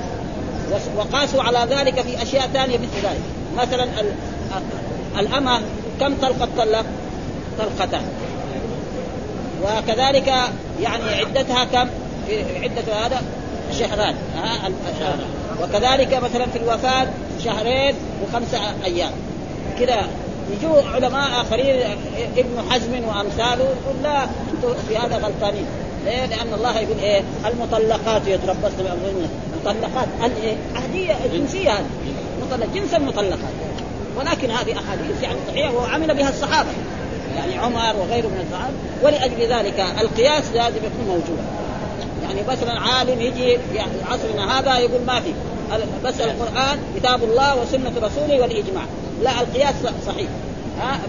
وقاسوا 0.97 1.43
على 1.43 1.75
ذلك 1.75 2.01
في 2.01 2.23
أشياء 2.23 2.47
ثانية 2.53 2.77
مثل 2.77 3.07
ذلك. 3.07 3.21
مثلا 3.57 3.87
الأمة 5.19 5.61
كم 5.99 6.13
طلقه 6.21 6.47
طلق؟ 6.57 6.85
طلقتان 7.59 8.01
وكذلك 9.63 10.27
يعني 10.81 11.15
عدتها 11.15 11.63
كم؟ 11.63 11.89
عدة 12.61 12.93
هذا؟ 13.05 13.21
شهران. 13.79 14.15
ها 14.35 14.69
وكذلك 15.61 16.13
مثلا 16.13 16.45
في 16.45 16.57
الوفاة 16.57 17.07
شهرين 17.43 17.95
وخمسة 18.23 18.59
أيام. 18.85 19.11
كذا. 19.79 20.07
يجوا 20.51 20.81
علماء 20.95 21.41
آخرين 21.41 21.75
ابن 22.37 22.63
حزم 22.69 22.91
وأمثاله 23.07 23.63
يقول 23.63 24.03
لا 24.03 24.23
أنتم 24.23 24.73
في 24.87 24.97
هذا 24.97 25.15
غلطانين. 25.15 25.65
ليه؟ 26.05 26.25
لأن 26.25 26.53
الله 26.53 26.79
يقول 26.79 26.99
إيه؟ 26.99 27.21
المطلقات 27.45 28.21
يتربصن 28.27 28.77
بأنفسهن 28.77 29.29
المطلقات 29.53 30.07
الإيه؟ 30.23 30.55
عهدية 30.75 31.15
جنسية 31.33 31.71
هذه. 31.71 31.85
مطلق 32.41 32.67
جنس 32.75 32.93
المطلقات 32.93 33.53
ولكن 34.17 34.51
هذه 34.51 34.73
أحاديث 34.73 35.23
يعني 35.23 35.37
صحيحة 35.47 35.75
وعمل 35.75 36.13
بها 36.15 36.29
الصحابة. 36.29 36.69
يعني 37.35 37.57
عمر 37.57 37.95
وغيره 38.01 38.27
من 38.27 38.45
الصحابه 38.47 38.75
ولأجل 39.03 39.53
ذلك 39.53 39.85
القياس 40.01 40.43
لازم 40.53 40.77
يكون 40.77 41.05
موجودا 41.07 41.43
يعني 42.23 42.41
مثلا 42.49 42.79
عالم 42.79 43.21
يجي 43.21 43.57
في 43.57 43.79
عصرنا 44.11 44.59
هذا 44.59 44.77
يقول 44.77 45.01
ما 45.07 45.21
في. 45.21 45.33
بس 46.03 46.21
القرآن 46.21 46.79
كتاب 46.95 47.23
الله 47.23 47.61
وسنة 47.61 47.91
رسوله 48.01 48.41
والإجماع. 48.41 48.83
لا 49.23 49.41
القياس 49.41 49.75
صحيح. 50.07 50.27
ها 50.81 50.99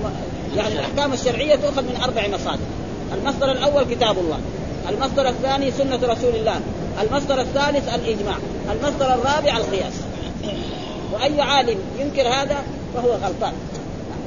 يعني 0.56 0.74
الأحكام 0.74 1.12
الشرعية 1.12 1.56
تؤخذ 1.56 1.82
من 1.82 2.00
أربع 2.02 2.28
مصادر. 2.28 2.58
المصدر 3.14 3.52
الأول 3.52 3.84
كتاب 3.84 4.18
الله. 4.18 4.38
المصدر 4.88 5.28
الثاني 5.28 5.70
سنة 5.70 5.96
رسول 6.02 6.34
الله. 6.34 6.60
المصدر 7.02 7.40
الثالث 7.40 7.94
الإجماع. 7.94 8.36
المصدر 8.72 9.14
الرابع 9.14 9.56
القياس. 9.56 9.94
وأي 11.12 11.40
عالم 11.40 11.78
ينكر 12.00 12.28
هذا 12.28 12.56
فهو 12.94 13.10
غلطان. 13.10 13.52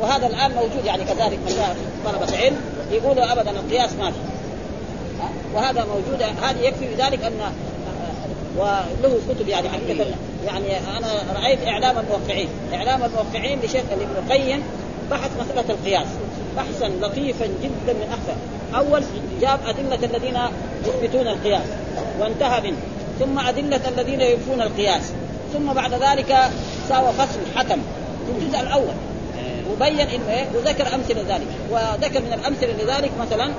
وهذا 0.02 0.28
الآن 0.28 0.52
موجود 0.52 0.86
يعني 0.86 1.04
كذلك 1.04 1.40
من 1.48 1.76
طلبة 2.06 2.38
علم 2.38 2.58
يقولوا 2.92 3.32
ابدا 3.32 3.52
القياس 3.52 3.94
ما 3.94 4.12
في 4.12 4.18
وهذا 5.56 5.86
موجود 5.86 6.22
هذه 6.22 6.60
يكفي 6.60 6.96
بذلك 6.96 7.24
أن 7.24 7.54
وله 8.58 9.20
كتب 9.30 9.48
يعني 9.48 9.70
حقيقة. 9.70 10.06
يعني 10.46 10.78
أنا 10.98 11.08
رأيت 11.42 11.68
إعلام 11.68 11.98
الموقعين. 11.98 12.48
إعلام 12.74 13.04
الموقعين 13.04 13.60
لشيخ 13.60 13.84
ابن 13.92 14.16
القيم 14.26 14.64
بحث 15.12 15.32
مسألة 15.40 15.70
القياس. 15.70 16.08
بحثا 16.58 16.86
لطيفا 16.86 17.46
جدا 17.46 17.94
من 17.94 18.08
أحسن. 18.10 18.38
أول 18.76 19.04
جاب 19.42 19.60
أدلة 19.68 20.06
الذين 20.06 20.38
يثبتون 20.86 21.28
القياس 21.28 21.68
وانتهى 22.20 22.62
منه. 22.62 22.78
ثم 23.20 23.40
أدلة 23.40 23.82
الذين 23.88 24.22
ينفون 24.22 24.62
القياس. 24.62 25.12
ثم 25.54 25.74
بعد 25.74 25.94
ذلك 25.94 26.38
ساوى 26.90 27.14
فصل 27.14 27.40
حكم 27.56 27.82
في 28.26 28.46
الجزء 28.46 28.60
الأول. 28.60 28.94
وبين 29.72 30.00
إنه 30.00 30.30
إيه؟ 30.30 30.46
وذكر 30.56 30.96
أمثلة 30.96 31.22
ذلك. 31.36 31.48
وذكر 31.72 32.22
من 32.22 32.34
الأمثلة 32.34 32.74
لذلك 32.84 33.12
مثلا 33.22 33.52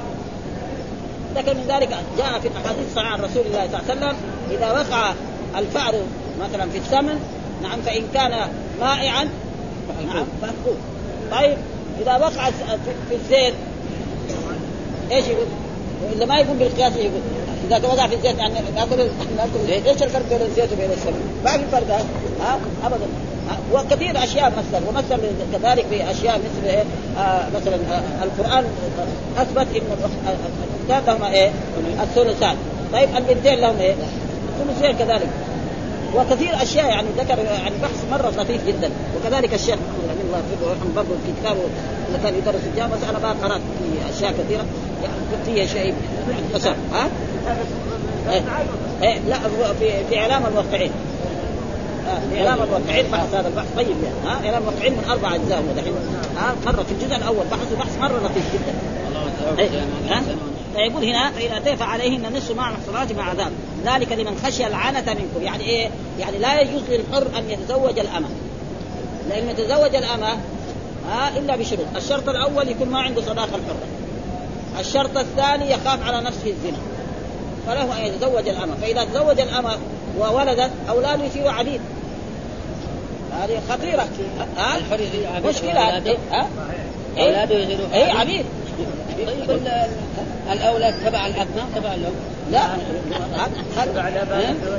ذكر 1.34 1.54
من 1.54 1.64
ذلك 1.68 1.88
جاء 2.18 2.40
في 2.40 2.48
الأحاديث 2.48 2.86
الصحيحه 2.90 3.12
عن 3.12 3.20
رسول 3.20 3.46
الله 3.46 3.68
صلى 3.68 3.80
الله 3.80 3.90
عليه 3.90 4.00
وسلم 4.00 4.16
إذا 4.50 4.72
وقع 4.72 5.12
الفأر 5.58 5.94
مثلا 6.40 6.70
في 6.70 6.78
السمن 6.78 7.20
نعم 7.62 7.80
فإن 7.82 8.02
كان 8.14 8.48
مائعا 8.80 9.28
نعم 10.06 10.26
فأخوه 10.42 10.76
طيب 11.30 11.56
إذا 12.00 12.16
وقع 12.16 12.50
في 13.08 13.14
الزيت 13.14 13.54
إيش 15.10 15.24
يقول؟ 15.26 15.46
إذا 16.16 16.24
ما 16.24 16.36
يقول 16.36 16.56
بالقياس 16.56 16.96
يقول؟ 16.96 17.20
إذا 17.68 17.76
وضع 17.76 18.06
في 18.06 18.14
الزيت 18.14 18.38
يعني 18.38 18.54
ناكل 18.74 18.96
ناكل 19.36 19.66
زيت. 19.66 19.86
إيش 19.86 20.02
الفرق 20.02 20.28
بين 20.28 20.42
الزيت 20.42 20.72
وبين 20.72 20.90
السمن؟ 20.90 21.40
ما 21.44 21.50
في 21.50 21.64
فرق 21.72 21.90
ها؟ 22.40 22.58
ابدا. 22.84 23.06
وكثير 23.72 24.24
أشياء 24.24 24.52
مثل 24.58 24.84
ومثل 24.88 25.20
كذلك 25.52 25.86
في 25.90 26.10
أشياء 26.10 26.38
مثل 26.38 26.66
إيه؟ 26.66 26.84
آه 27.18 27.48
مثلا 27.54 27.74
آه 27.74 28.24
القرآن 28.24 28.64
أثبت 29.38 29.66
إن 29.76 29.82
الاختان 30.88 31.14
لهم 31.14 31.32
إيه؟ 31.32 31.50
الثلثان 32.02 32.56
طيب 32.92 33.08
البنتين 33.16 33.58
لهم 33.58 33.76
إيه؟ 33.80 33.94
الثلثين 34.60 34.96
كذلك 34.96 35.28
وكثير 36.14 36.62
أشياء 36.62 36.86
يعني 36.86 37.08
ذكر 37.18 37.38
يعني 37.38 37.74
بحث 37.82 38.04
مرة 38.10 38.42
لطيف 38.42 38.66
جدا 38.66 38.90
وكذلك 39.16 39.54
الشيخ 39.54 39.74
رحمه 40.08 40.22
الله 40.26 40.38
يرحمه 40.62 40.94
برضه 40.96 41.08
في 41.26 41.32
كتابه 41.40 41.60
اللي 42.08 42.18
كان 42.22 42.34
يدرس 42.34 42.60
الجامعة 42.72 42.98
أنا 43.10 43.18
ما 43.18 43.46
قرأت 43.46 43.60
في 43.60 44.16
أشياء 44.16 44.32
كثيرة 44.32 44.64
يعني 45.02 45.44
فيها 45.46 45.66
شيء 45.66 45.94
بس 46.54 46.66
ها؟ 46.66 47.08
إيه؟ 48.30 48.42
إيه؟ 49.02 49.18
لا 49.28 49.38
في 49.80 50.04
في 50.10 50.18
إعلام 50.18 50.46
الموقعين 50.46 50.90
في 50.90 51.33
إعلام 52.36 52.62
الموقعين 52.62 53.10
بحث 53.10 53.34
هذا 53.34 53.48
البحث. 53.48 53.66
طيب 53.76 53.96
يعني 54.04 54.18
ها؟ 54.26 54.46
إعلام 54.46 54.62
الموقعين 54.68 54.92
من 54.92 55.04
أربع 55.10 55.34
أجزاء 55.34 55.62
ودحين 55.70 55.94
ها؟ 56.36 56.54
مرة 56.66 56.82
في 56.82 56.92
الجزء 56.92 57.16
الأول 57.16 57.46
بحثوا 57.50 57.76
بحث 57.78 57.98
مرة 57.98 58.18
لطيف 58.18 58.44
جدا. 58.54 58.74
إيه؟ 59.58 59.68
ها؟ 60.08 60.22
فيقول 60.74 61.04
هنا 61.04 61.30
فإن 61.30 61.52
أتيت 61.52 61.82
عليهن 61.82 62.36
نصف 62.36 62.56
مع 62.56 62.72
محصنات 62.72 63.12
مع 63.12 63.30
عذاب. 63.30 63.52
ذلك 63.84 64.12
لمن 64.12 64.40
خشي 64.44 64.66
العنة 64.66 65.14
منكم. 65.14 65.42
يعني 65.42 65.64
إيه؟ 65.64 65.90
يعني 66.18 66.38
لا 66.38 66.60
يجوز 66.60 66.82
للحر 66.88 67.26
أن 67.38 67.50
يتزوج 67.50 67.98
الأمة. 67.98 68.28
لأن 69.28 69.48
يتزوج 69.48 69.94
الأمة 69.94 70.38
ها؟ 71.10 71.38
إلا 71.38 71.56
بشروط. 71.56 71.86
الشرط 71.96 72.28
الأول 72.28 72.68
يكون 72.68 72.88
ما 72.88 73.00
عنده 73.00 73.22
صداقة 73.22 73.44
الحرة. 73.44 73.86
الشرط 74.80 75.16
الثاني 75.16 75.70
يخاف 75.70 76.02
على 76.02 76.20
نفسه 76.20 76.46
الزنا. 76.46 76.78
فله 77.66 78.00
أن 78.00 78.06
يتزوج 78.06 78.48
الأمة. 78.48 78.74
فإذا 78.82 79.04
تزوج 79.04 79.40
الأمة 79.40 79.78
وولدت 80.18 80.70
أولاده 80.88 81.24
يصيروا 81.24 81.50
عبيد 81.50 81.80
هذه 83.32 83.60
خطيرة. 83.70 84.08
ها؟ 84.56 84.76
مشكلة. 85.48 85.72
ها؟ 86.32 86.48
اولاده 87.18 87.54
يصيروا 87.54 87.86
اي 87.94 88.10
عبيد؟ 88.10 88.44
طيب 89.26 89.60
الأولاد 90.52 90.94
تبع 91.06 91.26
الأبناء 91.26 91.66
تبع 91.76 91.94
الأم. 91.94 92.12
لا. 92.50 92.62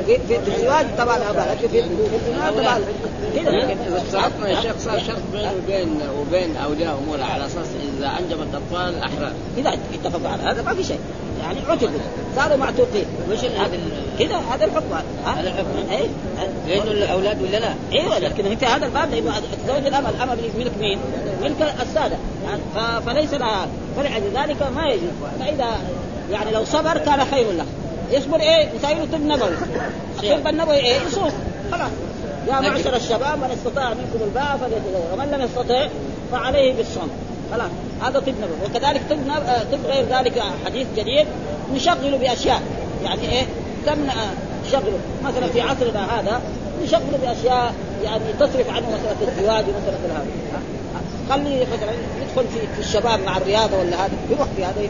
في 0.06 0.18
في 0.28 0.56
الزواج 0.56 0.86
تبع 0.98 1.16
الاباء 1.16 1.52
لكن 1.52 1.68
في 1.68 1.80
الزنا 1.80 2.52
تبع 2.52 2.78
كذا 3.36 4.04
شرطنا 4.12 4.50
يا 4.50 4.62
شيخ 4.62 4.74
صار 4.80 5.00
شرط 5.00 5.22
بينه 5.34 5.52
وبين 5.58 6.00
وبين 6.22 6.58
أولياء 6.58 7.00
أمور 7.04 7.22
على 7.22 7.46
أساس 7.46 7.68
إذا 7.98 8.12
انجبت 8.20 8.48
اطفال 8.56 9.04
أحرار. 9.04 9.32
إذا 9.58 9.78
اتفقوا 9.94 10.30
على 10.30 10.44
هذا 10.44 10.62
ما 10.62 10.74
في 10.74 10.84
شيء. 10.84 11.00
يعني 11.42 11.60
عتقوا 11.68 11.90
صاروا 12.36 12.58
معتوقين. 12.58 13.06
وش 13.32 13.40
هذا 13.40 13.80
كذا 14.20 14.42
هذا 14.52 14.66
الحكم. 14.66 14.94
هذا 15.26 15.50
الحكم. 15.50 15.92
اي 15.92 16.10
لأنه 16.68 16.92
الأولاد 16.92 17.42
ولا 17.42 17.58
لا؟ 17.58 17.74
أيوه 17.94 18.20
لكن 18.20 18.56
في 18.56 18.66
هذا 18.66 18.86
الباب 18.86 19.12
لأنه 19.12 19.34
تزوج 19.68 19.86
الامه 19.86 20.10
الامه 20.10 20.38
ملك 20.58 20.72
مين؟ 20.80 21.00
ملك 21.42 21.76
السادة. 21.82 22.18
فليس 23.06 23.34
لها. 23.34 23.68
فلذلك 23.98 24.62
ما 24.76 24.88
يجوز 24.88 25.10
فإذا 25.40 25.66
يعني 26.32 26.52
لو 26.52 26.66
صبر 26.66 26.98
كان 26.98 27.26
خير 27.26 27.52
له. 27.52 27.66
يصبر 28.12 28.40
إيه؟ 28.40 28.70
يساوي 28.78 28.96
له 28.96 29.06
طب 29.14 29.22
نبوي. 29.22 29.50
الطب 30.24 30.48
النبوي 30.48 30.76
إيه؟ 30.76 30.98
يصوم. 31.08 31.32
خلاص. 31.72 31.92
يا 32.48 32.60
معشر 32.60 32.96
الشباب 32.96 33.38
من 33.38 33.52
استطاع 33.52 33.90
منكم 33.90 34.24
الباء 34.26 34.58
فليتزوج. 34.62 35.14
ومن 35.14 35.32
لم 35.32 35.42
يستطع 35.42 35.88
فعليه 36.32 36.74
بالصوم. 36.74 37.10
خلاص. 37.52 37.70
هذا 38.02 38.20
طب 38.20 38.30
نبوي. 38.30 38.66
وكذلك 38.66 39.02
طب 39.10 39.18
نب... 39.18 39.44
طب 39.72 39.86
غير 39.86 40.06
ذلك 40.06 40.44
حديث 40.66 40.88
جديد 40.98 41.28
نشغله 41.74 42.18
بأشياء. 42.18 42.62
يعني 43.04 43.22
إيه؟ 43.22 43.46
تمنع 43.86 44.14
شغله 44.72 45.00
مثلا 45.24 45.48
في 45.48 45.62
عصرنا 45.62 46.20
هذا 46.20 46.42
نشغله 46.84 47.20
بأشياء 47.24 47.74
يعني 48.04 48.24
تصرف 48.40 48.70
عنه 48.70 48.88
مسألة 48.88 49.32
الزواج 49.38 49.64
ومسألة 49.64 50.00
هذا 50.10 50.26
خلي 51.30 51.62
مثلا 51.62 51.92
يدخل 52.22 52.46
في, 52.54 52.60
في 52.76 52.80
الشباب 52.80 53.20
مع 53.26 53.38
الرياضة 53.38 53.78
ولا 53.78 54.06
هذا. 54.06 54.12
يروح 54.30 54.48
في 54.56 54.66
هذا 54.66 54.82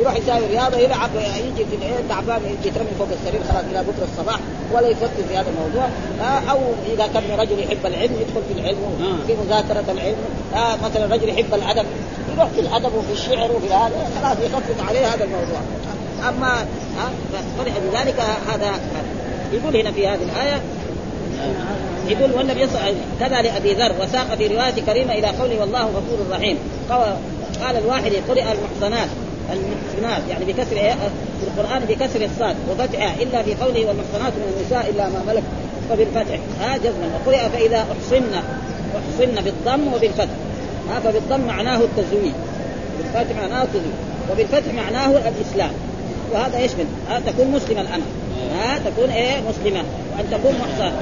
يروح 0.00 0.16
يساوي 0.16 0.46
رياضة 0.46 0.76
يلعب 0.76 1.10
يجي 1.14 1.64
في 1.70 1.76
الايه 1.76 2.08
تعبان 2.08 2.40
يجي 2.44 2.68
يترمي 2.68 2.90
فوق 2.98 3.08
السرير 3.12 3.40
خلاص 3.52 3.64
إلى 3.70 3.82
بكرة 3.82 4.08
الصباح 4.12 4.38
ولا 4.72 4.88
يفكر 4.88 5.22
في 5.28 5.36
هذا 5.36 5.46
الموضوع. 5.50 5.88
آه 6.20 6.50
أو 6.50 6.58
إذا 6.94 7.06
كان 7.06 7.38
رجل 7.38 7.58
يحب 7.58 7.86
العلم 7.86 8.12
يدخل 8.20 8.42
في 8.48 8.60
العلم 8.60 9.22
في 9.26 9.34
مذاكرة 9.34 9.92
العلم. 9.92 10.16
آه 10.54 10.76
مثلا 10.84 11.14
رجل 11.14 11.28
يحب 11.28 11.54
الأدب 11.54 11.86
يروح 12.36 12.48
في 12.48 12.60
الأدب 12.60 12.94
وفي 12.94 13.12
الشعر 13.12 13.52
وفي 13.52 13.74
هذا 13.74 14.10
خلاص 14.22 14.36
يخفف 14.38 14.88
عليه 14.88 15.06
هذا 15.14 15.24
الموضوع. 15.24 15.60
أما 16.28 16.66
ها 16.98 17.10
فلذلك 17.58 18.20
هذا 18.52 18.72
يقول 19.52 19.76
هنا 19.76 19.92
في 19.92 20.08
هذه 20.08 20.22
الآية 20.22 20.60
يقول 22.08 22.50
يصل 22.58 22.78
كذا 23.20 23.42
لأبي 23.42 23.72
ذر 23.72 23.92
وساق 24.00 24.34
في 24.34 24.46
رواية 24.46 24.82
كريمة 24.86 25.12
إلى 25.12 25.26
قوله 25.26 25.60
والله 25.60 25.84
غفور 25.84 26.18
رحيم. 26.30 26.58
قال 27.60 27.76
الواحد 27.76 28.12
قرئ 28.28 28.42
المحصنات 28.42 29.08
المحصنات 29.52 30.22
يعني 30.30 30.44
بكسر 30.44 30.76
في 31.40 31.46
القرآن 31.46 31.82
بكسر 31.88 32.24
الصاد 32.24 32.56
وفتحها 32.70 33.22
إلا 33.22 33.42
في 33.42 33.54
قوله 33.54 33.86
والمحصنات 33.86 34.32
من 34.32 34.54
النساء 34.56 34.90
إلا 34.90 35.08
ما 35.08 35.22
ملك 35.32 35.42
فبالفتح. 35.90 36.38
ها 36.60 36.76
جزما. 36.76 37.08
وقرئ 37.14 37.48
فإذا 37.48 37.76
احصن 37.76 38.22
أحصن 38.94 39.42
بالضم 39.44 39.94
وبالفتح. 39.94 40.34
ها 40.90 41.00
فبالضم 41.00 41.40
معناه 41.40 41.76
التزويج. 41.78 42.32
بالفتح 42.98 43.36
معناه 43.36 43.62
التزويج. 43.62 43.94
وبالفتح 44.30 44.74
معناه 44.74 45.10
الإسلام. 45.10 45.70
وهذا 46.32 46.58
يشمل 46.58 46.86
ها 47.10 47.20
تكون 47.26 47.50
مسلما 47.50 47.80
الان 47.80 48.00
ها 48.58 48.78
تكون 48.78 49.10
إيه؟ 49.10 49.40
مسلمه 49.40 49.84
وأن 50.16 50.24
تكون 50.30 50.54
محصنة. 50.60 50.92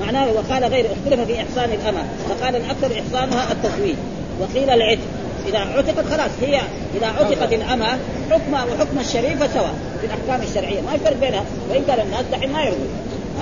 معناه 0.00 0.32
وقال 0.32 0.64
غير 0.64 0.86
اختلف 0.86 1.20
في 1.20 1.36
احصان 1.36 1.70
الأمة 1.72 2.02
فقال 2.28 2.56
الأكثر 2.56 3.00
احصانها 3.00 3.52
التزويج 3.52 3.96
وقيل 4.40 4.70
العتق. 4.70 5.00
إذا 5.48 5.58
عتقت 5.58 6.04
خلاص 6.10 6.30
هي 6.40 6.60
إذا 6.96 7.06
عتقت 7.06 7.52
الأمة 7.52 7.86
حكمها 8.30 8.64
وحكم 8.64 8.98
الشريفه 9.00 9.46
سواء 9.54 9.74
في 10.00 10.06
الأحكام 10.06 10.48
الشرعية. 10.48 10.80
ما 10.80 10.94
يفرق 10.94 11.16
بينها؟ 11.20 11.44
وإن 11.70 11.82
كان 11.86 12.00
الناس 12.06 12.24
دحين 12.32 12.52
ما 12.52 12.62
يرضوا. 12.62 12.86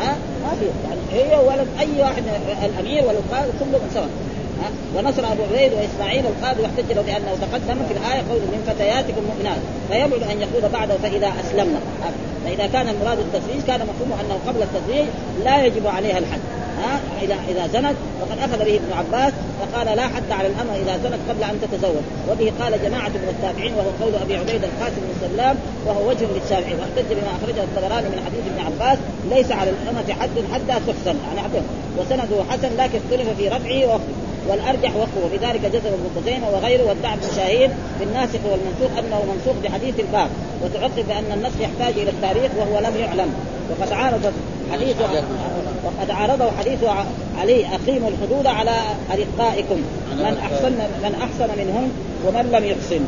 ها؟ 0.01 0.17
ما 0.43 0.51
في. 0.61 0.67
يعني 0.89 1.01
هي 1.13 1.39
ولد 1.39 1.69
أي 1.81 2.03
واحد 2.03 2.23
الأمير 2.65 3.05
والقاضي 3.05 3.51
كلهم 3.61 3.89
سواء. 3.95 4.09
ونصر 4.97 5.33
أبو 5.33 5.43
عبيد 5.43 5.73
وإسماعيل 5.73 6.25
القاضي 6.27 6.63
واحتج 6.63 6.93
له 6.93 7.03
بأنه 7.03 7.33
تقدم 7.41 7.79
في 7.89 7.95
الآية 7.99 8.23
قول 8.31 8.41
من 8.41 8.63
فتياتكم 8.67 9.23
مؤمنات. 9.31 9.61
فيبعد 9.91 10.31
أن 10.31 10.41
يقول 10.41 10.73
بعده 10.73 10.97
فإذا 11.03 11.33
أسلمنا. 11.41 11.81
فإذا 12.45 12.67
كان 12.67 12.89
المراد 12.89 13.19
التزويج 13.19 13.63
كان 13.67 13.81
مفهومه 13.81 14.21
أنه 14.21 14.39
قبل 14.47 14.63
التزويج 14.63 15.07
لا 15.45 15.65
يجب 15.65 15.87
عليها 15.87 16.19
الحد. 16.19 16.41
ها 16.85 17.01
إذا 17.23 17.37
إذا 17.49 17.67
زنت 17.67 17.97
وقد 18.21 18.39
أخذ 18.39 18.59
به 18.65 18.75
ابن 18.81 18.93
عباس 18.99 19.33
فقال 19.61 19.97
لا 19.97 20.03
حد 20.03 20.31
على 20.31 20.49
الامه 20.49 20.77
إذا 20.83 20.99
زنت 21.05 21.21
قبل 21.29 21.43
أن 21.45 21.61
تتزوج. 21.63 22.05
وبه 22.31 22.53
قال 22.61 22.73
جماعة 22.85 23.09
من 23.09 23.29
التابعين 23.35 23.73
وهو 23.75 23.91
قول 24.03 24.15
أبي 24.23 24.37
عبيد 24.37 24.65
القاسم 24.65 25.01
بن 25.09 25.29
سلام 25.29 25.57
وهو 25.87 26.09
وجه 26.09 26.27
للشافعي. 26.35 26.75
واحتج 26.75 27.09
بما 27.11 27.31
أخرجه 27.39 27.63
الطبراني 27.63 28.09
من 28.09 28.21
حديث 28.27 28.43
ابن 28.53 28.61
عباس 28.67 28.99
ليس 29.31 29.53
على 29.53 29.71
الأمة 29.71 30.13
حد 30.21 30.37
حتى 30.53 30.81
تحسن. 30.87 31.17
يعني 31.27 31.41
حتى 31.41 31.61
وسنده 31.99 32.45
حسن 32.51 32.71
لكن 32.79 32.99
اختلف 33.05 33.29
في 33.37 33.49
رفعه 33.49 33.87
ووقفه. 33.87 34.15
والأرجح 34.49 34.97
وقفه. 34.97 35.21
وبذلك 35.25 35.61
جزم 35.75 35.93
ابن 35.99 36.07
خزيمة 36.17 36.49
وغيره 36.51 36.85
وادعى 36.85 37.15
ابن 37.15 37.29
شاهين 37.37 37.71
في 37.99 38.05
الناسخ 38.05 38.41
والمنسوخ 38.51 38.99
أنه 38.99 39.19
منسوخ 39.33 39.57
بحديث 39.65 40.01
الباب. 40.01 40.29
وتعقب 40.63 41.05
بأن 41.09 41.33
النسخ 41.33 41.61
يحتاج 41.61 41.95
إلى 42.03 42.11
التاريخ 42.11 42.51
وهو 42.59 42.79
لم 42.79 42.97
يعلم. 42.97 43.31
وقد 43.71 43.93
عارض 43.93 44.33
حديث 44.73 44.97
وقد 45.85 46.11
عارضه 46.11 46.51
حديث 46.59 46.79
علي 47.39 47.67
أقيموا 47.67 48.11
الحدود 48.11 48.47
على 48.47 48.77
أرقائكم. 49.11 49.83
من 50.17 50.37
احسن 50.43 50.73
من 51.03 51.15
أحسن 51.23 51.59
منهم 51.59 51.91
ومن 52.27 52.51
لم 52.53 52.65
يحسن. 52.65 53.01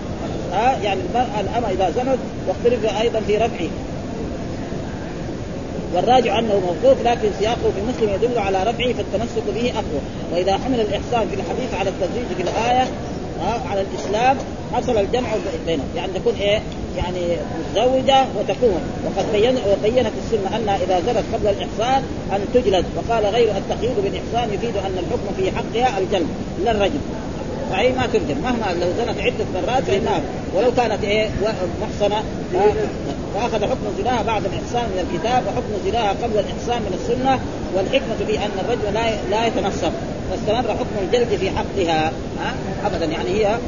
ها؟ 0.52 0.78
يعني 0.82 1.00
المرأة 1.08 1.40
الأمة 1.40 1.70
إذا 1.70 1.90
زنت 1.90 2.18
واختلف 2.48 3.00
أيضا 3.00 3.20
في 3.20 3.36
رفعه 3.36 3.68
والراجع 5.94 6.38
أنه 6.38 6.60
موقوف 6.60 7.02
لكن 7.04 7.28
سياقه 7.38 7.70
في 7.76 7.82
مسلم 7.88 8.14
يدل 8.14 8.38
على 8.38 8.62
رفعه 8.62 8.92
فالتمسك 8.92 9.42
به 9.54 9.70
أقوى. 9.70 10.00
وإذا 10.32 10.52
حمل 10.52 10.80
الإحسان 10.80 11.28
في 11.28 11.34
الحديث 11.34 11.74
على 11.74 11.90
التزويج 11.90 12.26
في 12.36 12.42
الايه 12.42 12.88
على 13.70 13.80
الإسلام 13.80 14.36
حصل 14.74 14.98
الجمع 14.98 15.28
بينهم. 15.66 15.86
يعني 15.96 16.12
تكون 16.12 16.34
إيه؟ 16.34 16.60
يعني 16.96 17.36
متزوجة 17.58 18.24
وتكون. 18.38 18.80
وقد 19.06 19.32
بين 19.32 19.56
وبينت 19.56 20.12
السنة 20.24 20.56
انها 20.56 20.76
إذا 20.76 21.00
زنت 21.00 21.24
قبل 21.34 21.46
الإحصان 21.46 22.02
أن 22.32 22.40
تجلد. 22.54 22.84
وقال 22.96 23.24
غير 23.26 23.56
التقييد 23.56 23.96
بالإحصان 23.96 24.54
يفيد 24.54 24.76
أن 24.76 24.98
الحكم 24.98 25.34
في 25.36 25.50
حقها 25.50 25.98
الجلد 25.98 26.26
لا 26.64 26.70
الرجم 26.70 27.00
فهي 27.70 27.92
ما 27.92 28.06
ترجم. 28.06 28.38
مهما 28.44 28.72
لو 28.80 28.86
زنت 28.98 29.20
عدة 29.20 29.44
مرات 29.54 29.82
فانها 29.82 30.20
ولو 30.54 30.72
كانت 30.76 31.04
إيه؟ 31.04 31.28
محصنة. 31.82 32.22
فأخذ 33.34 33.64
حكم 33.64 33.86
زناها 33.98 34.22
بعد 34.22 34.42
الإحصان 34.44 34.90
من 34.90 35.06
الكتاب 35.10 35.42
وحكم 35.46 35.90
زناها 35.90 36.10
قبل 36.22 36.38
الإحصان 36.38 36.82
من 36.82 36.98
السنة. 37.00 37.40
والحكمة 37.74 38.26
في 38.26 38.38
أن 38.38 38.50
الرجل 38.64 38.94
لا 38.94 39.10
لا 39.30 39.46
يتنصب. 39.46 39.92
فاستمر 40.30 40.70
حكم 40.70 40.96
الجلد 41.02 41.28
في 41.40 41.50
حقها. 41.50 42.12
ها؟ 42.40 42.54
ابدا. 42.86 43.04
يعني 43.04 43.30
هي 43.30 43.58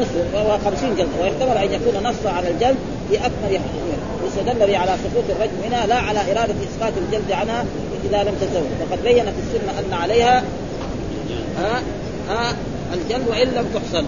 نصف 0.00 0.34
وهو 0.34 0.58
50 0.58 0.96
جلد 0.96 1.08
ويحتمل 1.20 1.56
أن 1.56 1.72
يكون 1.72 2.02
نص 2.02 2.26
على 2.26 2.48
الجلد 2.50 2.76
باكمل 3.10 3.60
يستدل 4.26 4.66
به 4.66 4.78
على 4.78 4.96
سقوط 5.04 5.24
الرجم 5.30 5.52
منها 5.66 5.86
لا 5.86 5.94
على 5.94 6.20
إرادة 6.20 6.54
إسقاط 6.70 6.92
الجلد 6.96 7.32
عنها 7.32 7.64
إذا 8.04 8.22
لم 8.22 8.34
تزوج. 8.40 8.66
وقد 8.80 9.02
بينت 9.04 9.34
السنة 9.38 9.78
أن 9.78 9.92
عليها 9.92 10.42
ها 11.58 11.82
ها 12.28 12.54
الجلد 12.94 13.28
وإن 13.28 13.48
لم 13.48 13.66
تحصن. 13.74 14.04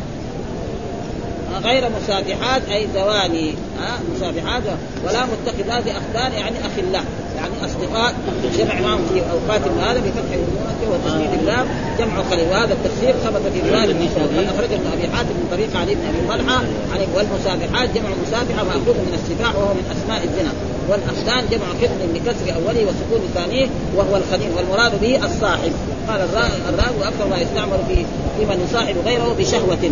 غير 1.64 1.88
مسافحات 2.02 2.62
أي 2.72 2.86
زواني 2.94 3.50
ها 3.50 3.98
مسافحات 4.16 4.62
ولا 5.04 5.20
متخذات 5.24 5.84
أخدان 5.88 6.32
يعني 6.32 6.56
اخلاء 6.66 7.04
يعني 7.40 7.54
أصدقاء 7.64 8.14
جمع 8.58 8.80
معهم 8.80 9.04
في 9.12 9.20
أوقات 9.20 9.60
هذا 9.60 10.00
بفتح 10.00 10.30
المؤنث 10.40 10.80
وتشديد 10.90 11.40
اللام 11.40 11.66
جمع 11.98 12.22
خليل 12.30 12.48
وهذا 12.48 12.72
التفسير 12.72 13.12
ثبت 13.12 13.42
في 13.52 13.70
روايه 13.70 13.92
من 13.92 14.46
أخرجه 14.54 14.74
ابن 14.74 14.86
أبي 14.92 15.16
حاتم 15.16 15.34
من 15.40 15.46
طريق 15.50 15.76
علي 15.76 15.94
بن 15.94 16.04
أبي 16.10 16.20
طلحة. 16.28 16.58
عن 16.92 17.00
والمسافحات 17.14 17.88
جمع 17.94 18.10
مسافحه 18.26 18.64
مأخوذ 18.64 18.96
من 19.06 19.14
السفاح 19.18 19.56
وهو 19.56 19.74
من 19.74 19.84
أسماء 19.96 20.24
الزنا 20.24 20.52
والأخدان 20.88 21.44
جمع 21.50 21.66
خدم 21.80 22.12
بكسر 22.14 22.54
أوله 22.54 22.82
وسكون 22.88 23.22
ثانية 23.34 23.66
وهو 23.96 24.16
الخديم 24.16 24.50
والمراد 24.56 25.00
به 25.00 25.24
الصاحب. 25.26 25.72
قال 26.08 26.20
الراوي 26.68 26.96
وأكثر 27.00 27.26
ما 27.30 27.38
يستعمل 27.38 27.78
في 27.88 27.96
في 28.38 28.46
من 28.46 28.66
يصاحب 28.68 28.96
غيره 29.06 29.34
بشهوة. 29.38 29.90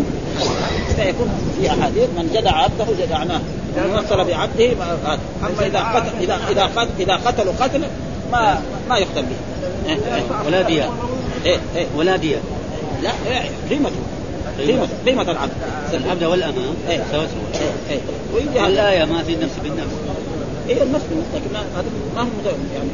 فيكون 0.95 1.29
في 1.57 1.69
أحاديث 1.69 2.09
من 2.17 2.29
جدع 2.35 2.51
عبده 2.51 2.85
جدعناه. 3.01 3.41
ومن 3.85 4.05
وصل 4.05 4.23
بعبده 4.23 4.71
أما 5.41 5.65
إذا 5.65 5.79
قتل 5.79 6.23
إذا 6.23 6.39
إذا 6.51 6.63
قتل 6.63 6.89
إذا 6.99 7.15
قتلوا 7.15 7.53
قتل 7.59 7.81
ما 8.31 8.61
ما 8.89 8.97
يقتل 8.97 9.21
به. 9.21 9.35
ولا 10.45 10.61
دية 10.61 10.89
إيه 11.45 11.57
إيه. 11.75 11.85
ولا 11.95 12.15
دية 12.15 12.37
لا 13.03 13.11
إيه، 13.27 13.49
قيمته. 13.69 13.99
قيمة. 14.67 14.87
قيمة 15.05 15.21
العبد. 15.21 15.51
العبد 15.93 16.23
والأمة 16.23 16.61
إيه. 16.89 16.97
سوا 17.11 17.23
سوا 17.27 17.61
إيه 17.89 17.99
إيه. 18.35 18.61
هذا. 18.61 18.67
الآية 18.67 19.05
ما 19.05 19.23
في 19.23 19.33
النفس 19.33 19.53
بالنفس. 19.63 19.95
إيه 20.69 20.83
النفس 20.83 21.05
بالنفس 21.09 21.27
لكن 21.35 21.55
هذا 21.55 21.85
ما 22.15 22.21
هو 22.21 22.27
يعني. 22.73 22.89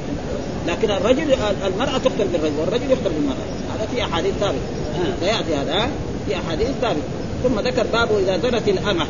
لكن 0.68 0.92
الرجل 0.92 1.36
المرأة 1.66 1.98
تقتل 1.98 2.28
بالرجل 2.34 2.60
والرجل 2.60 2.92
يقتل 2.92 3.10
بالمرأة. 3.10 3.46
هذا 3.76 3.88
في 3.96 4.04
أحاديث 4.04 4.34
ثابتة 4.40 4.58
آه. 4.96 5.26
سيأتي 5.26 5.56
هذا 5.56 5.74
ها؟ 5.74 5.90
في 6.28 6.36
أحاديث 6.36 6.68
ثابتة 6.82 7.02
ثم 7.44 7.60
ذكر 7.60 7.86
بابه 7.94 8.20
إذا 8.20 8.38
زنت 8.38 8.68
الأمة. 8.68 9.08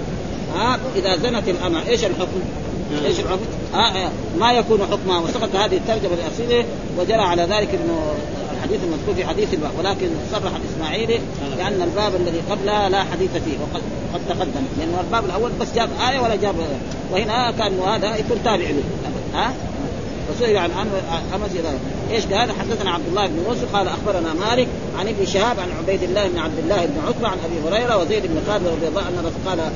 ها 0.56 0.80
إذا 0.96 1.16
زنت 1.16 1.50
الأمة 1.50 1.88
إيش 1.88 2.06
الحكم؟ 2.06 2.40
آه. 2.94 3.06
إيش 3.06 3.20
الحكم؟ 3.20 3.46
آه 3.74 3.78
آه 3.78 4.12
ما 4.40 4.52
يكون 4.52 4.80
حكمها 4.92 5.20
وسقط 5.20 5.56
هذه 5.56 5.78
الترجمة 5.78 6.14
الاصيله 6.14 6.66
وجرى 6.98 7.22
على 7.22 7.42
ذلك 7.42 7.70
إنه 7.70 8.14
الحديث 8.58 8.84
المذكور 8.84 9.16
في 9.16 9.26
حديث 9.26 9.54
الباب 9.54 9.72
ولكن 9.80 10.08
صرح 10.32 10.52
الاسماعيلي 10.56 11.20
لأن 11.58 11.82
الباب 11.82 12.16
الذي 12.16 12.42
قبله 12.50 12.88
لا 12.88 13.04
حديث 13.04 13.32
فيه 13.32 13.58
وقد 13.62 13.82
قد 14.14 14.22
تقدم 14.30 14.66
لأنه 14.80 15.02
الباب 15.02 15.26
الأول 15.26 15.52
بس 15.62 15.68
جاب 15.76 15.90
آية 16.10 16.20
ولا 16.20 16.36
جاب 16.36 16.56
وهنا 17.12 17.52
كان 17.52 17.80
هذا 17.80 18.16
يكون 18.16 18.38
تابع 18.44 18.66
له 18.70 18.84
ها 19.34 19.54
وسئل 20.32 20.58
عن 20.58 20.72
امس 21.36 21.52
اذا 21.60 21.80
إيش 22.12 22.26
قال؟ 22.26 22.52
حدثنا 22.52 22.92
عبد 22.92 23.08
الله 23.08 23.28
بن 23.28 23.44
يوسف 23.48 23.76
قال 23.76 23.88
أخبرنا 23.88 24.34
مالك 24.34 24.68
عن 25.00 25.08
ابن 25.08 25.26
شهاب 25.26 25.60
عن 25.60 25.70
عبيد 25.80 26.04
الله 26.04 26.28
بن 26.28 26.40
عبد 26.40 26.60
الله 26.60 26.86
بن 26.86 27.08
عتبة 27.08 27.28
عن 27.28 27.38
أبي 27.46 27.70
هريرة 27.70 27.98
وزيد 27.98 28.24
بن 28.26 28.42
خالد 28.48 28.68
رضي 28.68 28.88
الله 28.88 29.02
عنه 29.02 29.32
قال 29.46 29.60
آه، 29.60 29.70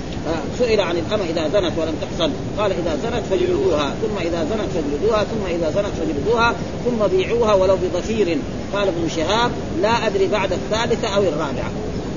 سئل 0.60 0.82
عن 0.82 0.96
الأمة 0.98 1.24
إذا 1.24 1.44
زنت 1.44 1.74
ولم 1.78 1.96
تحصل 2.02 2.32
قال 2.58 2.72
إذا 2.72 2.98
زنت 3.04 3.24
فاجلدوها 3.30 3.94
ثم 4.02 4.28
إذا 4.28 4.44
زنت 4.44 4.70
فاجلدوها 4.74 5.24
ثم 5.24 5.46
إذا 5.56 5.72
زنت 5.72 5.94
فاجلدوها 6.00 6.56
ثم 6.86 7.18
بيعوها 7.18 7.54
ولو 7.54 7.76
بضفير. 7.76 8.38
قال 8.74 8.88
ابن 8.88 9.10
شهاب 9.10 9.52
لا 9.82 10.08
أدري 10.08 10.28
بعد 10.28 10.52
الثالثة 10.54 11.08
أو 11.08 11.22
الرابعة. 11.22 11.72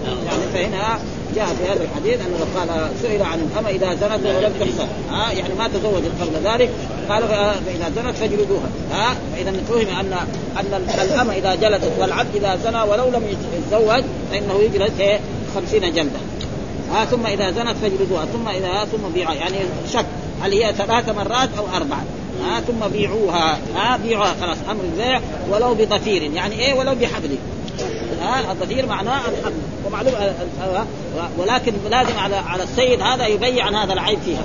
يعني 0.06 0.42
فهنا 0.54 0.98
جاء 1.36 1.46
في 1.46 1.72
هذا 1.72 1.84
الحديث 1.84 2.20
أنه 2.26 2.46
قال 2.56 2.88
سئل 3.02 3.22
عن 3.22 3.38
الامه 3.40 3.68
إذا 3.68 3.94
زنت 3.94 4.26
ولم 4.26 4.52
تحصل 4.60 4.88
ها 5.10 5.32
يعني 5.32 5.54
ما 5.54 5.68
تزوجت 5.68 6.10
قبل 6.20 6.52
ذلك 6.52 6.70
قال 7.08 7.22
فإذا 7.66 7.92
زنت 7.96 8.16
فاجلدوها. 8.16 8.68
ها 8.92 9.14
فإذا 9.34 9.52
فهم 9.68 9.98
أن 9.98 10.12
أن 10.56 10.88
الامه 11.12 11.32
إذا 11.32 11.54
جلدت 11.54 11.92
والعبد 11.98 12.36
إذا 12.36 12.56
زنى 12.64 12.82
ولو 12.82 13.08
لم 13.08 13.36
يتزوج 13.52 14.04
فإنه 14.30 14.60
يجلد 14.60 15.00
إيه؟ 15.00 15.20
خمسين 15.54 15.80
جلدة. 15.80 16.18
ها 16.92 17.04
ثم 17.04 17.26
إذا 17.26 17.50
زنت 17.50 17.76
فاجلدوها. 17.82 18.24
ثم 18.24 18.48
إذا 18.48 18.84
ثم 18.84 19.12
بيعها 19.14 19.34
يعني 19.34 19.56
شك 19.92 20.06
هل 20.42 20.52
هي 20.52 20.72
ثلاث 20.72 21.08
مرات 21.08 21.48
أو 21.58 21.64
اربعه 21.76 22.04
ها 22.44 22.60
ثم 22.60 22.88
بيعوها. 22.92 23.58
ها 23.76 23.96
بيعوها 23.96 24.34
خلاص. 24.40 24.56
أمر 24.70 24.84
البيع 24.84 25.20
ولو 25.50 25.74
بضفير 25.74 26.22
يعني 26.22 26.54
إيه؟ 26.58 26.74
ولو 26.74 26.94
بحبل. 26.94 27.36
ها 28.22 28.52
الضفير 28.52 28.86
معناه 28.86 29.20
الحبل 29.20 29.54
ومعلوم 29.86 30.14
آه، 30.14 30.34
آه، 30.62 30.86
ولكن 31.38 31.72
لازم 31.90 32.18
على 32.18 32.36
على 32.36 32.62
السيد 32.62 33.00
هذا 33.00 33.26
يبين 33.26 33.60
عن 33.60 33.74
هذا 33.74 33.92
العيب 33.92 34.18
فيها. 34.24 34.44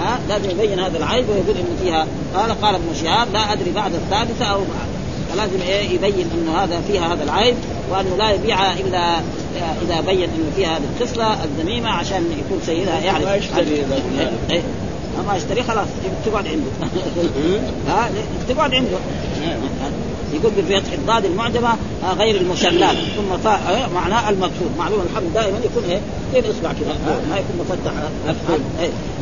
ها؟ 0.00 0.18
لازم 0.28 0.50
يبين 0.50 0.80
هذا 0.80 0.98
العيب 0.98 1.28
ويقول 1.28 1.56
إنه 1.56 1.76
فيها. 1.82 2.06
قال 2.34 2.60
قال 2.62 2.74
ابن 2.74 2.94
شهاب 3.02 3.28
لا 3.32 3.52
أدري 3.52 3.72
بعد 3.72 3.94
الثالثة 3.94 4.44
أو 4.44 4.58
بعد. 4.58 5.02
فلازم 5.32 5.62
إيه 5.62 5.90
يبين 5.90 6.30
إنه 6.34 6.58
هذا 6.58 6.80
فيها 6.86 7.14
هذا 7.14 7.24
العيب 7.24 7.54
وأنه 7.90 8.16
لا 8.16 8.30
يبيعها 8.30 8.74
إلا 8.80 9.20
إذا 9.82 10.00
بين 10.00 10.22
إنه 10.22 10.50
فيها 10.56 10.76
هذه 10.76 10.82
الخصله 11.00 11.44
الذميمة 11.44 11.90
عشان 11.90 12.24
يكون 12.46 12.60
سيدها 12.66 13.00
يعرف. 13.00 13.24
ما 13.24 13.34
يشتري 13.34 13.70
إيه، 13.70 14.32
إيه. 14.50 14.62
ما 15.28 15.36
يشتري 15.36 15.62
خلاص 15.62 15.86
تقعد 16.26 16.46
عنده. 16.46 16.90
ها؟ 17.88 18.10
تقعد 18.48 18.74
عنده. 18.74 18.98
يقول 20.32 20.52
بفتح 20.58 20.92
الضاد 20.92 21.24
المعجمة 21.24 21.68
آه، 22.04 22.12
غير 22.12 22.36
المشلات. 22.36 22.96
ثم 22.96 23.36
فاء 23.44 23.60
آه، 23.68 23.94
معناه 23.94 24.30
المكسور 24.30 24.68
معلوم 24.78 25.00
الحمد 25.10 25.34
دائما 25.34 25.58
يكون 25.64 25.84
إيه؟ 25.90 26.00
زي 26.32 26.38
الاصبع 26.38 26.72
كذا 26.72 26.90
آه، 26.90 27.30
ما 27.30 27.36
يكون 27.36 27.56
مفتح 27.60 27.92
مفتوح. 28.28 28.58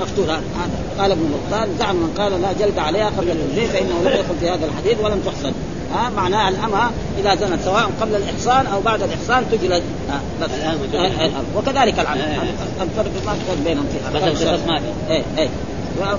مفتوح 0.01 0.25
هذا 0.25 0.43
هذا. 0.57 1.03
قال 1.03 1.13
ابن 1.13 1.31
بطال 1.49 1.69
زعم 1.79 1.97
من 1.97 2.15
قال 2.19 2.43
لا 2.43 2.53
جلد 2.53 2.79
عليها 2.79 3.07
قبل 3.07 3.31
الوجيه 3.31 3.67
فإنه 3.67 3.95
لم 4.05 4.09
يدخل 4.09 4.35
في 4.41 4.51
هذا 4.51 4.67
الحديث 4.67 5.05
ولم 5.05 5.21
تحصل 5.27 5.53
ها 5.95 6.11
معناه 6.17 6.49
الأمة 6.49 6.91
إذا 7.19 7.35
زنت 7.35 7.61
سواء 7.65 7.91
قبل 8.01 8.15
الإحصان 8.15 8.67
أو 8.67 8.81
بعد 8.81 9.03
الإحصان 9.03 9.45
تجلد. 9.53 9.83
آه 10.11 10.45
بس. 10.45 10.51
آه، 10.51 10.97
آه، 10.97 11.27
آه. 11.27 11.31
وكذلك 11.57 11.99
آه. 11.99 12.03
هذا 12.03 12.55
الفرق 12.83 13.13
ما 13.27 13.33
فرق 13.33 13.65
بينهم 13.65 13.87
في 13.87 14.19
القصص 14.19 14.67
ما 14.67 14.79
في. 14.79 15.13
إيه 15.39 15.49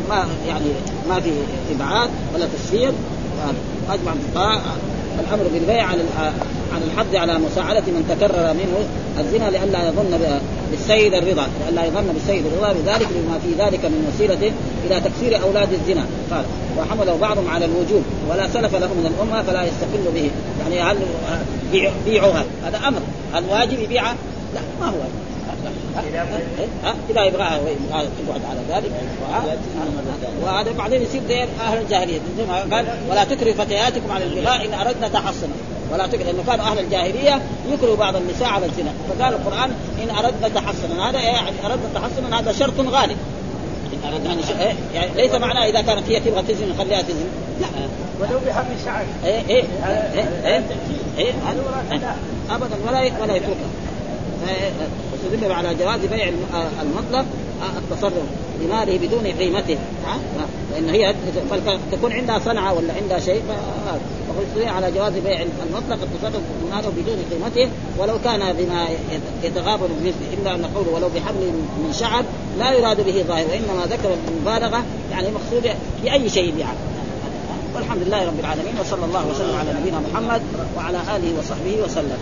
ما 0.10 0.28
يعني 0.48 0.66
ما 1.10 1.20
في 1.20 1.32
إبعاد 1.76 2.10
ولا 2.36 2.46
تفسير. 2.46 2.92
أجمع 3.90 4.14
الفقهاء 4.14 4.62
الأمر 5.20 5.44
بالبيع 5.54 5.84
عن 5.86 6.00
عن 6.74 6.82
الحد 6.92 7.16
على 7.16 7.40
مساعدة 7.40 7.80
من 7.88 8.06
تكرر 8.10 8.54
منه 8.54 8.78
الزنا 9.20 9.50
لئلا 9.50 9.88
يظن 9.88 10.20
بالسيد 10.72 11.14
الرضا. 11.14 11.48
لئلا 11.66 11.86
يظن 11.86 12.08
بالسيد 12.14 12.46
الرضا 12.46 12.74
بذلك 12.74 13.08
لما 13.16 13.40
في 13.44 13.64
ذلك 13.64 13.86
من 13.86 14.12
وسيلة 14.14 14.52
إلى 14.86 15.02
تكفير 15.02 15.42
أولاد 15.42 15.74
الزنا. 15.74 16.06
قال 16.32 16.44
وحمله 16.80 17.18
بعضهم 17.22 17.50
على 17.50 17.66
الوجوب 17.66 18.04
ولا 18.30 18.48
سلف 18.48 18.76
له 18.76 18.88
من 18.88 19.14
الأمة 19.16 19.44
فلا 19.44 19.64
يستقل 19.64 20.12
به. 20.16 20.30
يعني 20.62 20.92
هل 20.92 20.98
بيع- 21.72 21.92
بيعوها. 22.06 22.44
هذا 22.66 22.78
أمر. 22.88 23.00
هل 23.34 23.44
واجب 23.52 23.80
يبيعها؟ 23.80 24.16
لا 24.56 24.62
ما 24.80 24.88
هو. 24.90 25.02
اذا 27.10 27.26
يبغاها 27.26 27.60
تقعد 27.90 28.42
على 28.50 28.60
ذلك 28.70 28.92
وهذا 30.44 30.72
بعدين 30.78 31.02
يصير 31.02 31.22
زي 31.28 31.44
أهل 31.44 31.78
الجاهليه 31.82 32.20
قال 32.72 32.86
ولا 33.10 33.24
تكرهوا 33.24 33.54
فتياتكم 33.54 34.12
على 34.12 34.26
البغاء 34.26 34.66
ان 34.66 34.74
اردنا 34.74 35.08
تحصنا 35.08 35.54
ولا 35.94 36.08
تكره 36.08 36.24
لأنه 36.24 36.44
كانوا 36.48 36.66
أهل 36.66 36.80
الجاهليه 36.80 37.42
يكرهوا 37.74 37.96
بعض 37.96 38.16
النساء 38.16 38.48
على 38.48 38.66
الزنا 38.66 38.92
فقال 39.10 39.34
القران 39.34 39.72
ان 40.04 40.10
اردنا 40.26 40.48
تحصنا 40.50 41.10
هذا 41.10 41.20
يعني 41.22 41.50
اردنا 41.66 41.90
تحصنا 41.96 42.40
هذا 42.40 42.52
شرط 42.52 42.80
غالب 42.80 43.18
إن 43.94 44.14
أردنا 44.14 44.34
يعني, 44.34 44.64
إيه؟ 44.64 44.74
يعني 44.94 45.12
ليس 45.16 45.36
معناه 45.36 45.66
اذا 45.70 45.82
كانت 45.82 46.10
هي 46.10 46.20
تبغى 46.20 46.42
تزن 46.42 46.70
نخليها 46.70 47.02
تزن 47.02 47.26
لا 47.62 47.68
ولو 48.20 48.40
بحق 48.48 48.66
شعر 48.86 49.06
إيه 49.26 49.42
إيه 49.50 49.64
إيه 49.88 50.30
إيه 50.46 50.62
إيه 51.18 51.32
هذا- 51.92 52.16
ابدا 52.52 52.76
ولا 52.88 53.00
ولا 53.22 53.36
يتركها 53.36 53.70
واستدل 55.12 55.52
على 55.52 55.76
جواز 55.76 56.00
بيع 56.00 56.28
الم- 56.28 56.46
المطلق 56.82 57.26
التصرف 57.78 58.24
بماله 58.60 58.98
بدون 59.08 59.28
قيمته. 59.40 59.78
ها؟ 60.08 60.18
لأن 60.74 60.90
هي 60.90 61.16
تكون 61.92 62.12
عندها 62.14 62.40
صنعة 62.40 62.74
ولا 62.74 62.94
عندها 62.94 63.20
شيء 63.20 63.42
فقلت 64.28 64.68
على 64.68 64.92
جواز 64.92 65.14
بيع 65.14 65.42
المطلق 65.42 66.00
التصرف 66.04 66.42
بماله 66.64 66.90
بدون 66.90 67.18
قيمته. 67.32 67.72
ولو 68.00 68.14
كان 68.24 68.54
بما 68.54 68.88
يتغابن 69.44 69.90
مثله 70.02 70.42
إلا 70.42 70.56
أن 70.56 70.66
قوله 70.76 70.90
ولو 70.92 71.10
بحبل 71.16 71.44
من 71.84 71.94
شعر 72.00 72.24
لا 72.60 72.72
يراد 72.72 73.06
به 73.06 73.24
ظاهر 73.28 73.46
وإنما 73.50 73.86
ذكر 73.86 74.10
المبالغة 74.28 74.84
يعني 75.12 75.28
مقصود 75.32 75.72
بأي 76.04 76.30
شيء 76.30 76.58
يعني 76.58 76.78
والحمد 77.76 78.04
لله 78.04 78.26
رب 78.28 78.40
العالمين 78.40 78.74
وصلى 78.82 79.06
الله 79.06 79.28
وسلم 79.28 79.56
على 79.60 79.74
نبينا 79.80 80.02
محمد 80.14 80.42
وعلى 80.78 80.98
آله 81.16 81.40
وصحبه 81.40 81.84
وسلم. 81.86 82.18